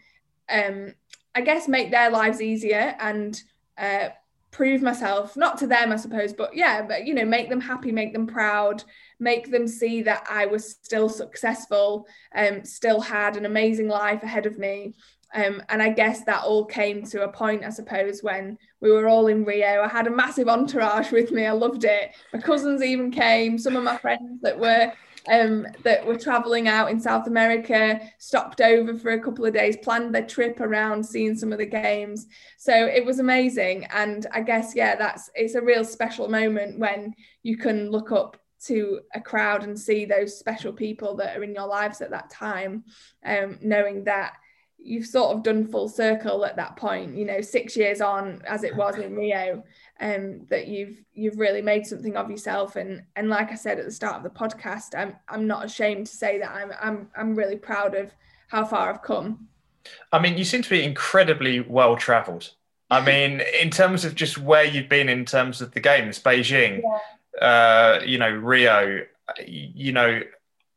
um 0.48 0.94
I 1.34 1.40
guess 1.40 1.68
make 1.68 1.90
their 1.90 2.10
lives 2.10 2.40
easier 2.40 2.96
and 2.98 3.40
uh, 3.76 4.08
prove 4.50 4.82
myself, 4.82 5.36
not 5.36 5.58
to 5.58 5.66
them, 5.66 5.92
I 5.92 5.96
suppose, 5.96 6.32
but 6.32 6.56
yeah, 6.56 6.82
but 6.82 7.06
you 7.06 7.14
know, 7.14 7.24
make 7.24 7.48
them 7.48 7.60
happy, 7.60 7.92
make 7.92 8.12
them 8.12 8.26
proud, 8.26 8.82
make 9.20 9.50
them 9.50 9.68
see 9.68 10.02
that 10.02 10.26
I 10.30 10.46
was 10.46 10.70
still 10.70 11.08
successful, 11.08 12.06
um, 12.34 12.64
still 12.64 13.00
had 13.00 13.36
an 13.36 13.46
amazing 13.46 13.88
life 13.88 14.22
ahead 14.22 14.46
of 14.46 14.58
me. 14.58 14.94
Um, 15.34 15.62
and 15.68 15.82
I 15.82 15.90
guess 15.90 16.24
that 16.24 16.44
all 16.44 16.64
came 16.64 17.04
to 17.06 17.24
a 17.24 17.28
point, 17.30 17.62
I 17.62 17.68
suppose, 17.68 18.22
when 18.22 18.56
we 18.80 18.90
were 18.90 19.08
all 19.08 19.26
in 19.26 19.44
Rio. 19.44 19.82
I 19.82 19.88
had 19.88 20.06
a 20.06 20.10
massive 20.10 20.48
entourage 20.48 21.12
with 21.12 21.30
me. 21.30 21.44
I 21.44 21.52
loved 21.52 21.84
it. 21.84 22.12
My 22.32 22.40
cousins 22.40 22.82
even 22.82 23.10
came. 23.10 23.58
Some 23.58 23.76
of 23.76 23.84
my 23.84 23.98
friends 23.98 24.40
that 24.40 24.58
were 24.58 24.90
um, 25.28 25.66
that 25.82 26.06
were 26.06 26.16
traveling 26.16 26.68
out 26.68 26.90
in 26.90 27.00
South 27.00 27.26
America, 27.26 28.00
stopped 28.18 28.60
over 28.60 28.94
for 28.94 29.10
a 29.10 29.20
couple 29.20 29.44
of 29.44 29.54
days, 29.54 29.76
planned 29.76 30.14
their 30.14 30.26
trip 30.26 30.60
around 30.60 31.04
seeing 31.04 31.36
some 31.36 31.52
of 31.52 31.58
the 31.58 31.66
games. 31.66 32.26
So 32.56 32.72
it 32.72 33.04
was 33.04 33.18
amazing. 33.18 33.86
And 33.92 34.26
I 34.32 34.42
guess, 34.42 34.74
yeah, 34.74 34.96
that's 34.96 35.30
it's 35.34 35.54
a 35.54 35.62
real 35.62 35.84
special 35.84 36.28
moment 36.28 36.78
when 36.78 37.14
you 37.42 37.56
can 37.56 37.90
look 37.90 38.12
up 38.12 38.36
to 38.66 39.00
a 39.14 39.20
crowd 39.20 39.62
and 39.62 39.78
see 39.78 40.04
those 40.04 40.38
special 40.38 40.72
people 40.72 41.16
that 41.16 41.36
are 41.36 41.44
in 41.44 41.54
your 41.54 41.66
lives 41.66 42.00
at 42.00 42.10
that 42.10 42.30
time, 42.30 42.84
um, 43.24 43.58
knowing 43.62 44.04
that 44.04 44.34
you've 44.78 45.06
sort 45.06 45.36
of 45.36 45.42
done 45.42 45.66
full 45.66 45.88
circle 45.88 46.44
at 46.44 46.56
that 46.56 46.76
point, 46.76 47.16
you 47.16 47.24
know, 47.24 47.40
six 47.40 47.76
years 47.76 48.00
on 48.00 48.40
as 48.46 48.64
it 48.64 48.74
was 48.76 48.96
in 48.96 49.14
Rio 49.14 49.62
um, 50.00 50.46
that 50.48 50.68
you've 50.68 51.02
you've 51.12 51.38
really 51.38 51.62
made 51.62 51.86
something 51.86 52.16
of 52.16 52.30
yourself 52.30 52.76
and 52.76 53.02
and 53.16 53.28
like 53.28 53.50
I 53.50 53.56
said 53.56 53.78
at 53.78 53.84
the 53.84 53.90
start 53.90 54.16
of 54.16 54.22
the 54.22 54.30
podcast 54.30 54.96
I'm 54.96 55.16
I'm 55.28 55.46
not 55.46 55.64
ashamed 55.64 56.06
to 56.06 56.16
say 56.16 56.38
that 56.38 56.50
I'm 56.50 56.72
I'm 56.80 57.10
I'm 57.16 57.34
really 57.34 57.56
proud 57.56 57.94
of 57.94 58.12
how 58.48 58.64
far 58.64 58.90
I've 58.90 59.02
come. 59.02 59.48
I 60.12 60.20
mean 60.20 60.38
you 60.38 60.44
seem 60.44 60.62
to 60.62 60.70
be 60.70 60.84
incredibly 60.84 61.60
well 61.60 61.96
traveled. 61.96 62.52
I 62.90 63.00
mean 63.04 63.42
in 63.60 63.70
terms 63.70 64.04
of 64.04 64.14
just 64.14 64.38
where 64.38 64.64
you've 64.64 64.88
been 64.88 65.08
in 65.08 65.24
terms 65.24 65.60
of 65.60 65.72
the 65.72 65.80
games 65.80 66.20
Beijing 66.20 66.82
yeah. 67.40 67.46
uh, 67.46 68.02
you 68.04 68.18
know 68.18 68.30
Rio 68.30 69.04
you 69.44 69.92
know 69.92 70.20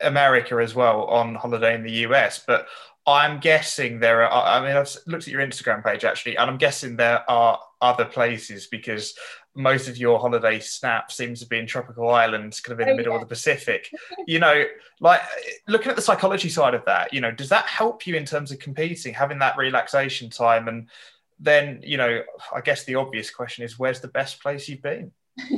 America 0.02 0.56
as 0.56 0.74
well 0.74 1.04
on 1.04 1.36
holiday 1.36 1.76
in 1.76 1.84
the 1.84 1.92
US 2.08 2.44
but 2.46 2.68
I'm 3.06 3.40
guessing 3.40 4.00
there 4.00 4.24
are. 4.24 4.62
I 4.62 4.66
mean, 4.66 4.78
I've 4.78 4.96
looked 5.08 5.24
at 5.24 5.34
your 5.34 5.42
Instagram 5.42 5.84
page 5.84 6.06
actually, 6.06 6.38
and 6.38 6.52
I'm 6.52 6.58
guessing 6.58 6.98
there 6.98 7.28
are 7.30 7.60
other 7.82 8.06
places 8.06 8.68
because 8.68 9.16
most 9.56 9.88
of 9.88 9.98
your 9.98 10.20
holiday 10.20 10.60
snap 10.60 11.12
seems 11.12 11.40
to 11.42 11.48
be 11.48 11.58
in 11.58 11.68
tropical 11.68 12.10
islands, 12.10 12.60
kind 12.60 12.74
of 12.74 12.80
in 12.80 12.90
oh, 12.90 12.92
the 12.92 12.98
middle 12.98 13.14
yeah. 13.14 13.18
of 13.18 13.22
the 13.22 13.34
Pacific. 13.34 13.92
you 14.28 14.40
know, 14.40 14.64
like 15.00 15.22
looking 15.68 15.90
at 15.90 15.96
the 15.96 16.02
psychology 16.02 16.50
side 16.50 16.74
of 16.74 16.86
that, 16.86 17.14
you 17.14 17.22
know, 17.22 17.32
does 17.32 17.50
that 17.50 17.66
help 17.66 18.08
you 18.08 18.16
in 18.16 18.26
terms 18.26 18.52
of 18.52 18.60
competing, 18.60 19.14
having 19.14 19.40
that 19.40 19.58
relaxation 19.58 20.30
time? 20.30 20.68
And 20.68 20.90
then, 21.40 21.82
you 21.84 21.98
know, 21.98 22.22
I 22.56 22.62
guess 22.62 22.86
the 22.86 22.96
obvious 22.96 23.30
question 23.30 23.66
is, 23.66 23.80
where's 23.80 24.00
the 24.00 24.08
best 24.08 24.42
place 24.42 24.70
you've 24.70 24.82
been? 24.82 25.12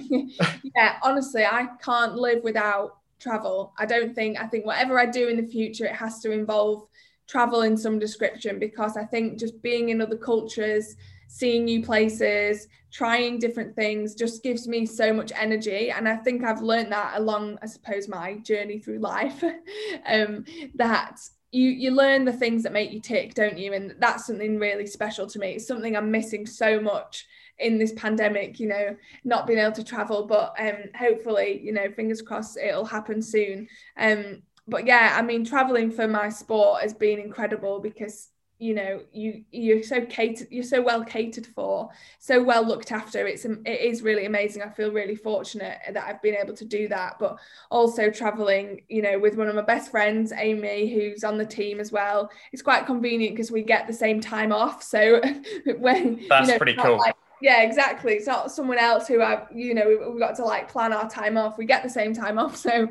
yeah, 0.76 0.98
honestly, 1.04 1.46
I 1.46 1.68
can't 1.84 2.16
live 2.16 2.44
without 2.44 2.98
travel. 3.20 3.74
I 3.78 3.86
don't 3.86 4.14
think. 4.14 4.40
I 4.40 4.48
think 4.48 4.66
whatever 4.66 5.00
I 5.00 5.06
do 5.06 5.28
in 5.28 5.38
the 5.38 5.48
future, 5.48 5.86
it 5.86 5.96
has 5.96 6.20
to 6.22 6.32
involve 6.32 6.88
travel 7.28 7.62
in 7.62 7.78
some 7.78 8.00
description 8.00 8.60
because 8.60 8.98
I 8.98 9.06
think 9.06 9.40
just 9.40 9.62
being 9.62 9.90
in 9.90 10.02
other 10.02 10.18
cultures, 10.18 10.96
seeing 11.34 11.66
new 11.66 11.82
places, 11.82 12.68
trying 12.92 13.40
different 13.40 13.76
things 13.76 14.14
just 14.14 14.44
gives 14.44 14.68
me 14.68 14.86
so 14.86 15.12
much 15.12 15.32
energy. 15.36 15.90
And 15.90 16.08
I 16.08 16.16
think 16.18 16.44
I've 16.44 16.62
learned 16.62 16.92
that 16.92 17.14
along, 17.16 17.58
I 17.64 17.66
suppose, 17.66 18.08
my 18.08 18.36
journey 18.36 18.78
through 18.78 19.00
life. 19.00 19.44
um, 20.06 20.46
that 20.76 21.20
you 21.52 21.70
you 21.70 21.90
learn 21.90 22.24
the 22.24 22.34
things 22.34 22.62
that 22.62 22.72
make 22.72 22.92
you 22.92 23.02
tick, 23.02 23.34
don't 23.34 23.58
you? 23.58 23.74
And 23.74 23.96
that's 23.98 24.28
something 24.28 24.60
really 24.60 24.86
special 24.86 25.26
to 25.26 25.40
me. 25.40 25.54
It's 25.54 25.68
something 25.68 25.98
I'm 25.98 26.12
missing 26.12 26.46
so 26.46 26.80
much 26.80 27.26
in 27.58 27.80
this 27.80 27.94
pandemic, 27.94 28.60
you 28.60 28.68
know, 28.68 28.96
not 29.24 29.48
being 29.48 29.58
able 29.58 29.72
to 29.72 29.84
travel. 29.84 30.28
But 30.28 30.54
um, 30.60 30.84
hopefully, 30.96 31.62
you 31.64 31.74
know, 31.74 31.90
fingers 31.96 32.22
crossed, 32.22 32.58
it'll 32.58 32.86
happen 32.86 33.24
soon. 33.24 33.68
Um, 33.98 34.44
but 34.68 34.86
yeah, 34.86 35.16
I 35.18 35.24
mean, 35.24 35.44
traveling 35.44 35.90
for 35.90 36.08
my 36.08 36.30
sport 36.30 36.84
has 36.84 36.94
been 36.94 37.18
incredible 37.18 37.80
because 37.80 38.30
you 38.60 38.74
know 38.74 39.02
you 39.12 39.44
you're 39.52 39.84
so 39.84 40.06
catered 40.06 40.48
you're 40.50 40.64
so 40.64 40.82
well 40.82 41.04
catered 41.04 41.46
for 41.46 41.90
so 42.20 42.42
well 42.42 42.66
looked 42.66 42.92
after. 42.92 43.28
It's 43.28 43.46
it 43.46 43.68
is 43.68 44.02
really 44.02 44.26
amazing. 44.26 44.62
I 44.62 44.70
feel 44.70 44.92
really 44.92 45.16
fortunate 45.16 45.80
that 45.92 46.04
i've 46.08 46.22
been 46.22 46.36
able 46.36 46.54
to 46.54 46.66
do 46.66 46.88
that 46.88 47.18
but 47.20 47.38
also 47.70 48.10
traveling 48.10 48.82
you 48.90 49.02
know 49.02 49.20
with 49.20 49.36
one 49.36 49.48
of 49.48 49.56
my 49.56 49.62
best 49.62 49.92
friends 49.92 50.32
amy 50.32 50.94
who's 50.94 51.24
on 51.24 51.38
the 51.38 51.46
team 51.46 51.80
as 51.80 51.92
well. 51.92 52.30
It's 52.52 52.62
quite 52.62 52.86
convenient 52.86 53.36
because 53.36 53.52
we 53.52 53.64
get 53.64 53.88
the 53.88 53.94
same 53.94 54.22
time 54.22 54.52
off 54.52 54.84
so 54.84 55.22
when 55.78 56.26
that's 56.30 56.48
you 56.48 56.54
know, 56.54 56.58
pretty 56.58 56.76
cool. 56.76 56.98
like, 56.98 57.16
yeah 57.42 57.62
exactly. 57.64 58.14
It's 58.14 58.28
not 58.28 58.52
someone 58.52 58.78
else 58.78 59.08
who 59.08 59.22
i've 59.22 59.48
you 59.54 59.74
know 59.74 60.08
we've 60.10 60.20
got 60.20 60.36
to 60.36 60.46
like 60.46 60.70
plan 60.72 60.94
our 60.94 61.10
time 61.10 61.38
off. 61.38 61.58
We 61.58 61.66
get 61.66 61.84
the 61.84 61.90
same 61.90 62.14
time 62.14 62.40
off 62.40 62.56
so 62.68 62.88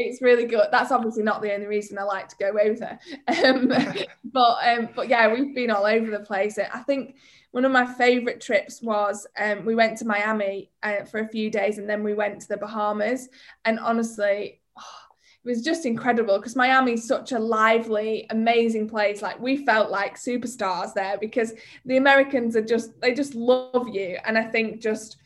it's 0.00 0.22
really 0.22 0.46
good. 0.46 0.66
That's 0.70 0.92
obviously 0.92 1.22
not 1.22 1.42
the 1.42 1.52
only 1.52 1.66
reason 1.66 1.98
I 1.98 2.02
like 2.02 2.28
to 2.28 2.36
go 2.36 2.58
over. 2.58 2.98
Um, 3.44 3.68
but 4.24 4.58
um, 4.68 4.88
but 4.94 5.08
yeah, 5.08 5.32
we've 5.32 5.54
been 5.54 5.70
all 5.70 5.86
over 5.86 6.10
the 6.10 6.20
place. 6.20 6.58
I 6.58 6.80
think 6.80 7.16
one 7.52 7.64
of 7.64 7.72
my 7.72 7.86
favorite 7.94 8.40
trips 8.40 8.80
was 8.80 9.26
um, 9.38 9.64
we 9.64 9.74
went 9.74 9.98
to 9.98 10.04
Miami 10.04 10.70
uh, 10.82 11.04
for 11.04 11.20
a 11.20 11.28
few 11.28 11.50
days 11.50 11.78
and 11.78 11.88
then 11.88 12.04
we 12.04 12.14
went 12.14 12.40
to 12.40 12.48
the 12.48 12.56
Bahamas. 12.56 13.28
And 13.64 13.80
honestly, 13.80 14.60
oh, 14.78 15.14
it 15.44 15.48
was 15.48 15.62
just 15.62 15.84
incredible 15.84 16.38
because 16.38 16.54
Miami's 16.54 17.06
such 17.06 17.32
a 17.32 17.38
lively, 17.38 18.26
amazing 18.30 18.88
place. 18.88 19.20
Like 19.20 19.40
we 19.40 19.64
felt 19.64 19.90
like 19.90 20.16
superstars 20.16 20.94
there 20.94 21.18
because 21.18 21.54
the 21.84 21.96
Americans 21.96 22.54
are 22.54 22.64
just 22.64 23.00
they 23.00 23.12
just 23.12 23.34
love 23.34 23.88
you. 23.88 24.18
And 24.24 24.38
I 24.38 24.44
think 24.44 24.80
just 24.80 25.16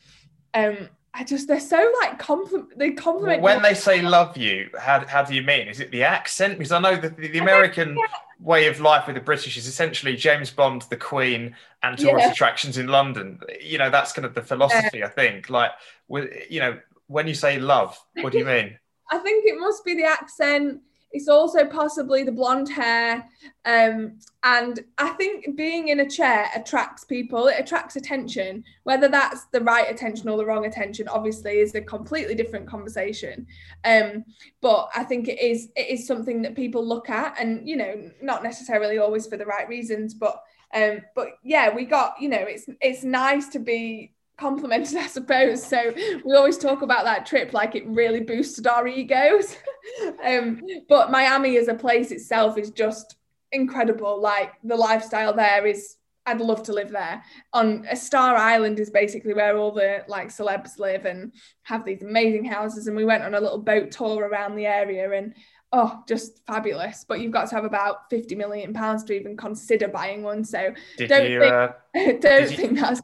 um 0.55 0.89
I 1.17 1.23
just 1.23 1.47
they're 1.47 1.59
so 1.61 1.91
like 2.01 2.19
compliment 2.19 2.77
they 2.77 2.91
compliment 2.91 3.41
when 3.41 3.61
they 3.61 3.73
say 3.73 4.01
love 4.01 4.35
you 4.35 4.69
how, 4.77 5.05
how 5.07 5.23
do 5.23 5.33
you 5.33 5.41
mean 5.41 5.69
is 5.69 5.79
it 5.79 5.89
the 5.91 6.03
accent 6.03 6.57
because 6.57 6.73
I 6.73 6.79
know 6.79 6.97
that 6.97 7.15
the, 7.15 7.29
the 7.29 7.39
American 7.39 7.95
yeah. 7.95 8.05
way 8.39 8.67
of 8.67 8.81
life 8.81 9.07
with 9.07 9.15
the 9.15 9.21
British 9.21 9.55
is 9.55 9.65
essentially 9.65 10.17
James 10.17 10.51
Bond 10.51 10.81
the 10.83 10.97
Queen 10.97 11.55
and 11.83 11.97
tourist 11.97 12.25
yeah. 12.25 12.31
attractions 12.31 12.77
in 12.77 12.87
London 12.87 13.39
you 13.61 13.77
know 13.77 13.89
that's 13.89 14.11
kind 14.11 14.25
of 14.25 14.33
the 14.33 14.41
philosophy 14.41 14.99
yeah. 14.99 15.05
I 15.05 15.09
think 15.09 15.49
like 15.49 15.71
with 16.09 16.29
you 16.49 16.59
know 16.59 16.77
when 17.07 17.27
you 17.27 17.33
say 17.33 17.59
love 17.59 17.97
what 18.21 18.33
do 18.33 18.39
you 18.39 18.45
mean 18.45 18.77
I 19.09 19.19
think 19.19 19.45
it 19.47 19.57
must 19.57 19.85
be 19.85 19.95
the 19.95 20.05
accent 20.05 20.81
it's 21.15 21.29
also 21.29 21.63
possibly 21.63 22.23
the 22.23 22.31
blonde 22.31 22.67
hair. 22.67 23.25
Um, 23.63 24.19
and 24.43 24.81
I 24.97 25.09
think 25.11 25.55
being 25.55 25.87
in 25.87 26.01
a 26.01 26.09
chair 26.09 26.49
attracts 26.53 27.05
people, 27.05 27.47
it 27.47 27.55
attracts 27.57 27.95
attention. 27.95 28.65
Whether 28.83 29.07
that's 29.07 29.45
the 29.45 29.61
right 29.61 29.89
attention 29.89 30.27
or 30.27 30.37
the 30.37 30.45
wrong 30.45 30.65
attention, 30.65 31.07
obviously, 31.07 31.59
is 31.59 31.73
a 31.73 31.79
completely 31.79 32.35
different 32.35 32.67
conversation. 32.67 33.47
Um, 33.85 34.25
but 34.59 34.89
I 34.93 35.05
think 35.05 35.29
it 35.29 35.39
is 35.39 35.69
it 35.77 35.87
is 35.87 36.05
something 36.05 36.41
that 36.41 36.53
people 36.53 36.85
look 36.85 37.09
at, 37.09 37.39
and 37.39 37.65
you 37.67 37.77
know, 37.77 38.11
not 38.21 38.43
necessarily 38.43 38.97
always 38.97 39.25
for 39.25 39.37
the 39.37 39.45
right 39.45 39.69
reasons, 39.69 40.13
but 40.13 40.43
um, 40.73 40.99
but 41.15 41.29
yeah, 41.43 41.73
we 41.73 41.85
got, 41.85 42.15
you 42.19 42.27
know, 42.27 42.43
it's 42.45 42.65
it's 42.81 43.05
nice 43.05 43.47
to 43.49 43.59
be 43.59 44.14
complimented, 44.37 44.97
I 44.97 45.07
suppose. 45.07 45.63
So 45.63 45.93
we 46.23 46.35
always 46.35 46.57
talk 46.57 46.81
about 46.81 47.05
that 47.05 47.25
trip 47.25 47.53
like 47.53 47.75
it 47.75 47.87
really 47.87 48.21
boosted 48.21 48.67
our 48.67 48.87
egos. 48.87 49.55
um, 50.25 50.61
but 50.89 51.11
Miami 51.11 51.57
as 51.57 51.67
a 51.67 51.73
place 51.73 52.11
itself 52.11 52.57
is 52.57 52.71
just 52.71 53.15
incredible. 53.51 54.21
Like 54.21 54.53
the 54.63 54.75
lifestyle 54.75 55.33
there 55.33 55.65
is, 55.65 55.97
I'd 56.25 56.41
love 56.41 56.63
to 56.63 56.73
live 56.73 56.91
there. 56.91 57.23
On 57.53 57.85
a 57.89 57.95
Star 57.95 58.35
Island 58.35 58.79
is 58.79 58.89
basically 58.89 59.33
where 59.33 59.57
all 59.57 59.71
the 59.71 60.03
like 60.07 60.29
celebs 60.29 60.79
live 60.79 61.05
and 61.05 61.33
have 61.63 61.85
these 61.85 62.01
amazing 62.01 62.45
houses. 62.45 62.87
And 62.87 62.95
we 62.95 63.05
went 63.05 63.23
on 63.23 63.35
a 63.35 63.39
little 63.39 63.59
boat 63.59 63.91
tour 63.91 64.27
around 64.27 64.55
the 64.55 64.65
area 64.65 65.11
and 65.11 65.33
oh, 65.71 66.03
just 66.07 66.41
fabulous. 66.47 67.05
But 67.07 67.19
you've 67.19 67.31
got 67.31 67.49
to 67.49 67.55
have 67.55 67.65
about 67.65 68.09
50 68.09 68.35
million 68.35 68.73
pounds 68.73 69.03
to 69.05 69.13
even 69.13 69.37
consider 69.37 69.87
buying 69.87 70.23
one. 70.23 70.43
So 70.43 70.73
did 70.97 71.09
don't 71.09 71.29
you, 71.29 71.39
think, 71.39 71.53
uh, 71.53 71.69
don't 72.19 72.49
think 72.49 72.71
you, 72.71 72.81
that's 72.81 73.01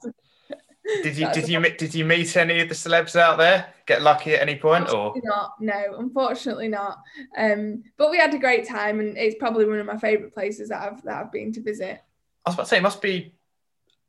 did 1.03 1.17
you 1.17 1.31
did 1.31 1.47
you 1.47 1.61
did 1.61 1.93
you 1.93 2.05
meet 2.05 2.35
any 2.35 2.59
of 2.59 2.69
the 2.69 2.75
celebs 2.75 3.15
out 3.15 3.37
there? 3.37 3.67
Get 3.85 4.01
lucky 4.01 4.33
at 4.33 4.41
any 4.41 4.55
point, 4.55 4.89
or 4.89 5.13
not? 5.23 5.53
No, 5.59 5.95
unfortunately 5.97 6.67
not. 6.67 6.99
Um, 7.37 7.83
but 7.97 8.09
we 8.09 8.17
had 8.17 8.33
a 8.33 8.39
great 8.39 8.67
time, 8.67 8.99
and 8.99 9.17
it's 9.17 9.35
probably 9.37 9.65
one 9.65 9.79
of 9.79 9.85
my 9.85 9.97
favourite 9.97 10.33
places 10.33 10.69
that 10.69 10.81
I've 10.81 11.03
that 11.03 11.17
I've 11.17 11.31
been 11.31 11.51
to 11.53 11.61
visit. 11.61 12.01
I 12.45 12.49
was 12.49 12.55
about 12.55 12.63
to 12.63 12.69
say, 12.69 12.77
it 12.77 12.83
must 12.83 13.01
be 13.01 13.33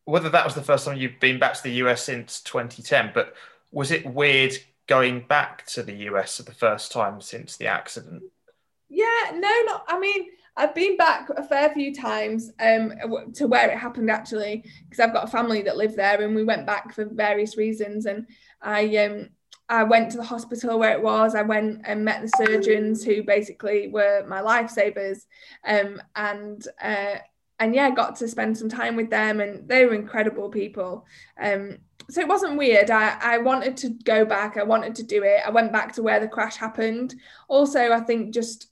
whether 0.05 0.31
that 0.31 0.45
was 0.45 0.55
the 0.55 0.63
first 0.63 0.87
time 0.87 0.97
you've 0.97 1.21
been 1.21 1.39
back 1.39 1.55
to 1.55 1.63
the 1.63 1.73
US 1.85 2.03
since 2.03 2.41
2010. 2.41 3.13
But 3.15 3.35
was 3.71 3.91
it 3.91 4.07
weird 4.07 4.55
going 4.87 5.27
back 5.29 5.67
to 5.67 5.83
the 5.83 5.95
US 6.09 6.39
for 6.39 6.43
the 6.43 6.55
first 6.55 6.91
time 6.91 7.21
since 7.21 7.57
the 7.57 7.67
accident? 7.67 8.23
Yeah, 8.89 9.31
no, 9.33 9.63
not. 9.67 9.85
I 9.89 9.99
mean, 9.99 10.29
I've 10.57 10.75
been 10.75 10.97
back 10.97 11.29
a 11.31 11.43
fair 11.43 11.71
few 11.71 11.95
times 11.95 12.51
um, 12.61 12.93
to 13.35 13.47
where 13.47 13.71
it 13.71 13.79
happened 13.79 14.11
actually, 14.11 14.65
because 14.85 15.01
I've 15.01 15.15
got 15.15 15.25
a 15.25 15.31
family 15.31 15.63
that 15.63 15.77
live 15.77 15.97
there, 15.97 16.21
and 16.21 16.35
we 16.35 16.45
went 16.45 16.67
back 16.67 16.95
for 16.95 17.07
various 17.07 17.57
reasons. 17.57 18.07
And 18.07 18.27
I 18.61 18.97
um, 18.99 19.31
I 19.69 19.85
went 19.85 20.11
to 20.11 20.19
the 20.19 20.25
hospital 20.25 20.79
where 20.79 20.93
it 20.93 21.03
was. 21.03 21.35
I 21.35 21.43
went 21.43 21.83
and 21.85 22.05
met 22.05 22.21
the 22.21 22.29
surgeons 22.29 23.03
who 23.03 23.23
basically 23.23 23.89
were 23.89 24.25
my 24.29 24.43
lifesavers, 24.43 25.21
um, 25.67 26.03
and 26.17 26.63
uh, 26.83 27.15
and 27.59 27.75
yeah, 27.75 27.91
got 27.91 28.17
to 28.17 28.29
spend 28.29 28.59
some 28.59 28.69
time 28.69 28.97
with 28.97 29.09
them, 29.09 29.41
and 29.41 29.67
they 29.67 29.87
were 29.87 29.95
incredible 29.95 30.51
people. 30.51 31.07
Um, 31.41 31.79
so 32.11 32.21
it 32.21 32.29
wasn't 32.29 32.59
weird. 32.59 32.91
I, 32.91 33.17
I 33.23 33.39
wanted 33.39 33.77
to 33.79 33.91
go 34.05 34.25
back. 34.25 34.57
I 34.59 34.65
wanted 34.65 34.95
to 34.97 35.05
do 35.05 35.23
it. 35.23 35.41
I 35.47 35.51
went 35.51 35.73
back 35.73 35.95
to 35.95 36.03
where 36.03 36.21
the 36.21 36.29
crash 36.29 36.57
happened. 36.57 37.15
Also, 37.49 37.93
I 37.93 38.01
think 38.01 38.35
just 38.35 38.72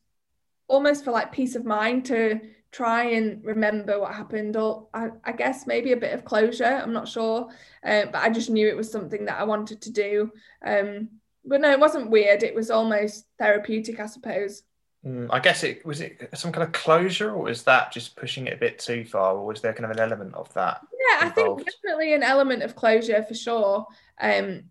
almost 0.71 1.05
for 1.05 1.11
like 1.11 1.33
peace 1.33 1.57
of 1.57 1.65
mind 1.65 2.07
to 2.07 2.41
try 2.71 3.03
and 3.03 3.45
remember 3.45 3.99
what 3.99 4.15
happened 4.15 4.57
or 4.57 4.87
I, 4.95 5.09
I 5.25 5.33
guess 5.33 5.67
maybe 5.67 5.91
a 5.91 5.97
bit 5.97 6.15
of 6.15 6.25
closure 6.25 6.65
i'm 6.65 6.93
not 6.93 7.09
sure 7.09 7.49
uh, 7.85 8.05
but 8.07 8.23
i 8.23 8.31
just 8.31 8.51
knew 8.51 8.69
it 8.69 8.77
was 8.77 8.91
something 8.91 9.25
that 9.25 9.41
i 9.41 9.45
wanted 9.45 9.83
to 9.83 9.91
do 9.91 10.31
um, 10.65 11.09
but 11.45 11.61
no 11.61 11.71
it 11.71 11.81
wasn't 11.81 12.11
weird 12.11 12.45
it 12.45 12.55
was 12.55 12.71
almost 12.71 13.27
therapeutic 13.39 13.99
i 13.99 14.07
suppose 14.07 14.63
mm, 15.05 15.27
i 15.31 15.41
guess 15.41 15.65
it 15.65 15.85
was 15.85 16.01
it 16.01 16.31
some 16.35 16.53
kind 16.53 16.63
of 16.63 16.73
closure 16.73 17.33
or 17.33 17.43
was 17.43 17.65
that 17.65 17.91
just 17.91 18.15
pushing 18.15 18.47
it 18.47 18.55
a 18.55 18.61
bit 18.61 18.79
too 18.79 19.05
far 19.05 19.35
or 19.35 19.47
was 19.47 19.61
there 19.61 19.73
kind 19.73 19.87
of 19.87 19.91
an 19.91 20.01
element 20.01 20.33
of 20.35 20.53
that 20.55 20.81
yeah 20.93 21.27
involved? 21.27 21.63
i 21.63 21.65
think 21.65 21.73
definitely 21.83 22.15
an 22.15 22.23
element 22.23 22.63
of 22.63 22.77
closure 22.77 23.25
for 23.25 23.35
sure 23.35 23.85
um, 24.21 24.63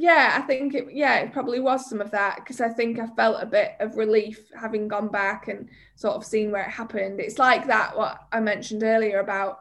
yeah, 0.00 0.36
I 0.38 0.42
think 0.42 0.74
it, 0.74 0.86
yeah, 0.92 1.16
it 1.16 1.32
probably 1.32 1.58
was 1.58 1.90
some 1.90 2.00
of 2.00 2.12
that 2.12 2.36
because 2.36 2.60
I 2.60 2.68
think 2.68 3.00
I 3.00 3.08
felt 3.08 3.42
a 3.42 3.46
bit 3.46 3.72
of 3.80 3.96
relief 3.96 4.48
having 4.58 4.86
gone 4.86 5.08
back 5.08 5.48
and 5.48 5.68
sort 5.96 6.14
of 6.14 6.24
seen 6.24 6.52
where 6.52 6.62
it 6.62 6.70
happened. 6.70 7.18
It's 7.18 7.36
like 7.36 7.66
that 7.66 7.96
what 7.96 8.28
I 8.30 8.38
mentioned 8.38 8.84
earlier 8.84 9.18
about 9.18 9.58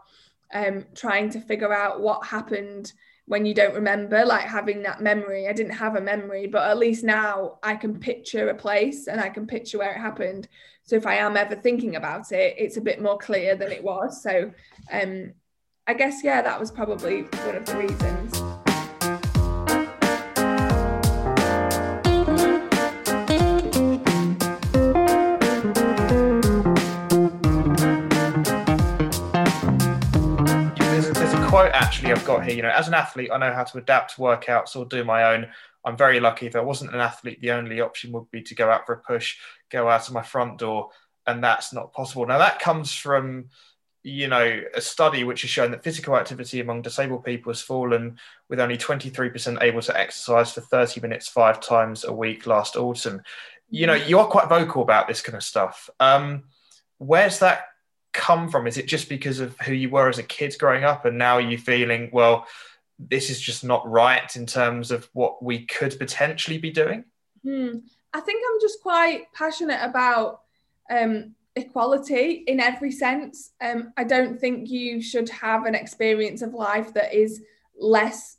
um, 0.53 0.85
trying 0.93 1.31
to 1.31 1.41
figure 1.41 1.73
out 1.73 2.01
what 2.01 2.23
happened 2.23 2.93
when 3.25 3.47
you 3.47 3.55
don't 3.55 3.73
remember, 3.73 4.23
like 4.25 4.43
having 4.43 4.83
that 4.83 5.01
memory. 5.01 5.47
I 5.47 5.53
didn't 5.53 5.73
have 5.73 5.95
a 5.95 6.01
memory, 6.01 6.45
but 6.45 6.69
at 6.69 6.77
least 6.77 7.03
now 7.03 7.57
I 7.63 7.75
can 7.75 7.99
picture 7.99 8.49
a 8.49 8.55
place 8.55 9.07
and 9.07 9.19
I 9.19 9.29
can 9.29 9.47
picture 9.47 9.79
where 9.79 9.91
it 9.91 9.97
happened. 9.97 10.47
So 10.83 10.95
if 10.95 11.07
I 11.07 11.15
am 11.15 11.35
ever 11.35 11.55
thinking 11.55 11.95
about 11.95 12.31
it, 12.31 12.53
it's 12.59 12.77
a 12.77 12.81
bit 12.81 13.01
more 13.01 13.17
clear 13.17 13.55
than 13.55 13.71
it 13.71 13.83
was. 13.83 14.21
So 14.21 14.51
um, 14.91 15.33
I 15.87 15.95
guess 15.95 16.23
yeah, 16.23 16.43
that 16.43 16.59
was 16.59 16.69
probably 16.69 17.23
one 17.23 17.55
of 17.55 17.65
the 17.65 17.77
reasons. 17.77 18.46
Actually 31.77 32.11
I've 32.11 32.25
got 32.25 32.45
here. 32.45 32.55
You 32.55 32.61
know, 32.63 32.69
as 32.69 32.87
an 32.87 32.93
athlete, 32.93 33.29
I 33.31 33.37
know 33.37 33.53
how 33.53 33.63
to 33.63 33.77
adapt 33.77 34.17
workouts 34.17 34.75
or 34.75 34.85
do 34.85 35.03
my 35.03 35.35
own. 35.35 35.47
I'm 35.85 35.97
very 35.97 36.19
lucky. 36.19 36.47
If 36.47 36.55
I 36.55 36.61
wasn't 36.61 36.93
an 36.93 36.99
athlete, 36.99 37.41
the 37.41 37.51
only 37.51 37.81
option 37.81 38.11
would 38.11 38.29
be 38.31 38.41
to 38.43 38.55
go 38.55 38.69
out 38.69 38.85
for 38.85 38.93
a 38.93 38.99
push, 38.99 39.37
go 39.69 39.87
out 39.87 40.07
of 40.07 40.13
my 40.13 40.23
front 40.23 40.57
door, 40.57 40.89
and 41.25 41.43
that's 41.43 41.73
not 41.73 41.93
possible. 41.93 42.25
Now 42.25 42.39
that 42.39 42.59
comes 42.59 42.93
from 42.93 43.45
you 44.03 44.27
know 44.27 44.61
a 44.73 44.79
study 44.79 45.23
which 45.23 45.41
has 45.41 45.49
shown 45.49 45.71
that 45.71 45.83
physical 45.83 46.15
activity 46.15 46.61
among 46.61 46.81
disabled 46.81 47.25
people 47.25 47.51
has 47.51 47.61
fallen 47.61 48.17
with 48.47 48.59
only 48.59 48.77
23% 48.77 49.61
able 49.61 49.81
to 49.81 49.99
exercise 49.99 50.53
for 50.53 50.61
30 50.61 51.01
minutes 51.01 51.27
five 51.27 51.59
times 51.59 52.05
a 52.05 52.13
week 52.13 52.47
last 52.47 52.77
autumn 52.77 53.21
you 53.69 53.85
know 53.85 53.95
you 53.95 54.17
are 54.17 54.27
quite 54.27 54.47
vocal 54.47 54.81
about 54.81 55.09
this 55.09 55.21
kind 55.21 55.35
of 55.35 55.43
stuff 55.43 55.89
um, 55.99 56.43
where's 56.99 57.39
that 57.39 57.65
come 58.13 58.49
from? 58.49 58.67
Is 58.67 58.77
it 58.77 58.87
just 58.87 59.09
because 59.09 59.39
of 59.39 59.57
who 59.59 59.73
you 59.73 59.89
were 59.89 60.09
as 60.09 60.17
a 60.17 60.23
kid 60.23 60.55
growing 60.59 60.83
up, 60.83 61.05
and 61.05 61.17
now 61.17 61.37
you're 61.37 61.59
feeling, 61.59 62.09
well, 62.11 62.47
this 62.99 63.29
is 63.29 63.39
just 63.39 63.63
not 63.63 63.87
right 63.89 64.35
in 64.35 64.45
terms 64.45 64.91
of 64.91 65.07
what 65.13 65.43
we 65.43 65.65
could 65.65 65.97
potentially 65.97 66.57
be 66.57 66.71
doing? 66.71 67.05
Hmm. 67.43 67.79
I 68.13 68.19
think 68.19 68.43
I'm 68.43 68.59
just 68.59 68.81
quite 68.81 69.31
passionate 69.33 69.79
about 69.81 70.41
um, 70.89 71.35
equality 71.55 72.43
in 72.47 72.59
every 72.59 72.91
sense. 72.91 73.51
Um, 73.61 73.93
I 73.97 74.03
don't 74.03 74.39
think 74.39 74.69
you 74.69 75.01
should 75.01 75.29
have 75.29 75.65
an 75.65 75.75
experience 75.75 76.41
of 76.41 76.53
life 76.53 76.93
that 76.93 77.13
is 77.13 77.43
less 77.77 78.37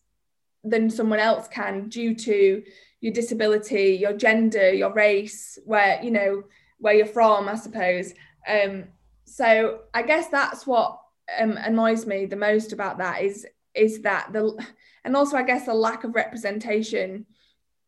than 0.64 0.90
someone 0.90 1.20
else 1.20 1.46
can 1.48 1.88
due 1.88 2.14
to 2.14 2.62
your 3.00 3.12
disability, 3.12 3.96
your 4.00 4.12
gender, 4.12 4.72
your 4.72 4.92
race, 4.92 5.58
where 5.64 6.02
you 6.02 6.10
know 6.10 6.44
where 6.78 6.94
you're 6.94 7.06
from, 7.06 7.48
I 7.48 7.54
suppose. 7.54 8.12
Um, 8.48 8.84
so 9.28 9.80
I 9.94 10.02
guess 10.02 10.28
that's 10.28 10.66
what 10.66 10.98
um, 11.38 11.56
annoys 11.58 12.06
me 12.06 12.26
the 12.26 12.36
most 12.36 12.72
about 12.72 12.98
that 12.98 13.22
is 13.22 13.46
is 13.74 14.00
that 14.02 14.32
the 14.32 14.58
and 15.04 15.16
also 15.16 15.36
I 15.36 15.42
guess 15.42 15.66
the 15.66 15.74
lack 15.74 16.04
of 16.04 16.14
representation 16.14 17.26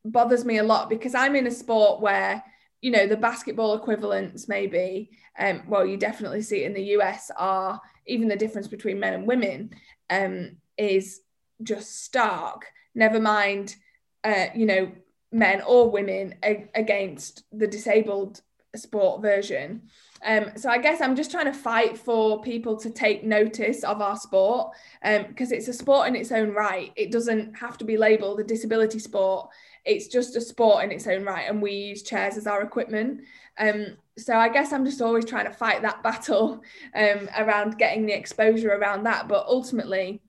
bothers 0.05 0.45
me 0.45 0.59
a 0.59 0.63
lot 0.63 0.91
because 0.91 1.15
I'm 1.15 1.37
in 1.37 1.47
a 1.47 1.51
sport 1.51 2.01
where 2.01 2.43
you 2.81 2.91
know 2.91 3.07
the 3.07 3.17
basketball 3.17 3.75
equivalents 3.75 4.49
maybe 4.49 5.11
um, 5.39 5.63
well 5.67 5.87
you 5.87 5.97
definitely 5.97 6.43
see 6.43 6.63
it 6.63 6.67
in 6.67 6.75
the 6.75 6.85
US 6.97 7.31
are 7.37 7.81
even 8.07 8.29
the 8.29 8.37
difference 8.37 8.69
between 8.69 9.01
men 9.01 9.15
and 9.15 9.27
women 9.27 9.71
um, 10.11 10.57
is 10.77 11.21
just 11.63 12.05
stark. 12.05 12.67
Never 12.95 13.21
mind 13.21 13.77
uh, 14.25 14.47
you 14.55 14.67
know 14.67 14.93
men 15.33 15.63
or 15.63 15.91
women 15.91 16.35
a- 16.45 16.69
against 16.75 17.45
the 17.53 17.67
disabled 17.67 18.43
sport 18.77 19.21
version 19.21 19.83
um, 20.25 20.53
so 20.57 20.69
I 20.69 20.79
guess 20.79 21.01
I'm 21.01 21.17
just 21.17 21.31
trying 21.31 21.47
to 21.47 21.53
fight 21.53 21.97
for 21.97 22.43
people 22.43 22.77
to 22.79 22.91
take 22.91 23.25
notice 23.25 23.85
of 23.85 24.03
our 24.03 24.17
sport 24.17 24.73
because 25.03 25.53
um, 25.53 25.57
it's 25.57 25.69
a 25.69 25.73
sport 25.73 26.09
in 26.09 26.17
its 26.17 26.31
own 26.31 26.51
right. 26.51 26.93
It 26.97 27.11
doesn't 27.11 27.55
have 27.55 27.79
to 27.79 27.85
be 27.85 27.97
labelled 27.97 28.41
a 28.41 28.45
disability 28.45 28.99
sport. 28.99 29.49
It's 29.87 30.09
just 30.09 30.37
a 30.37 30.41
sport 30.41 30.85
in 30.85 30.93
its 30.93 31.07
own 31.07 31.25
right, 31.25 31.49
and 31.49 31.63
we 31.63 31.73
use 31.73 32.03
chairs 32.03 32.37
as 32.37 32.47
our 32.47 32.63
equipment. 32.63 33.23
Um, 33.59 33.97
so 34.19 34.37
I 34.37 34.51
guess 34.51 34.73
I'm 34.73 34.85
just 34.85 35.01
always 35.01 35.25
trying 35.25 35.47
to 35.47 35.53
fight 35.53 35.83
that 35.83 36.03
battle 36.03 36.63
um, 36.95 37.31
around 37.37 37.79
getting 37.79 38.05
the 38.05 38.17
exposure 38.17 38.75
around 38.75 39.05
that. 39.05 39.27
But 39.27 39.47
ultimately, 39.47 40.21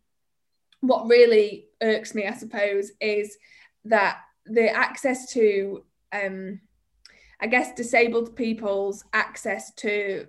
what 0.79 1.07
really 1.07 1.67
irks 1.81 2.15
me, 2.15 2.27
I 2.27 2.33
suppose, 2.33 2.91
is 3.01 3.37
that 3.85 4.19
the 4.45 4.73
access 4.73 5.33
to 5.33 5.83
um, 6.13 6.61
I 7.41 7.47
guess 7.47 7.73
disabled 7.73 8.35
people's 8.35 9.03
access 9.13 9.73
to 9.75 10.27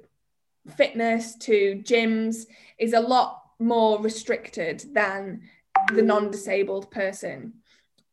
fitness, 0.77 1.37
to 1.37 1.83
gyms 1.85 2.47
is 2.79 2.93
a 2.93 3.01
lot 3.01 3.43
more 3.59 4.01
restricted 4.01 4.85
than 4.93 5.43
the 5.93 6.03
non 6.03 6.31
disabled 6.31 6.91
person. 6.91 7.55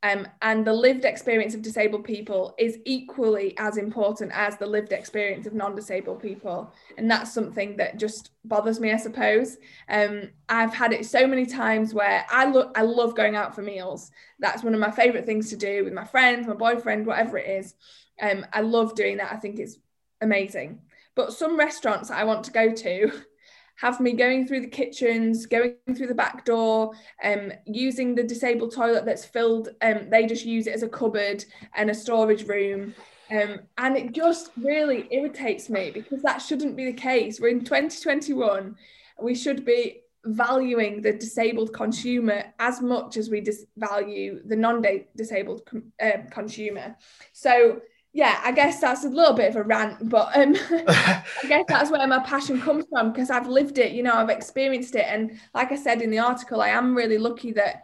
Um, 0.02 0.28
and 0.42 0.66
the 0.66 0.74
lived 0.74 1.04
experience 1.04 1.54
of 1.54 1.62
disabled 1.62 2.06
people 2.06 2.56
is 2.58 2.78
equally 2.86 3.54
as 3.58 3.76
important 3.76 4.32
as 4.34 4.56
the 4.56 4.66
lived 4.66 4.94
experience 4.94 5.46
of 5.46 5.54
non-disabled 5.54 6.22
people. 6.22 6.72
And 6.98 7.12
that's 7.12 7.34
something 7.34 7.76
that 7.78 7.98
just 7.98 8.32
bothers 8.46 8.80
me 8.80 8.94
i 8.94 8.98
suppose. 8.98 9.58
Um, 9.90 10.30
i've 10.48 10.74
had 10.74 10.94
it 10.94 11.06
so 11.06 11.28
many 11.28 11.46
times 11.46 11.94
where 11.94 12.26
i 12.30 12.46
look 12.46 12.72
i 12.78 12.82
love 12.82 13.14
going 13.14 13.36
out 13.36 13.54
for 13.54 13.62
meals. 13.62 14.12
That's 14.40 14.64
one 14.64 14.74
of 14.74 14.80
my 14.80 14.92
favorite 14.92 15.26
things 15.26 15.50
to 15.50 15.58
do 15.58 15.84
with 15.84 15.94
my 15.94 16.06
friends 16.06 16.48
my 16.48 16.54
boyfriend 16.54 17.06
whatever 17.06 17.38
it 17.38 17.50
is 17.50 17.76
um, 18.22 18.46
I 18.54 18.62
love 18.62 18.96
doing 18.96 19.18
that. 19.18 19.32
I 19.32 19.38
think 19.38 19.60
it's 19.60 19.78
amazing. 20.22 20.82
But 21.16 21.34
some 21.34 21.58
restaurants 21.58 22.12
I 22.12 22.24
want 22.24 22.44
to 22.46 22.52
go 22.52 22.72
to 22.72 23.12
have 23.78 24.00
me 24.00 24.14
going 24.14 24.46
through 24.46 24.62
the 24.62 24.68
kitchens, 24.68 25.46
going 25.46 25.76
through 25.96 26.08
the 26.08 26.16
back 26.16 26.46
door, 26.46 26.92
um, 27.24 27.52
using 27.66 28.14
the 28.14 28.24
disabled 28.24 28.74
toilet 28.74 29.06
that's 29.06 29.26
filled. 29.26 29.70
Um, 29.82 30.10
they 30.10 30.26
just 30.26 30.46
use 30.46 30.68
it 30.68 30.74
as 30.74 30.84
a 30.84 30.90
cupboard 30.90 31.46
and 31.76 31.90
a 31.90 31.94
storage 31.94 32.46
room. 32.48 32.94
Um, 33.32 33.60
and 33.78 33.96
it 33.96 34.12
just 34.12 34.52
really 34.58 35.08
irritates 35.12 35.70
me 35.70 35.92
because 35.92 36.22
that 36.24 36.40
shouldn't 36.40 36.76
be 36.76 36.86
the 36.86 36.94
case. 36.94 37.40
We're 37.40 37.50
in 37.50 37.64
2021. 37.64 38.76
We 39.22 39.36
should 39.36 39.66
be 39.66 40.02
valuing 40.26 41.02
the 41.02 41.14
disabled 41.14 41.74
consumer 41.74 42.44
as 42.60 42.82
much 42.82 43.18
as 43.18 43.30
we 43.30 43.40
dis- 43.40 43.66
value 43.78 44.42
the 44.46 44.56
non-disabled 44.56 45.66
com- 45.66 45.94
uh, 46.02 46.18
consumer. 46.32 46.96
So 47.32 47.82
yeah, 48.12 48.42
I 48.44 48.52
guess 48.52 48.80
that's 48.80 49.06
a 49.06 49.10
little 49.10 49.34
bit 49.34 49.50
of 49.50 49.56
a 49.56 49.64
rant, 49.64 50.10
but 50.10 50.36
um, 50.36 50.56
I 50.70 51.24
guess 51.48 51.66
that's 51.68 51.92
where 51.92 52.08
my 52.08 52.20
passion 52.20 52.60
comes 52.60 52.86
from 52.90 53.12
because 53.12 53.30
I've 53.30 53.48
lived 53.48 53.78
it, 53.78 53.92
you 53.92 54.02
know, 54.02 54.14
I've 54.14 54.30
experienced 54.30 54.96
it. 54.96 55.06
And 55.08 55.40
like 55.54 55.72
I 55.72 55.76
said 55.76 56.02
in 56.02 56.10
the 56.10 56.20
article, 56.20 56.62
I 56.62 56.70
am 56.70 56.96
really 56.96 57.20
lucky 57.20 57.52
that 57.54 57.84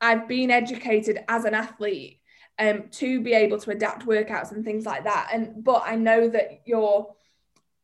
I've 0.00 0.28
been 0.28 0.50
educated 0.50 1.24
as 1.28 1.44
an 1.44 1.54
athlete 1.54 2.20
um, 2.58 2.84
to 2.92 3.20
be 3.20 3.32
able 3.32 3.58
to 3.58 3.70
adapt 3.72 4.06
workouts 4.06 4.52
and 4.52 4.64
things 4.64 4.86
like 4.86 5.04
that. 5.04 5.30
And 5.32 5.64
but 5.64 5.82
I 5.84 5.96
know 5.96 6.28
that 6.28 6.62
you're 6.66 7.12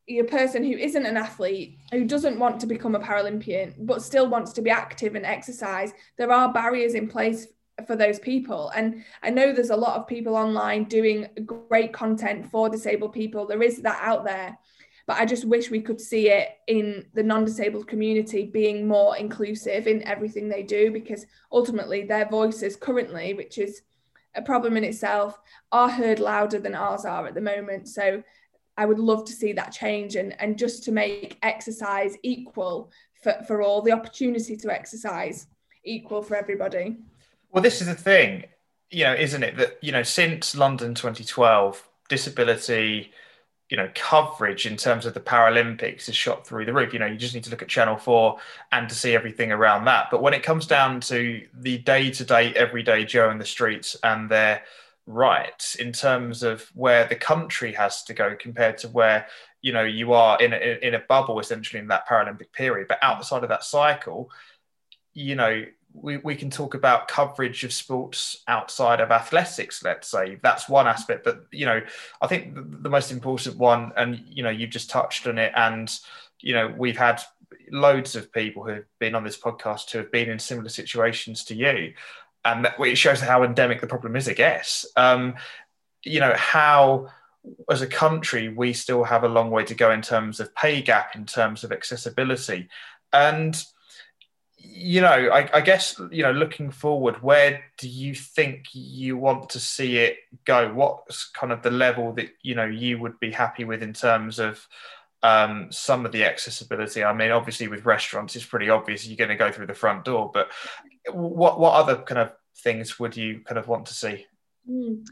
a 0.09 0.23
person 0.23 0.63
who 0.65 0.77
isn't 0.77 1.07
an 1.07 1.17
athlete, 1.17 1.79
who 1.93 2.05
doesn't 2.05 2.39
want 2.39 2.61
to 2.61 2.67
become 2.67 2.95
a 2.95 3.01
Paralympian, 3.01 3.75
but 3.79 4.03
still 4.03 4.29
wants 4.29 4.53
to 4.55 4.63
be 4.63 4.71
active 4.71 5.15
and 5.15 5.25
exercise, 5.25 5.93
there 6.19 6.33
are 6.33 6.53
barriers 6.53 6.95
in 6.95 7.09
place 7.09 7.47
for 7.87 7.97
those 7.97 8.19
people. 8.19 8.71
And 8.75 9.05
I 9.23 9.31
know 9.31 9.53
there's 9.53 9.71
a 9.71 9.77
lot 9.77 9.97
of 9.99 10.07
people 10.07 10.37
online 10.37 10.85
doing 10.85 11.29
great 11.45 11.93
content 11.93 12.51
for 12.51 12.69
disabled 12.69 13.13
people. 13.13 13.47
There 13.47 13.63
is 13.63 13.83
that 13.83 13.99
out 14.03 14.25
there. 14.25 14.59
But 15.07 15.19
I 15.19 15.25
just 15.25 15.45
wish 15.45 15.71
we 15.71 15.81
could 15.81 16.01
see 16.01 16.29
it 16.29 16.51
in 16.69 17.05
the 17.15 17.23
non 17.23 17.45
disabled 17.45 17.89
community 17.89 18.45
being 18.45 18.87
more 18.87 19.17
inclusive 19.17 19.87
in 19.87 20.07
everything 20.07 20.49
they 20.49 20.63
do, 20.63 20.93
because 20.93 21.27
ultimately 21.51 22.05
their 22.05 22.29
voices 22.29 22.77
currently, 22.77 23.35
which 23.35 23.59
is 23.59 23.83
a 24.37 24.43
problem 24.43 24.77
in 24.77 24.85
itself, 24.85 25.41
are 25.73 25.91
heard 25.91 26.21
louder 26.21 26.61
than 26.61 26.77
ours 26.77 27.05
are 27.05 27.27
at 27.27 27.35
the 27.35 27.41
moment. 27.41 27.89
So 27.89 28.23
I 28.77 28.87
would 28.87 28.99
love 28.99 29.25
to 29.25 29.33
see 29.33 29.53
that 29.55 29.73
change 29.73 30.17
and, 30.17 30.41
and 30.41 30.57
just 30.57 30.85
to 30.85 30.93
make 30.93 31.39
exercise 31.43 32.17
equal 32.23 32.93
for, 33.21 33.35
for 33.47 33.63
all, 33.63 33.83
the 33.83 33.93
opportunity 33.93 34.57
to 34.57 34.71
exercise 34.71 35.49
equal 35.85 36.23
for 36.23 36.37
everybody. 36.37 36.99
Well, 37.51 37.63
this 37.63 37.81
is 37.81 37.89
the 37.89 37.95
thing, 37.95 38.45
you 38.91 39.05
know, 39.05 39.15
isn't 39.15 39.43
it? 39.43 39.57
That, 39.57 39.79
you 39.83 39.93
know, 39.93 40.03
since 40.03 40.55
London 40.55 40.95
2012, 40.95 41.89
disability, 42.09 43.13
you 43.69 43.77
know, 43.77 43.91
coverage 43.95 44.67
in 44.67 44.77
terms 44.77 45.07
of 45.07 45.15
the 45.15 45.21
Paralympics 45.21 46.09
is 46.09 46.17
shot 46.17 46.47
through 46.47 46.65
the 46.65 46.73
roof. 46.73 46.93
You 46.93 46.99
know, 47.01 47.07
you 47.07 47.17
just 47.17 47.35
need 47.35 47.45
to 47.45 47.51
look 47.51 47.63
at 47.63 47.69
Channel 47.69 47.97
4 47.97 48.37
and 48.73 48.89
to 48.89 48.95
see 48.95 49.15
everything 49.15 49.53
around 49.53 49.85
that. 49.87 50.09
But 50.11 50.23
when 50.23 50.35
it 50.35 50.43
comes 50.43 50.67
down 50.67 51.01
to 51.03 51.47
the 51.55 51.79
day 51.79 52.11
to 52.11 52.25
day, 52.25 52.53
everyday 52.55 53.05
Joe 53.05 53.31
in 53.31 53.39
the 53.39 53.45
streets 53.45 53.97
and 54.03 54.29
their 54.29 54.63
rights 55.07 55.75
in 55.77 55.93
terms 55.93 56.43
of 56.43 56.71
where 56.75 57.07
the 57.07 57.17
country 57.17 57.73
has 57.73 58.05
to 58.05 58.15
go 58.15 58.37
compared 58.39 58.79
to 58.79 58.89
where 58.89 59.27
you 59.61 59.73
know 59.73 59.83
you 59.83 60.13
are 60.13 60.41
in 60.41 60.53
a, 60.53 60.87
in 60.87 60.95
a 60.95 61.01
bubble 61.09 61.41
essentially 61.41 61.81
in 61.81 61.89
that 61.89 62.07
Paralympic 62.09 62.53
period. 62.53 62.89
But 62.89 62.99
outside 63.03 63.43
of 63.43 63.49
that 63.49 63.65
cycle, 63.65 64.31
you 65.15 65.35
know, 65.35 65.65
we, 65.93 66.19
we 66.19 66.35
can 66.35 66.51
talk 66.51 66.75
about 66.75 67.09
coverage 67.09 67.65
of 67.65 67.73
sports 67.73 68.43
outside 68.49 69.01
of 69.01 69.11
athletics 69.11 69.83
let's 69.83 70.09
say. 70.09 70.39
That's 70.43 70.69
one 70.69 70.87
aspect 70.87 71.25
but 71.25 71.45
you 71.51 71.67
know 71.67 71.81
i 72.21 72.27
think 72.27 72.55
the, 72.55 72.63
the, 72.63 72.91
most 72.91 73.11
important 73.11 73.57
one 73.57 73.93
and 73.97 74.23
you 74.29 74.43
know 74.43 74.51
you've 74.51 74.71
just 74.71 74.91
touched 74.91 75.27
on 75.27 75.39
it 75.39 75.53
and 75.57 75.99
you 76.41 76.55
know 76.55 76.73
we've 76.77 76.97
had 76.97 77.21
loads 77.71 78.17
of 78.17 78.33
people 78.33 78.65
who 78.65 78.71
have 78.71 78.85
been 78.99 79.15
on 79.15 79.25
this 79.25 79.39
podcast 79.39 79.91
who 79.91 79.99
have 79.99 80.13
been 80.13 80.29
in 80.29 80.39
similar 80.39 80.69
situations 80.69 81.45
to 81.45 81.55
you 81.55 81.93
and 82.45 82.65
that, 82.65 82.81
it 82.81 82.97
shows 82.97 83.21
how 83.21 83.43
endemic 83.43 83.81
the 83.81 83.87
problem 83.87 84.17
is 84.17 84.29
i 84.29 84.33
guess. 84.33 84.87
Um, 84.97 85.35
you 86.03 86.21
know 86.21 86.35
how 86.37 87.09
as 87.71 87.83
a 87.83 87.87
country 87.87 88.49
we 88.49 88.73
still 88.73 89.05
have 89.05 89.25
a 89.25 89.29
long 89.29 89.51
way 89.51 89.65
to 89.65 89.75
go 89.75 89.91
in 89.91 90.03
terms 90.03 90.41
of 90.41 90.55
pay 90.55 90.81
gap 90.83 91.15
in 91.15 91.25
terms 91.25 91.65
of 91.65 91.73
accessibility 91.73 92.69
and 93.13 93.65
you 94.63 95.01
know, 95.01 95.09
I, 95.09 95.49
I, 95.53 95.61
guess 95.61 96.01
you 96.11 96.23
know, 96.23 96.33
looking 96.33 96.71
forward, 96.71 97.23
where 97.23 97.63
do 97.79 97.89
you 97.89 98.15
think 98.15 98.67
you 98.73 99.17
want 99.17 99.51
to 99.51 99.61
see 99.61 99.99
it 99.99 100.19
go? 100.45 100.73
What's 100.73 101.25
kind 101.31 101.53
of 101.53 101.63
the 101.63 101.71
level 101.71 102.13
that 102.15 102.31
you 102.43 102.55
know 102.55 102.67
you 102.67 102.99
would 102.99 103.19
be 103.21 103.31
happy 103.31 103.65
with 103.65 103.83
in 103.83 103.93
terms 103.93 104.39
of 104.39 104.67
um, 105.23 105.69
some 105.71 106.05
of 106.07 106.13
the 106.13 106.25
accessibility? 106.25 107.05
I 107.05 107.13
mean, 107.13 107.31
obviously 107.31 107.69
with 107.69 107.85
restaurants, 107.85 108.37
it's 108.37 108.45
pretty 108.45 108.69
obvious 108.69 109.07
you're 109.07 109.17
going 109.17 109.29
to 109.31 109.37
go 109.37 109.51
through 109.51 109.67
the 109.67 109.75
front 109.75 110.05
door, 110.05 110.31
but 110.33 110.51
what 111.11 111.59
what 111.59 111.75
other 111.75 111.97
kind 111.97 112.19
of 112.19 112.33
things 112.57 112.99
would 112.99 113.17
you 113.17 113.41
kind 113.45 113.59
of 113.59 113.69
want 113.69 113.87
to 113.87 113.95
see? 113.95 114.27
Mm. 114.69 115.07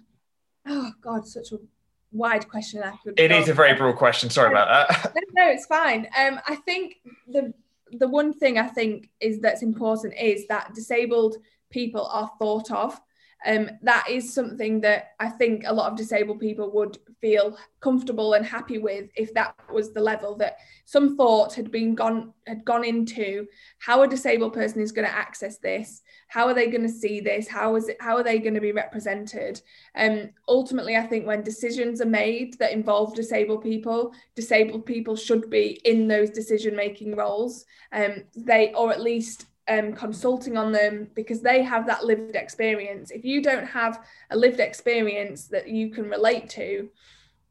Oh 0.67 0.93
God, 1.03 1.27
such 1.27 1.53
a 1.53 1.59
wide 2.13 2.49
question. 2.49 2.83
I 2.83 2.97
could. 3.03 3.19
It 3.19 3.33
is 3.33 3.49
a 3.49 3.55
very 3.55 3.75
broad 3.75 3.97
question. 3.97 4.31
Sorry 4.31 4.51
about 4.51 4.89
that. 4.89 5.15
no, 5.35 5.45
no, 5.45 5.51
it's 5.51 5.67
fine. 5.67 6.09
Um, 6.19 6.41
I 6.47 6.57
think 6.57 6.97
the 7.27 7.53
the 7.93 8.09
one 8.09 8.33
thing 8.33 8.59
I 8.59 8.67
think 8.67 9.11
is 9.21 9.41
that's 9.41 9.63
important 9.63 10.15
is 10.21 10.47
that 10.49 10.75
disabled 10.75 11.37
people 11.71 12.07
are 12.07 12.31
thought 12.39 12.71
of. 12.71 13.01
Um, 13.47 13.71
that 13.83 14.07
is 14.11 14.35
something 14.35 14.81
that 14.81 15.13
I 15.21 15.29
think 15.29 15.63
a 15.65 15.73
lot 15.73 15.91
of 15.91 15.97
disabled 15.97 16.41
people 16.41 16.73
would 16.73 16.99
feel 17.21 17.57
comfortable 17.81 18.35
and 18.35 18.45
happy 18.45 18.79
with 18.79 19.11
if 19.17 19.33
that 19.35 19.55
was 19.73 19.93
the 19.93 20.01
level 20.01 20.35
that 20.37 20.59
some 20.85 21.17
thought 21.17 21.55
had 21.55 21.71
been 21.71 21.95
gone 21.95 22.33
had 22.47 22.65
gone 22.65 22.85
into. 22.85 23.47
How 23.79 24.03
a 24.03 24.09
disabled 24.09 24.55
person 24.55 24.81
is 24.81 24.91
going 24.93 25.07
to 25.07 25.15
access 25.15 25.59
this. 25.59 26.03
How 26.27 26.47
are 26.47 26.55
they 26.55 26.67
going 26.67 26.83
to 26.83 26.89
see 26.89 27.21
this? 27.21 27.47
How 27.47 27.77
is 27.77 27.89
it 27.89 27.97
how 28.01 28.17
are 28.17 28.25
they 28.25 28.39
going 28.39 28.55
to 28.55 28.61
be 28.61 28.73
represented? 28.73 29.61
Um 29.95 30.31
ultimately 30.49 30.97
i 30.97 31.07
think 31.07 31.27
when 31.27 31.43
decisions 31.43 32.01
are 32.01 32.07
made 32.07 32.59
that 32.59 32.73
involve 32.73 33.15
disabled 33.15 33.63
people 33.63 34.13
disabled 34.35 34.87
people 34.87 35.15
should 35.15 35.49
be 35.51 35.81
in 35.85 36.09
those 36.09 36.31
decision 36.31 36.75
making 36.75 37.15
roles. 37.15 37.65
Um 37.93 38.25
they 38.37 38.73
or 38.75 38.93
at 38.93 39.01
least 39.01 39.47
um, 39.69 39.93
consulting 39.93 40.57
on 40.57 40.73
them 40.73 41.09
because 41.15 41.43
they 41.43 41.63
have 41.63 41.87
that 41.87 42.05
lived 42.05 42.37
experience. 42.37 43.11
If 43.11 43.25
you 43.25 43.43
don't 43.43 43.67
have 43.67 44.05
a 44.31 44.37
lived 44.37 44.61
experience 44.61 45.47
that 45.49 45.69
you 45.69 45.91
can 45.91 46.09
relate 46.09 46.49
to, 46.51 46.89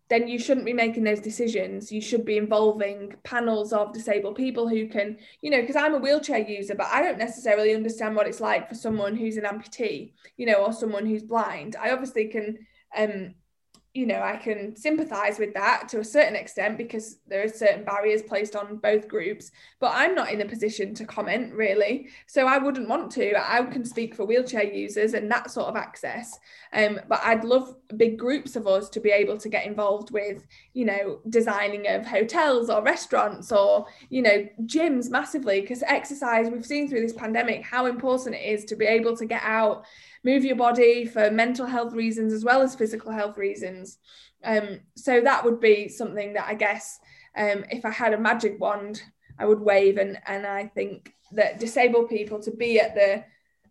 then 0.09 0.27
you 0.27 0.39
shouldn't 0.39 0.65
be 0.65 0.73
making 0.73 1.03
those 1.03 1.19
decisions. 1.19 1.91
You 1.91 2.01
should 2.01 2.23
be 2.23 2.37
involving 2.37 3.13
panels 3.23 3.73
of 3.73 3.93
disabled 3.93 4.35
people 4.35 4.67
who 4.67 4.87
can, 4.87 5.17
you 5.41 5.51
know, 5.51 5.59
because 5.59 5.75
I'm 5.75 5.95
a 5.95 5.99
wheelchair 5.99 6.39
user, 6.39 6.75
but 6.75 6.87
I 6.87 7.01
don't 7.01 7.17
necessarily 7.17 7.75
understand 7.75 8.15
what 8.15 8.27
it's 8.27 8.39
like 8.39 8.69
for 8.69 8.75
someone 8.75 9.15
who's 9.15 9.37
an 9.37 9.43
amputee, 9.43 10.13
you 10.37 10.45
know, 10.45 10.65
or 10.65 10.71
someone 10.71 11.05
who's 11.05 11.23
blind. 11.23 11.75
I 11.75 11.91
obviously 11.91 12.27
can 12.27 12.57
um, 12.97 13.35
you 13.97 14.05
know, 14.05 14.21
I 14.21 14.35
can 14.35 14.75
sympathize 14.75 15.39
with 15.39 15.55
that 15.55 15.89
to 15.89 15.99
a 16.01 16.03
certain 16.03 16.35
extent 16.35 16.77
because 16.77 17.17
there 17.25 17.43
are 17.43 17.49
certain 17.49 17.83
barriers 17.83 18.21
placed 18.21 18.55
on 18.55 18.77
both 18.77 19.07
groups, 19.07 19.49
but 19.79 19.91
I'm 19.91 20.13
not 20.13 20.31
in 20.31 20.41
a 20.41 20.45
position 20.45 20.93
to 20.93 21.03
comment 21.03 21.51
really. 21.55 22.09
So 22.27 22.45
I 22.45 22.59
wouldn't 22.59 22.87
want 22.87 23.09
to. 23.13 23.33
I 23.35 23.63
can 23.63 23.83
speak 23.83 24.13
for 24.13 24.23
wheelchair 24.23 24.65
users 24.65 25.15
and 25.15 25.31
that 25.31 25.49
sort 25.49 25.65
of 25.65 25.75
access. 25.75 26.37
Um, 26.73 26.99
but 27.09 27.21
I'd 27.23 27.43
love 27.43 27.75
big 27.95 28.19
groups 28.19 28.55
of 28.55 28.67
us 28.67 28.87
to 28.89 28.99
be 28.99 29.09
able 29.09 29.39
to 29.39 29.49
get 29.49 29.65
involved 29.65 30.11
with, 30.11 30.45
you 30.73 30.85
know, 30.85 31.19
designing 31.29 31.87
of 31.87 32.05
hotels 32.05 32.69
or 32.69 32.83
restaurants 32.83 33.51
or, 33.51 33.87
you 34.09 34.21
know, 34.21 34.47
gyms 34.65 35.09
massively 35.09 35.61
because 35.61 35.81
exercise, 35.81 36.51
we've 36.51 36.63
seen 36.63 36.87
through 36.87 37.01
this 37.01 37.13
pandemic 37.13 37.63
how 37.63 37.87
important 37.87 38.35
it 38.35 38.45
is 38.45 38.63
to 38.65 38.75
be 38.75 38.85
able 38.85 39.17
to 39.17 39.25
get 39.25 39.41
out 39.43 39.85
move 40.23 40.43
your 40.43 40.55
body 40.55 41.05
for 41.05 41.31
mental 41.31 41.65
health 41.65 41.93
reasons 41.93 42.33
as 42.33 42.43
well 42.43 42.61
as 42.61 42.75
physical 42.75 43.11
health 43.11 43.37
reasons. 43.37 43.97
Um, 44.43 44.81
so 44.95 45.21
that 45.21 45.43
would 45.43 45.59
be 45.59 45.89
something 45.89 46.33
that 46.33 46.47
I 46.47 46.53
guess 46.53 46.99
um, 47.35 47.65
if 47.69 47.85
I 47.85 47.91
had 47.91 48.13
a 48.13 48.19
magic 48.19 48.59
wand, 48.59 49.01
I 49.39 49.45
would 49.45 49.59
wave, 49.59 49.97
and 49.97 50.17
and 50.25 50.45
I 50.45 50.67
think 50.67 51.13
that 51.31 51.59
disabled 51.59 52.09
people 52.09 52.39
to 52.41 52.51
be 52.51 52.79
at 52.79 52.95
the 52.95 53.23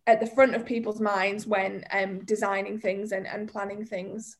at 0.06 0.20
the 0.20 0.26
front 0.26 0.54
of 0.54 0.64
people's 0.64 1.00
minds 1.00 1.46
when 1.46 1.84
um, 1.90 2.24
designing 2.24 2.78
things 2.78 3.12
and, 3.12 3.26
and 3.26 3.48
planning 3.48 3.84
things. 3.84 4.36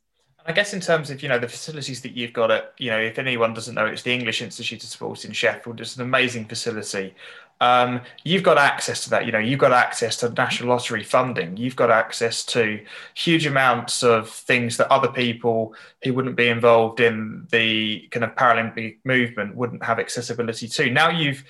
I 0.47 0.53
guess 0.53 0.72
in 0.72 0.80
terms 0.80 1.11
of 1.11 1.22
you 1.22 1.28
know 1.28 1.38
the 1.38 1.49
facilities 1.49 2.03
that 2.03 2.12
you've 2.12 2.32
got 2.32 2.51
at 2.51 2.72
you 2.78 2.90
know 2.90 3.01
if 3.01 3.18
anyone 3.18 3.53
doesn't 3.53 3.74
know 3.74 3.86
it's 3.86 4.03
the 4.03 4.14
English 4.14 4.42
Institute 4.42 4.82
of 4.82 4.88
Sport 4.88 5.24
in 5.24 5.32
Sheffield. 5.32 5.80
It's 5.80 5.97
an 5.97 6.03
amazing 6.03 6.47
facility. 6.47 7.14
Um, 7.61 8.03
you've 8.22 8.42
got 8.42 8.59
access 8.59 9.03
to 9.05 9.11
that. 9.11 9.26
You 9.26 9.32
know 9.32 9.40
you've 9.40 9.59
got 9.59 9.72
access 9.72 10.16
to 10.18 10.28
national 10.30 10.68
lottery 10.68 11.03
funding. 11.03 11.57
You've 11.57 11.74
got 11.74 11.90
access 11.90 12.44
to 12.47 12.80
huge 13.14 13.47
amounts 13.47 14.05
of 14.05 14.30
things 14.30 14.76
that 14.76 14.92
other 14.92 15.09
people 15.09 15.74
who 16.05 16.14
wouldn't 16.14 16.36
be 16.36 16.49
involved 16.49 17.01
in 17.01 17.49
the 17.51 18.07
kind 18.12 18.24
of 18.24 18.36
Paralympic 18.36 18.99
movement 19.05 19.57
wouldn't 19.57 19.84
have 19.84 19.99
accessibility 19.99 20.68
to. 20.68 20.90
Now 20.90 21.11
you've 21.11 21.44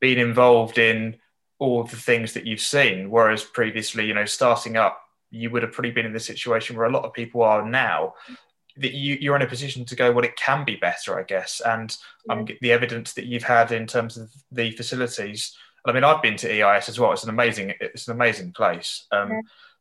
been 0.00 0.18
involved 0.18 0.78
in 0.78 1.16
all 1.58 1.84
the 1.84 1.96
things 1.96 2.32
that 2.32 2.44
you've 2.44 2.60
seen, 2.60 3.08
whereas 3.08 3.44
previously 3.44 4.06
you 4.06 4.14
know 4.14 4.24
starting 4.24 4.76
up 4.76 5.05
you 5.30 5.50
would 5.50 5.62
have 5.62 5.72
probably 5.72 5.90
been 5.90 6.06
in 6.06 6.12
the 6.12 6.20
situation 6.20 6.76
where 6.76 6.86
a 6.86 6.92
lot 6.92 7.04
of 7.04 7.12
people 7.12 7.42
are 7.42 7.68
now 7.68 8.14
that 8.76 8.92
you, 8.92 9.16
you're 9.20 9.36
in 9.36 9.42
a 9.42 9.46
position 9.46 9.84
to 9.86 9.96
go 9.96 10.12
well 10.12 10.24
it 10.24 10.36
can 10.36 10.64
be 10.64 10.76
better 10.76 11.18
i 11.18 11.22
guess. 11.22 11.60
And 11.64 11.96
um, 12.28 12.46
the 12.60 12.72
evidence 12.72 13.14
that 13.14 13.26
you've 13.26 13.42
had 13.42 13.72
in 13.72 13.86
terms 13.86 14.16
of 14.16 14.30
the 14.52 14.70
facilities 14.72 15.56
i 15.86 15.92
mean 15.92 16.04
i've 16.04 16.22
been 16.22 16.36
to 16.36 16.62
eis 16.62 16.88
as 16.88 16.98
well. 16.98 17.12
It's 17.12 17.24
an 17.24 17.30
amazing 17.30 17.72
it's 17.80 18.08
an 18.08 18.14
amazing 18.14 18.52
place 18.52 19.06
um, 19.12 19.30
yeah. 19.30 19.40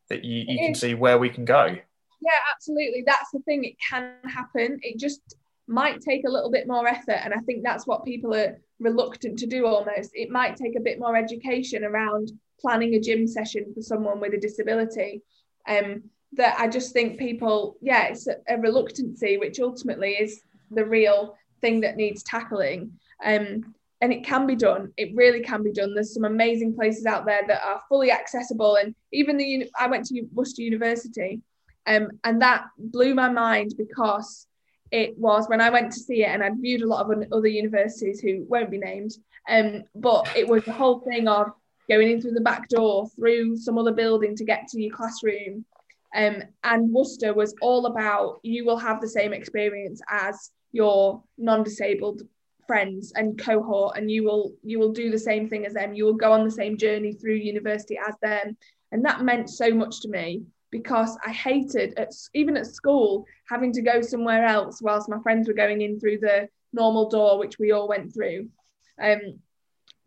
that 0.10 0.24
you, 0.24 0.46
you 0.48 0.60
can 0.60 0.76
see 0.76 0.94
where 0.94 1.18
we 1.18 1.30
can 1.30 1.46
go. 1.46 1.66
Yeah 1.66 2.40
absolutely. 2.54 3.04
That's 3.06 3.32
the 3.32 3.40
thing. 3.40 3.66
It 3.66 3.76
can 3.90 4.14
happen. 4.24 4.80
It 4.82 4.98
just 4.98 5.36
might 5.68 6.02
take 6.02 6.26
a 6.26 6.32
little 6.32 6.52
bit 6.52 6.68
more 6.68 6.88
effort. 6.88 7.20
And 7.24 7.34
i 7.34 7.40
think 7.40 7.64
that's 7.64 7.88
what 7.88 8.06
people 8.06 8.34
are 8.34 8.58
reluctant 8.80 9.40
to 9.40 9.48
do 9.48 9.66
almost. 9.66 10.12
It 10.14 10.30
might 10.30 10.56
take 10.56 10.76
a 10.78 10.82
bit 10.82 11.00
more 11.00 11.16
education 11.16 11.84
around 11.84 12.32
planning 12.60 12.96
a 12.96 13.00
gym 13.00 13.28
session 13.28 13.74
for 13.74 13.82
someone 13.82 14.20
with 14.20 14.34
a 14.34 14.40
disability 14.40 15.22
um, 15.68 16.04
that 16.34 16.60
I 16.60 16.68
just 16.68 16.94
think 16.94 17.18
people, 17.18 17.78
yeah, 17.82 18.08
it's 18.08 18.28
a, 18.28 18.58
reluctancy, 18.58 19.38
which 19.38 19.60
ultimately 19.60 20.12
is 20.12 20.42
the 20.72 20.86
real 20.86 21.36
thing 21.62 21.82
that 21.82 21.96
needs 21.96 22.24
tackling. 22.24 22.92
Um, 23.24 23.74
and 24.02 24.12
it 24.12 24.26
can 24.26 24.46
be 24.46 24.56
done. 24.56 24.92
It 24.98 25.16
really 25.16 25.42
can 25.42 25.64
be 25.64 25.72
done. 25.72 25.94
There's 25.94 26.14
some 26.14 26.26
amazing 26.26 26.76
places 26.76 27.06
out 27.06 27.26
there 27.26 27.42
that 27.48 27.64
are 27.66 27.82
fully 27.88 28.12
accessible. 28.12 28.76
And 28.76 28.94
even 29.14 29.38
the 29.38 29.70
I 29.80 29.88
went 29.88 30.06
to 30.08 30.22
Worcester 30.34 30.62
University, 30.62 31.42
um, 31.88 32.10
and 32.24 32.42
that 32.42 32.66
blew 32.78 33.16
my 33.16 33.30
mind 33.30 33.74
because 33.78 34.48
it 34.92 35.18
was 35.18 35.48
when 35.48 35.62
I 35.62 35.70
went 35.70 35.92
to 35.94 36.00
see 36.00 36.24
it, 36.24 36.28
and 36.28 36.44
I'd 36.44 36.62
viewed 36.62 36.82
a 36.82 36.88
lot 36.88 37.10
of 37.10 37.24
other 37.32 37.48
universities 37.48 38.20
who 38.20 38.46
won't 38.48 38.70
be 38.70 38.78
named. 38.78 39.12
Um, 39.50 39.84
but 39.96 40.30
it 40.36 40.48
was 40.48 40.64
the 40.66 40.74
whole 40.74 41.00
thing 41.00 41.28
of 41.28 41.52
going 41.90 42.10
in 42.12 42.22
through 42.22 42.32
the 42.32 42.42
back 42.42 42.68
door, 42.70 43.08
through 43.16 43.58
some 43.58 43.78
other 43.78 43.92
building 43.92 44.36
to 44.36 44.46
get 44.46 44.68
to 44.70 44.82
your 44.82 44.96
classroom. 44.96 45.66
Um, 46.16 46.44
and 46.64 46.92
Worcester 46.92 47.34
was 47.34 47.54
all 47.62 47.88
about 47.88 48.40
you 48.44 48.66
will 48.66 48.78
have 48.78 49.02
the 49.02 49.08
same 49.08 49.34
experience 49.34 50.02
as 50.10 50.52
your 50.72 51.22
non-disabled 51.38 52.24
friends 52.68 53.14
and 53.16 53.38
cohort 53.38 53.98
and 53.98 54.10
you 54.10 54.24
will 54.24 54.54
you 54.64 54.80
will 54.80 54.92
do 54.92 55.12
the 55.12 55.20
same 55.20 55.50
thing 55.50 55.66
as 55.66 55.74
them. 55.74 55.94
You 55.94 56.06
will 56.06 56.14
go 56.14 56.32
on 56.32 56.44
the 56.44 56.52
same 56.52 56.78
journey 56.78 57.14
through 57.14 57.36
university 57.36 57.98
as 57.98 58.16
them. 58.22 58.58
And 58.92 59.04
that 59.06 59.24
meant 59.24 59.50
so 59.50 59.72
much 59.72 60.02
to 60.02 60.10
me 60.10 60.44
because 60.72 61.18
I 61.26 61.32
hated 61.32 61.98
at, 61.98 62.12
even 62.34 62.58
at 62.58 62.68
school 62.68 63.26
having 63.50 63.72
to 63.74 63.82
go 63.82 64.02
somewhere 64.02 64.46
else 64.46 64.82
whilst 64.82 65.10
my 65.10 65.20
friends 65.22 65.48
were 65.48 65.54
going 65.54 65.82
in 65.82 66.00
through 66.00 66.20
the 66.20 66.50
normal 66.74 67.10
door 67.10 67.40
which 67.40 67.60
we 67.60 67.72
all 67.72 67.88
went 67.88 68.14
through. 68.14 68.50
Um, 69.02 69.40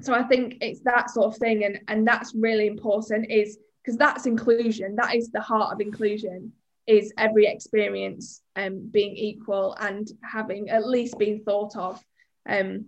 so 0.01 0.15
i 0.15 0.23
think 0.23 0.57
it's 0.61 0.81
that 0.81 1.11
sort 1.11 1.27
of 1.27 1.37
thing 1.37 1.65
and 1.65 1.81
and 1.89 2.07
that's 2.07 2.35
really 2.35 2.67
important 2.67 3.31
is 3.31 3.59
because 3.83 3.97
that's 3.97 4.27
inclusion 4.27 4.97
that 4.97 5.15
is 5.15 5.31
the 5.31 5.41
heart 5.41 5.73
of 5.73 5.81
inclusion 5.81 6.53
is 6.87 7.13
every 7.19 7.47
experience 7.47 8.41
um, 8.57 8.89
being 8.91 9.15
equal 9.15 9.77
and 9.79 10.11
having 10.23 10.71
at 10.71 10.87
least 10.87 11.19
been 11.19 11.41
thought 11.45 11.77
of 11.77 12.03
um, 12.49 12.87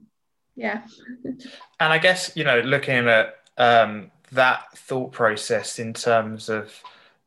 yeah. 0.56 0.82
And 1.24 1.92
i 1.92 1.98
guess 1.98 2.32
you 2.34 2.44
know 2.44 2.60
looking 2.60 3.08
at 3.08 3.36
um, 3.58 4.10
that 4.32 4.76
thought 4.76 5.12
process 5.12 5.78
in 5.78 5.92
terms 5.92 6.48
of 6.48 6.72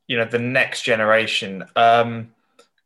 you 0.06 0.16
know 0.16 0.24
the 0.24 0.38
next 0.38 0.82
generation 0.82 1.64
um, 1.76 2.32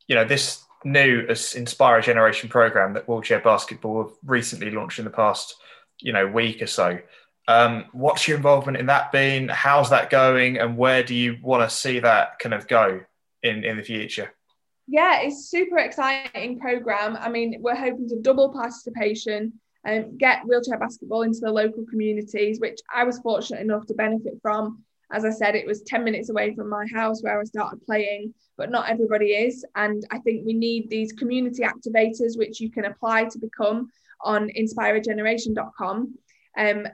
you 0.07 0.15
know 0.15 0.25
this 0.25 0.65
new 0.85 1.27
inspire 1.29 2.01
generation 2.01 2.49
program 2.49 2.93
that 2.93 3.09
wheelchair 3.09 3.41
basketball 3.41 4.05
have 4.05 4.13
recently 4.25 4.71
launched 4.71 4.99
in 4.99 5.05
the 5.05 5.11
past 5.11 5.57
you 6.01 6.13
know 6.13 6.27
week 6.27 6.63
or 6.63 6.67
so. 6.67 6.99
Um, 7.47 7.87
what's 7.93 8.29
your 8.29 8.37
involvement 8.37 8.77
in 8.77 8.87
that 8.87 9.11
been? 9.11 9.49
How's 9.49 9.91
that 9.91 10.11
going, 10.11 10.59
and 10.59 10.77
where 10.77 11.03
do 11.03 11.15
you 11.15 11.39
want 11.43 11.69
to 11.69 11.75
see 11.75 12.01
that 12.01 12.39
kind 12.39 12.55
of 12.55 12.69
go 12.69 13.01
in 13.43 13.65
in 13.65 13.77
the 13.77 13.83
future? 13.83 14.33
Yeah, 14.87 15.21
it's 15.21 15.51
super 15.51 15.79
exciting 15.79 16.59
program. 16.59 17.17
I 17.17 17.29
mean, 17.29 17.57
we're 17.61 17.75
hoping 17.75 18.09
to 18.09 18.21
double 18.21 18.51
participation 18.51 19.53
and 19.85 20.19
get 20.19 20.47
wheelchair 20.47 20.79
basketball 20.79 21.23
into 21.23 21.41
the 21.41 21.51
local 21.51 21.85
communities, 21.87 22.61
which 22.61 22.81
I 22.95 23.05
was 23.05 23.19
fortunate 23.21 23.61
enough 23.61 23.87
to 23.87 23.95
benefit 23.95 24.35
from. 24.43 24.83
As 25.11 25.25
I 25.25 25.31
said, 25.31 25.55
it 25.55 25.67
was 25.67 25.83
10 25.83 26.05
minutes 26.05 26.29
away 26.29 26.55
from 26.55 26.69
my 26.69 26.87
house 26.93 27.23
where 27.23 27.41
I 27.41 27.45
started 27.45 27.85
playing, 27.85 28.35
but 28.59 28.71
not 28.71 28.91
everybody 28.91 29.29
is. 29.29 29.65
And 29.75 30.05
I 30.11 30.19
think 30.19 30.45
we 30.45 30.53
need 30.53 30.91
these 30.91 31.13
community 31.13 31.63
activators, 31.63 32.37
which 32.37 32.61
you 32.61 32.71
can 32.71 32.85
apply 32.85 33.25
to 33.25 33.39
become 33.39 33.89
on 34.23 34.51
inspiregeneration.com. 34.51 36.14
Um, 36.57 36.89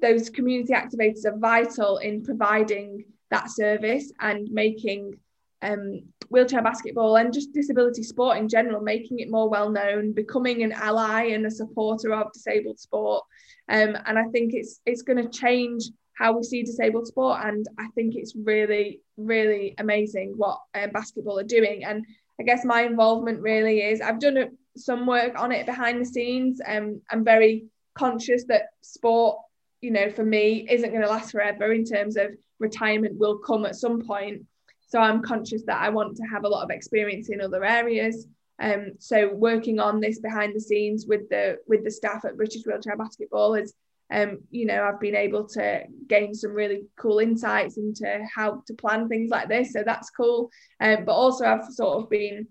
those 0.00 0.30
community 0.30 0.72
activators 0.72 1.24
are 1.26 1.38
vital 1.38 1.98
in 1.98 2.24
providing 2.24 3.04
that 3.30 3.50
service 3.50 4.12
and 4.20 4.48
making 4.50 5.14
um, 5.62 6.02
wheelchair 6.28 6.62
basketball 6.62 7.16
and 7.16 7.32
just 7.32 7.52
disability 7.52 8.02
sport 8.02 8.36
in 8.38 8.48
general, 8.48 8.80
making 8.80 9.20
it 9.20 9.30
more 9.30 9.48
well 9.48 9.70
known, 9.70 10.12
becoming 10.12 10.62
an 10.62 10.72
ally 10.72 11.26
and 11.26 11.46
a 11.46 11.50
supporter 11.50 12.12
of 12.12 12.32
disabled 12.32 12.80
sport. 12.80 13.24
Um, 13.68 13.96
and 14.06 14.18
I 14.18 14.24
think 14.32 14.54
it's 14.54 14.80
it's 14.84 15.02
going 15.02 15.22
to 15.22 15.30
change 15.30 15.84
how 16.14 16.36
we 16.36 16.42
see 16.42 16.62
disabled 16.62 17.06
sport. 17.06 17.40
And 17.42 17.66
I 17.78 17.88
think 17.94 18.14
it's 18.16 18.34
really, 18.36 19.00
really 19.16 19.74
amazing 19.78 20.34
what 20.36 20.58
uh, 20.74 20.88
basketball 20.88 21.38
are 21.38 21.44
doing. 21.44 21.84
And 21.84 22.04
I 22.40 22.44
guess 22.44 22.64
my 22.64 22.82
involvement 22.82 23.40
really 23.40 23.80
is 23.80 24.00
I've 24.00 24.20
done 24.20 24.36
a, 24.36 24.48
some 24.76 25.06
work 25.06 25.38
on 25.38 25.52
it 25.52 25.66
behind 25.66 26.00
the 26.00 26.06
scenes. 26.06 26.60
Um, 26.66 27.00
I'm 27.10 27.24
very 27.24 27.66
conscious 27.94 28.44
that 28.44 28.70
sport, 28.80 29.38
you 29.80 29.90
know, 29.90 30.10
for 30.10 30.24
me 30.24 30.66
isn't 30.70 30.90
going 30.90 31.02
to 31.02 31.08
last 31.08 31.32
forever 31.32 31.72
in 31.72 31.84
terms 31.84 32.16
of 32.16 32.34
retirement 32.58 33.18
will 33.18 33.38
come 33.38 33.66
at 33.66 33.76
some 33.76 34.00
point. 34.00 34.42
So 34.88 35.00
I'm 35.00 35.22
conscious 35.22 35.62
that 35.66 35.80
I 35.80 35.88
want 35.88 36.16
to 36.16 36.22
have 36.24 36.44
a 36.44 36.48
lot 36.48 36.64
of 36.64 36.70
experience 36.70 37.28
in 37.30 37.40
other 37.40 37.64
areas. 37.64 38.26
Um, 38.60 38.92
so 38.98 39.32
working 39.34 39.80
on 39.80 40.00
this 40.00 40.20
behind 40.20 40.54
the 40.54 40.60
scenes 40.60 41.06
with 41.06 41.28
the 41.30 41.58
with 41.66 41.82
the 41.84 41.90
staff 41.90 42.24
at 42.24 42.36
British 42.36 42.64
Wheelchair 42.64 42.96
Basketball 42.96 43.54
is, 43.54 43.74
um, 44.12 44.38
you 44.50 44.66
know, 44.66 44.84
I've 44.84 45.00
been 45.00 45.16
able 45.16 45.48
to 45.48 45.84
gain 46.06 46.34
some 46.34 46.52
really 46.52 46.84
cool 46.96 47.18
insights 47.18 47.78
into 47.78 48.24
how 48.32 48.62
to 48.66 48.74
plan 48.74 49.08
things 49.08 49.30
like 49.30 49.48
this. 49.48 49.72
So 49.72 49.82
that's 49.84 50.10
cool. 50.10 50.50
Um, 50.78 51.04
but 51.04 51.14
also 51.14 51.46
I've 51.46 51.72
sort 51.72 52.02
of 52.02 52.10
been 52.10 52.46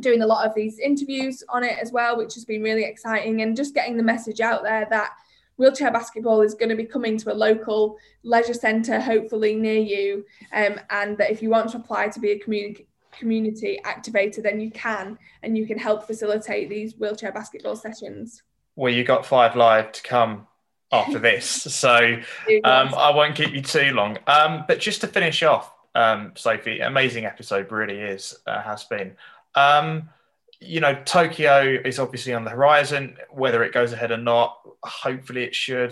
doing 0.00 0.22
a 0.22 0.26
lot 0.26 0.46
of 0.46 0.54
these 0.54 0.78
interviews 0.78 1.42
on 1.48 1.64
it 1.64 1.78
as 1.80 1.92
well, 1.92 2.16
which 2.16 2.34
has 2.34 2.44
been 2.44 2.62
really 2.62 2.84
exciting 2.84 3.42
and 3.42 3.56
just 3.56 3.74
getting 3.74 3.96
the 3.96 4.02
message 4.02 4.40
out 4.40 4.62
there 4.62 4.86
that 4.90 5.12
wheelchair 5.56 5.92
basketball 5.92 6.40
is 6.40 6.54
going 6.54 6.68
to 6.68 6.74
be 6.74 6.84
coming 6.84 7.16
to 7.18 7.32
a 7.32 7.34
local 7.34 7.96
leisure 8.22 8.54
centre, 8.54 9.00
hopefully 9.00 9.54
near 9.54 9.78
you, 9.78 10.24
um, 10.52 10.80
and 10.90 11.16
that 11.18 11.30
if 11.30 11.42
you 11.42 11.50
want 11.50 11.70
to 11.70 11.76
apply 11.76 12.08
to 12.08 12.20
be 12.20 12.32
a 12.32 12.38
community 12.38 12.86
community 13.18 13.78
activator, 13.84 14.42
then 14.42 14.60
you 14.60 14.72
can, 14.72 15.16
and 15.44 15.56
you 15.56 15.66
can 15.66 15.78
help 15.78 16.04
facilitate 16.04 16.68
these 16.68 16.96
wheelchair 16.96 17.30
basketball 17.30 17.76
sessions. 17.76 18.42
Well, 18.74 18.92
you 18.92 19.04
got 19.04 19.24
five 19.24 19.54
live 19.54 19.92
to 19.92 20.02
come 20.02 20.48
after 20.90 21.18
this, 21.20 21.46
so 21.46 22.16
um, 22.64 22.94
I 22.94 23.10
won't 23.14 23.36
keep 23.36 23.54
you 23.54 23.62
too 23.62 23.92
long. 23.92 24.18
Um, 24.26 24.64
but 24.66 24.80
just 24.80 25.00
to 25.02 25.06
finish 25.06 25.44
off, 25.44 25.72
um, 25.94 26.32
Sophie, 26.34 26.80
amazing 26.80 27.24
episode, 27.24 27.70
really 27.70 28.00
is, 28.00 28.34
uh, 28.46 28.60
has 28.62 28.84
been. 28.84 29.16
Um, 29.54 30.10
you 30.60 30.80
know, 30.80 30.94
Tokyo 31.04 31.78
is 31.84 31.98
obviously 31.98 32.32
on 32.32 32.44
the 32.44 32.50
horizon. 32.50 33.16
Whether 33.30 33.62
it 33.64 33.72
goes 33.72 33.92
ahead 33.92 34.10
or 34.10 34.16
not, 34.16 34.58
hopefully 34.82 35.44
it 35.44 35.54
should. 35.54 35.90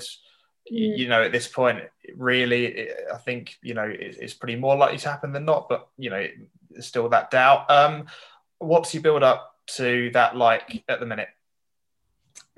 Mm. 0.73 0.99
You 0.99 1.09
know, 1.09 1.23
at 1.23 1.33
this 1.33 1.49
point, 1.49 1.81
really, 2.17 2.89
I 3.13 3.19
think 3.19 3.57
you 3.63 3.75
know 3.75 3.85
it's 3.89 4.35
pretty 4.35 4.57
more 4.57 4.77
likely 4.77 4.99
to 4.99 5.09
happen 5.09 5.33
than 5.33 5.45
not. 5.45 5.69
But 5.69 5.89
you 5.99 6.11
know, 6.11 6.27
there's 6.71 6.87
still 6.87 7.09
that 7.11 7.31
doubt. 7.31 7.71
Um, 7.71 8.07
what's 8.59 8.95
your 8.95 9.03
build 9.03 9.23
up 9.23 9.57
to 9.67 10.11
that 10.15 10.37
like 10.37 10.85
at 10.89 11.01
the 11.01 11.07
minute? 11.07 11.29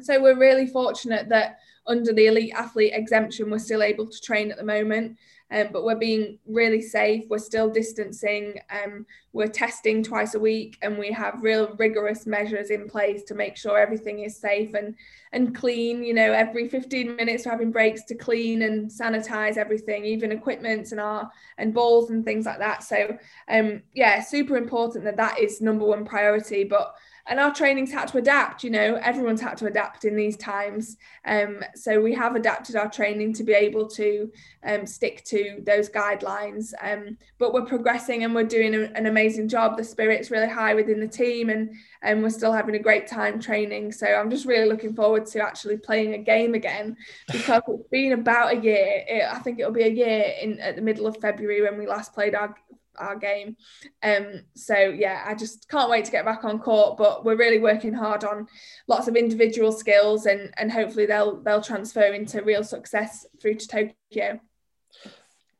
So 0.01 0.21
we're 0.21 0.39
really 0.39 0.67
fortunate 0.67 1.29
that 1.29 1.59
under 1.87 2.13
the 2.13 2.27
elite 2.27 2.53
athlete 2.55 2.93
exemption, 2.95 3.51
we're 3.51 3.59
still 3.59 3.83
able 3.83 4.07
to 4.07 4.21
train 4.21 4.51
at 4.51 4.57
the 4.57 4.65
moment 4.65 5.17
um, 5.55 5.69
but 5.73 5.85
we're 5.85 5.95
being 5.95 6.39
really 6.47 6.83
safe. 6.83 7.25
We're 7.31 7.39
still 7.39 7.71
distancing. 7.71 8.59
Um, 8.71 9.07
we're 9.33 9.47
testing 9.47 10.03
twice 10.03 10.35
a 10.35 10.39
week, 10.41 10.77
and 10.83 10.99
we 10.99 11.13
have 11.13 11.43
real 11.43 11.77
rigorous 11.79 12.27
measures 12.27 12.71
in 12.71 12.89
place 12.89 13.23
to 13.25 13.37
make 13.37 13.57
sure 13.57 13.79
everything 13.79 14.21
is 14.21 14.37
safe 14.37 14.75
and 14.75 14.97
and 15.33 15.55
clean. 15.55 16.03
You 16.03 16.13
know, 16.15 16.33
every 16.33 16.69
15 16.69 17.15
minutes 17.15 17.47
we're 17.47 17.53
having 17.53 17.71
breaks 17.71 18.05
to 18.07 18.17
clean 18.17 18.63
and 18.63 18.91
sanitize 18.91 19.57
everything, 19.57 20.05
even 20.05 20.33
equipment 20.33 20.91
and 20.91 21.01
our 21.01 21.31
and 21.57 21.73
balls 21.73 22.11
and 22.11 22.25
things 22.25 22.47
like 22.47 22.59
that. 22.59 22.83
So, 22.83 23.17
um, 23.49 23.83
yeah, 23.95 24.21
super 24.23 24.57
important 24.57 25.05
that 25.05 25.17
that 25.19 25.39
is 25.39 25.61
number 25.61 25.85
one 25.85 26.05
priority. 26.05 26.65
But 26.65 26.95
and 27.27 27.41
our 27.41 27.53
training's 27.53 27.93
had 27.93 28.07
to 28.09 28.18
adapt 28.18 28.64
you 28.64 28.70
know 28.70 28.97
everyone's 29.03 29.41
had 29.41 29.57
to 29.59 29.66
adapt 29.66 30.05
in 30.05 30.16
these 30.16 30.37
times. 30.37 30.97
Um, 31.25 31.62
so 31.75 32.01
we 32.01 32.14
have 32.14 32.35
adapted 32.37 32.77
our 32.77 32.91
training 32.91 33.33
to 33.35 33.45
be 33.45 33.53
able 33.53 33.89
to 33.91 34.31
um, 34.64 34.87
stick 34.87 35.25
to 35.27 35.62
those 35.64 35.89
guidelines. 35.89 36.72
Um, 36.81 37.18
but 37.39 37.53
we're 37.53 37.64
progressing 37.64 38.25
and 38.25 38.35
we're 38.35 38.45
doing 38.45 38.75
a, 38.75 38.83
an 38.95 39.07
amazing 39.07 39.49
job. 39.49 39.77
The 39.77 39.85
spirit's 39.85 40.31
really 40.31 40.49
high 40.49 40.75
within 40.75 41.01
the 41.01 41.09
team 41.09 41.51
and 41.51 41.75
and 42.03 42.22
we're 42.22 42.31
still 42.31 42.53
having 42.53 42.75
a 42.75 42.79
great 42.79 43.07
time 43.07 43.41
training. 43.41 43.93
So 43.93 44.07
i'm 44.07 44.31
just 44.31 44.47
really 44.47 44.68
looking 44.68 44.95
forward 44.95 45.27
to 45.27 45.43
actually 45.43 45.77
playing 45.77 46.14
a 46.14 46.18
game 46.18 46.55
again 46.55 46.97
because 47.33 47.62
it's 47.68 47.89
been 47.89 48.12
about 48.12 48.55
a 48.55 48.57
year. 48.57 49.05
It, 49.09 49.25
i 49.31 49.39
think 49.39 49.59
it'll 49.59 49.72
be 49.72 49.83
a 49.83 49.89
year 49.89 50.25
in 50.41 50.61
at 50.61 50.77
the 50.77 50.83
middle 50.83 51.07
of 51.07 51.16
february 51.18 51.62
when 51.62 51.79
we 51.79 51.87
last 51.87 52.12
played 52.12 52.35
our 52.35 52.55
our 52.99 53.16
game. 53.16 53.57
Um, 54.03 54.42
so 54.55 54.76
yeah, 54.76 55.24
I 55.26 55.34
just 55.34 55.68
can't 55.68 55.90
wait 55.90 56.05
to 56.07 56.11
get 56.11 56.24
back 56.24 56.45
on 56.45 56.59
court. 56.59 56.97
But 56.97 57.24
we're 57.24 57.36
really 57.36 57.59
working 57.59 57.95
hard 57.95 58.24
on 58.24 58.47
lots 58.86 59.09
of 59.09 59.16
individual 59.16 59.72
skills, 59.72 60.26
and 60.26 60.53
and 60.57 60.70
hopefully 60.70 61.07
they'll 61.07 61.40
they'll 61.40 61.62
transfer 61.62 62.12
into 62.12 62.42
real 62.42 62.64
success 62.64 63.26
through 63.40 63.55
to 63.57 63.68
Tokyo. 63.68 64.40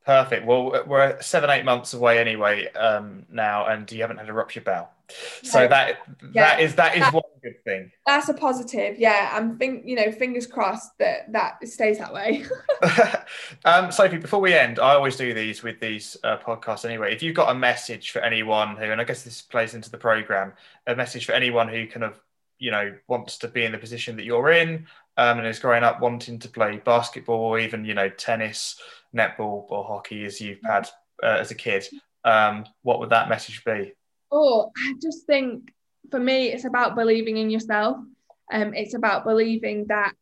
Perfect. 0.05 0.45
Well, 0.45 0.83
we're 0.85 1.19
seven 1.21 1.49
eight 1.49 1.65
months 1.65 1.93
away 1.93 2.19
anyway 2.19 2.71
um, 2.73 3.25
now, 3.31 3.65
and 3.65 3.91
you 3.91 4.01
haven't 4.01 4.17
had 4.17 4.29
a 4.29 4.33
rupture 4.33 4.61
bowel. 4.61 4.89
So 5.43 5.67
that 5.67 5.97
yeah. 6.31 6.55
that 6.55 6.61
is 6.61 6.75
that 6.75 6.95
is 6.95 7.11
one 7.11 7.23
good 7.45 7.63
thing. 7.63 7.91
That's 8.07 8.27
a 8.29 8.33
positive. 8.33 8.97
Yeah, 8.97 9.29
I'm 9.31 9.57
think 9.57 9.83
you 9.85 9.95
know 9.95 10.11
fingers 10.11 10.47
crossed 10.47 10.97
that 10.99 11.31
that 11.31 11.65
stays 11.67 11.99
that 11.99 12.13
way. 12.13 12.45
um, 13.65 13.91
Sophie, 13.91 14.17
before 14.17 14.41
we 14.41 14.53
end, 14.53 14.79
I 14.79 14.95
always 14.95 15.15
do 15.15 15.33
these 15.33 15.61
with 15.61 15.79
these 15.79 16.17
uh, 16.23 16.37
podcasts 16.37 16.85
anyway. 16.85 17.13
If 17.13 17.21
you've 17.21 17.35
got 17.35 17.55
a 17.55 17.57
message 17.57 18.11
for 18.11 18.19
anyone 18.19 18.75
who, 18.75 18.85
and 18.85 18.99
I 18.99 19.03
guess 19.03 19.23
this 19.23 19.41
plays 19.41 19.75
into 19.75 19.91
the 19.91 19.97
program, 19.97 20.53
a 20.87 20.95
message 20.95 21.25
for 21.25 21.33
anyone 21.33 21.67
who 21.67 21.87
kind 21.87 22.03
of 22.03 22.19
you 22.57 22.71
know 22.71 22.93
wants 23.07 23.37
to 23.39 23.47
be 23.47 23.63
in 23.63 23.71
the 23.71 23.77
position 23.77 24.15
that 24.15 24.25
you're 24.25 24.51
in 24.51 24.87
um, 25.17 25.37
and 25.37 25.47
is 25.47 25.59
growing 25.59 25.83
up 25.83 26.01
wanting 26.01 26.39
to 26.39 26.49
play 26.49 26.81
basketball 26.83 27.39
or 27.39 27.59
even 27.59 27.85
you 27.85 27.93
know 27.93 28.09
tennis, 28.09 28.81
netball 29.15 29.65
or 29.69 29.83
hockey 29.83 30.25
as 30.25 30.41
you've 30.41 30.59
had 30.63 30.89
uh, 31.23 31.37
as 31.39 31.51
a 31.51 31.55
kid. 31.55 31.87
Um, 32.23 32.65
what 32.81 32.99
would 32.99 33.11
that 33.11 33.29
message 33.29 33.63
be? 33.63 33.93
Oh, 34.31 34.71
I 34.75 34.95
just 34.99 35.27
think 35.27 35.71
for 36.11 36.19
me, 36.19 36.47
it's 36.47 36.65
about 36.65 36.95
believing 36.95 37.37
in 37.37 37.49
yourself. 37.49 37.97
Um, 38.51 38.73
it's 38.73 38.93
about 38.93 39.23
believing 39.25 39.85
that 39.87 40.13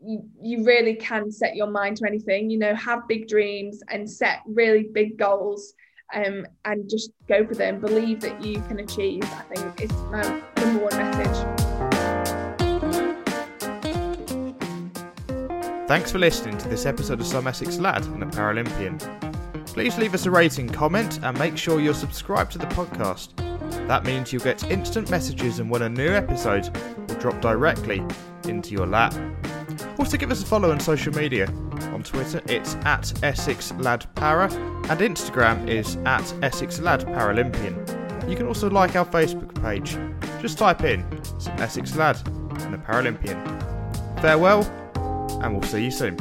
you, 0.00 0.28
you 0.40 0.64
really 0.64 0.94
can 0.94 1.30
set 1.30 1.56
your 1.56 1.66
mind 1.68 1.96
to 1.98 2.06
anything, 2.06 2.50
you 2.50 2.58
know, 2.58 2.74
have 2.74 3.08
big 3.08 3.28
dreams 3.28 3.82
and 3.90 4.08
set 4.08 4.40
really 4.46 4.88
big 4.92 5.16
goals 5.16 5.74
um, 6.14 6.46
and 6.64 6.88
just 6.88 7.10
go 7.28 7.46
for 7.46 7.54
them. 7.54 7.80
Believe 7.80 8.20
that 8.20 8.42
you 8.44 8.60
can 8.62 8.78
achieve, 8.80 9.24
I 9.24 9.42
think, 9.54 9.80
is 9.80 9.92
my 10.04 10.22
number 10.56 10.84
one 10.84 10.96
message. 10.96 11.46
Thanks 15.88 16.10
for 16.10 16.18
listening 16.18 16.58
to 16.58 16.68
this 16.68 16.84
episode 16.84 17.20
of 17.20 17.26
Some 17.26 17.46
Essex 17.46 17.78
Lad 17.78 18.04
and 18.06 18.22
a 18.22 18.26
Paralympian. 18.26 18.98
Please 19.66 19.96
leave 19.98 20.14
us 20.14 20.26
a 20.26 20.30
rating, 20.30 20.68
comment, 20.68 21.20
and 21.22 21.38
make 21.38 21.56
sure 21.56 21.80
you're 21.80 21.94
subscribed 21.94 22.50
to 22.52 22.58
the 22.58 22.66
podcast. 22.66 23.45
That 23.88 24.04
means 24.04 24.32
you'll 24.32 24.42
get 24.42 24.70
instant 24.70 25.10
messages 25.10 25.58
and 25.58 25.70
when 25.70 25.82
a 25.82 25.88
new 25.88 26.10
episode 26.10 26.76
will 27.08 27.16
drop 27.16 27.40
directly 27.40 28.02
into 28.44 28.72
your 28.72 28.86
lap. 28.86 29.14
Also, 29.98 30.16
give 30.16 30.30
us 30.30 30.42
a 30.42 30.46
follow 30.46 30.70
on 30.70 30.80
social 30.80 31.12
media. 31.14 31.46
On 31.92 32.02
Twitter, 32.02 32.42
it's 32.46 32.74
at 32.84 33.12
Essex 33.22 33.72
Lad 33.74 34.06
Para, 34.14 34.52
and 34.52 35.00
Instagram 35.00 35.68
is 35.68 35.96
at 36.04 36.34
Essex 36.42 36.80
Lad 36.80 37.00
Paralympian. 37.06 38.28
You 38.28 38.36
can 38.36 38.46
also 38.46 38.68
like 38.68 38.96
our 38.96 39.06
Facebook 39.06 39.54
page. 39.62 39.96
Just 40.42 40.58
type 40.58 40.82
in 40.84 41.04
some 41.40 41.56
Essex 41.58 41.96
Lad 41.96 42.16
and 42.26 42.74
a 42.74 42.78
Paralympian. 42.78 43.40
Farewell, 44.20 44.64
and 45.42 45.52
we'll 45.52 45.62
see 45.62 45.84
you 45.84 45.90
soon. 45.90 46.16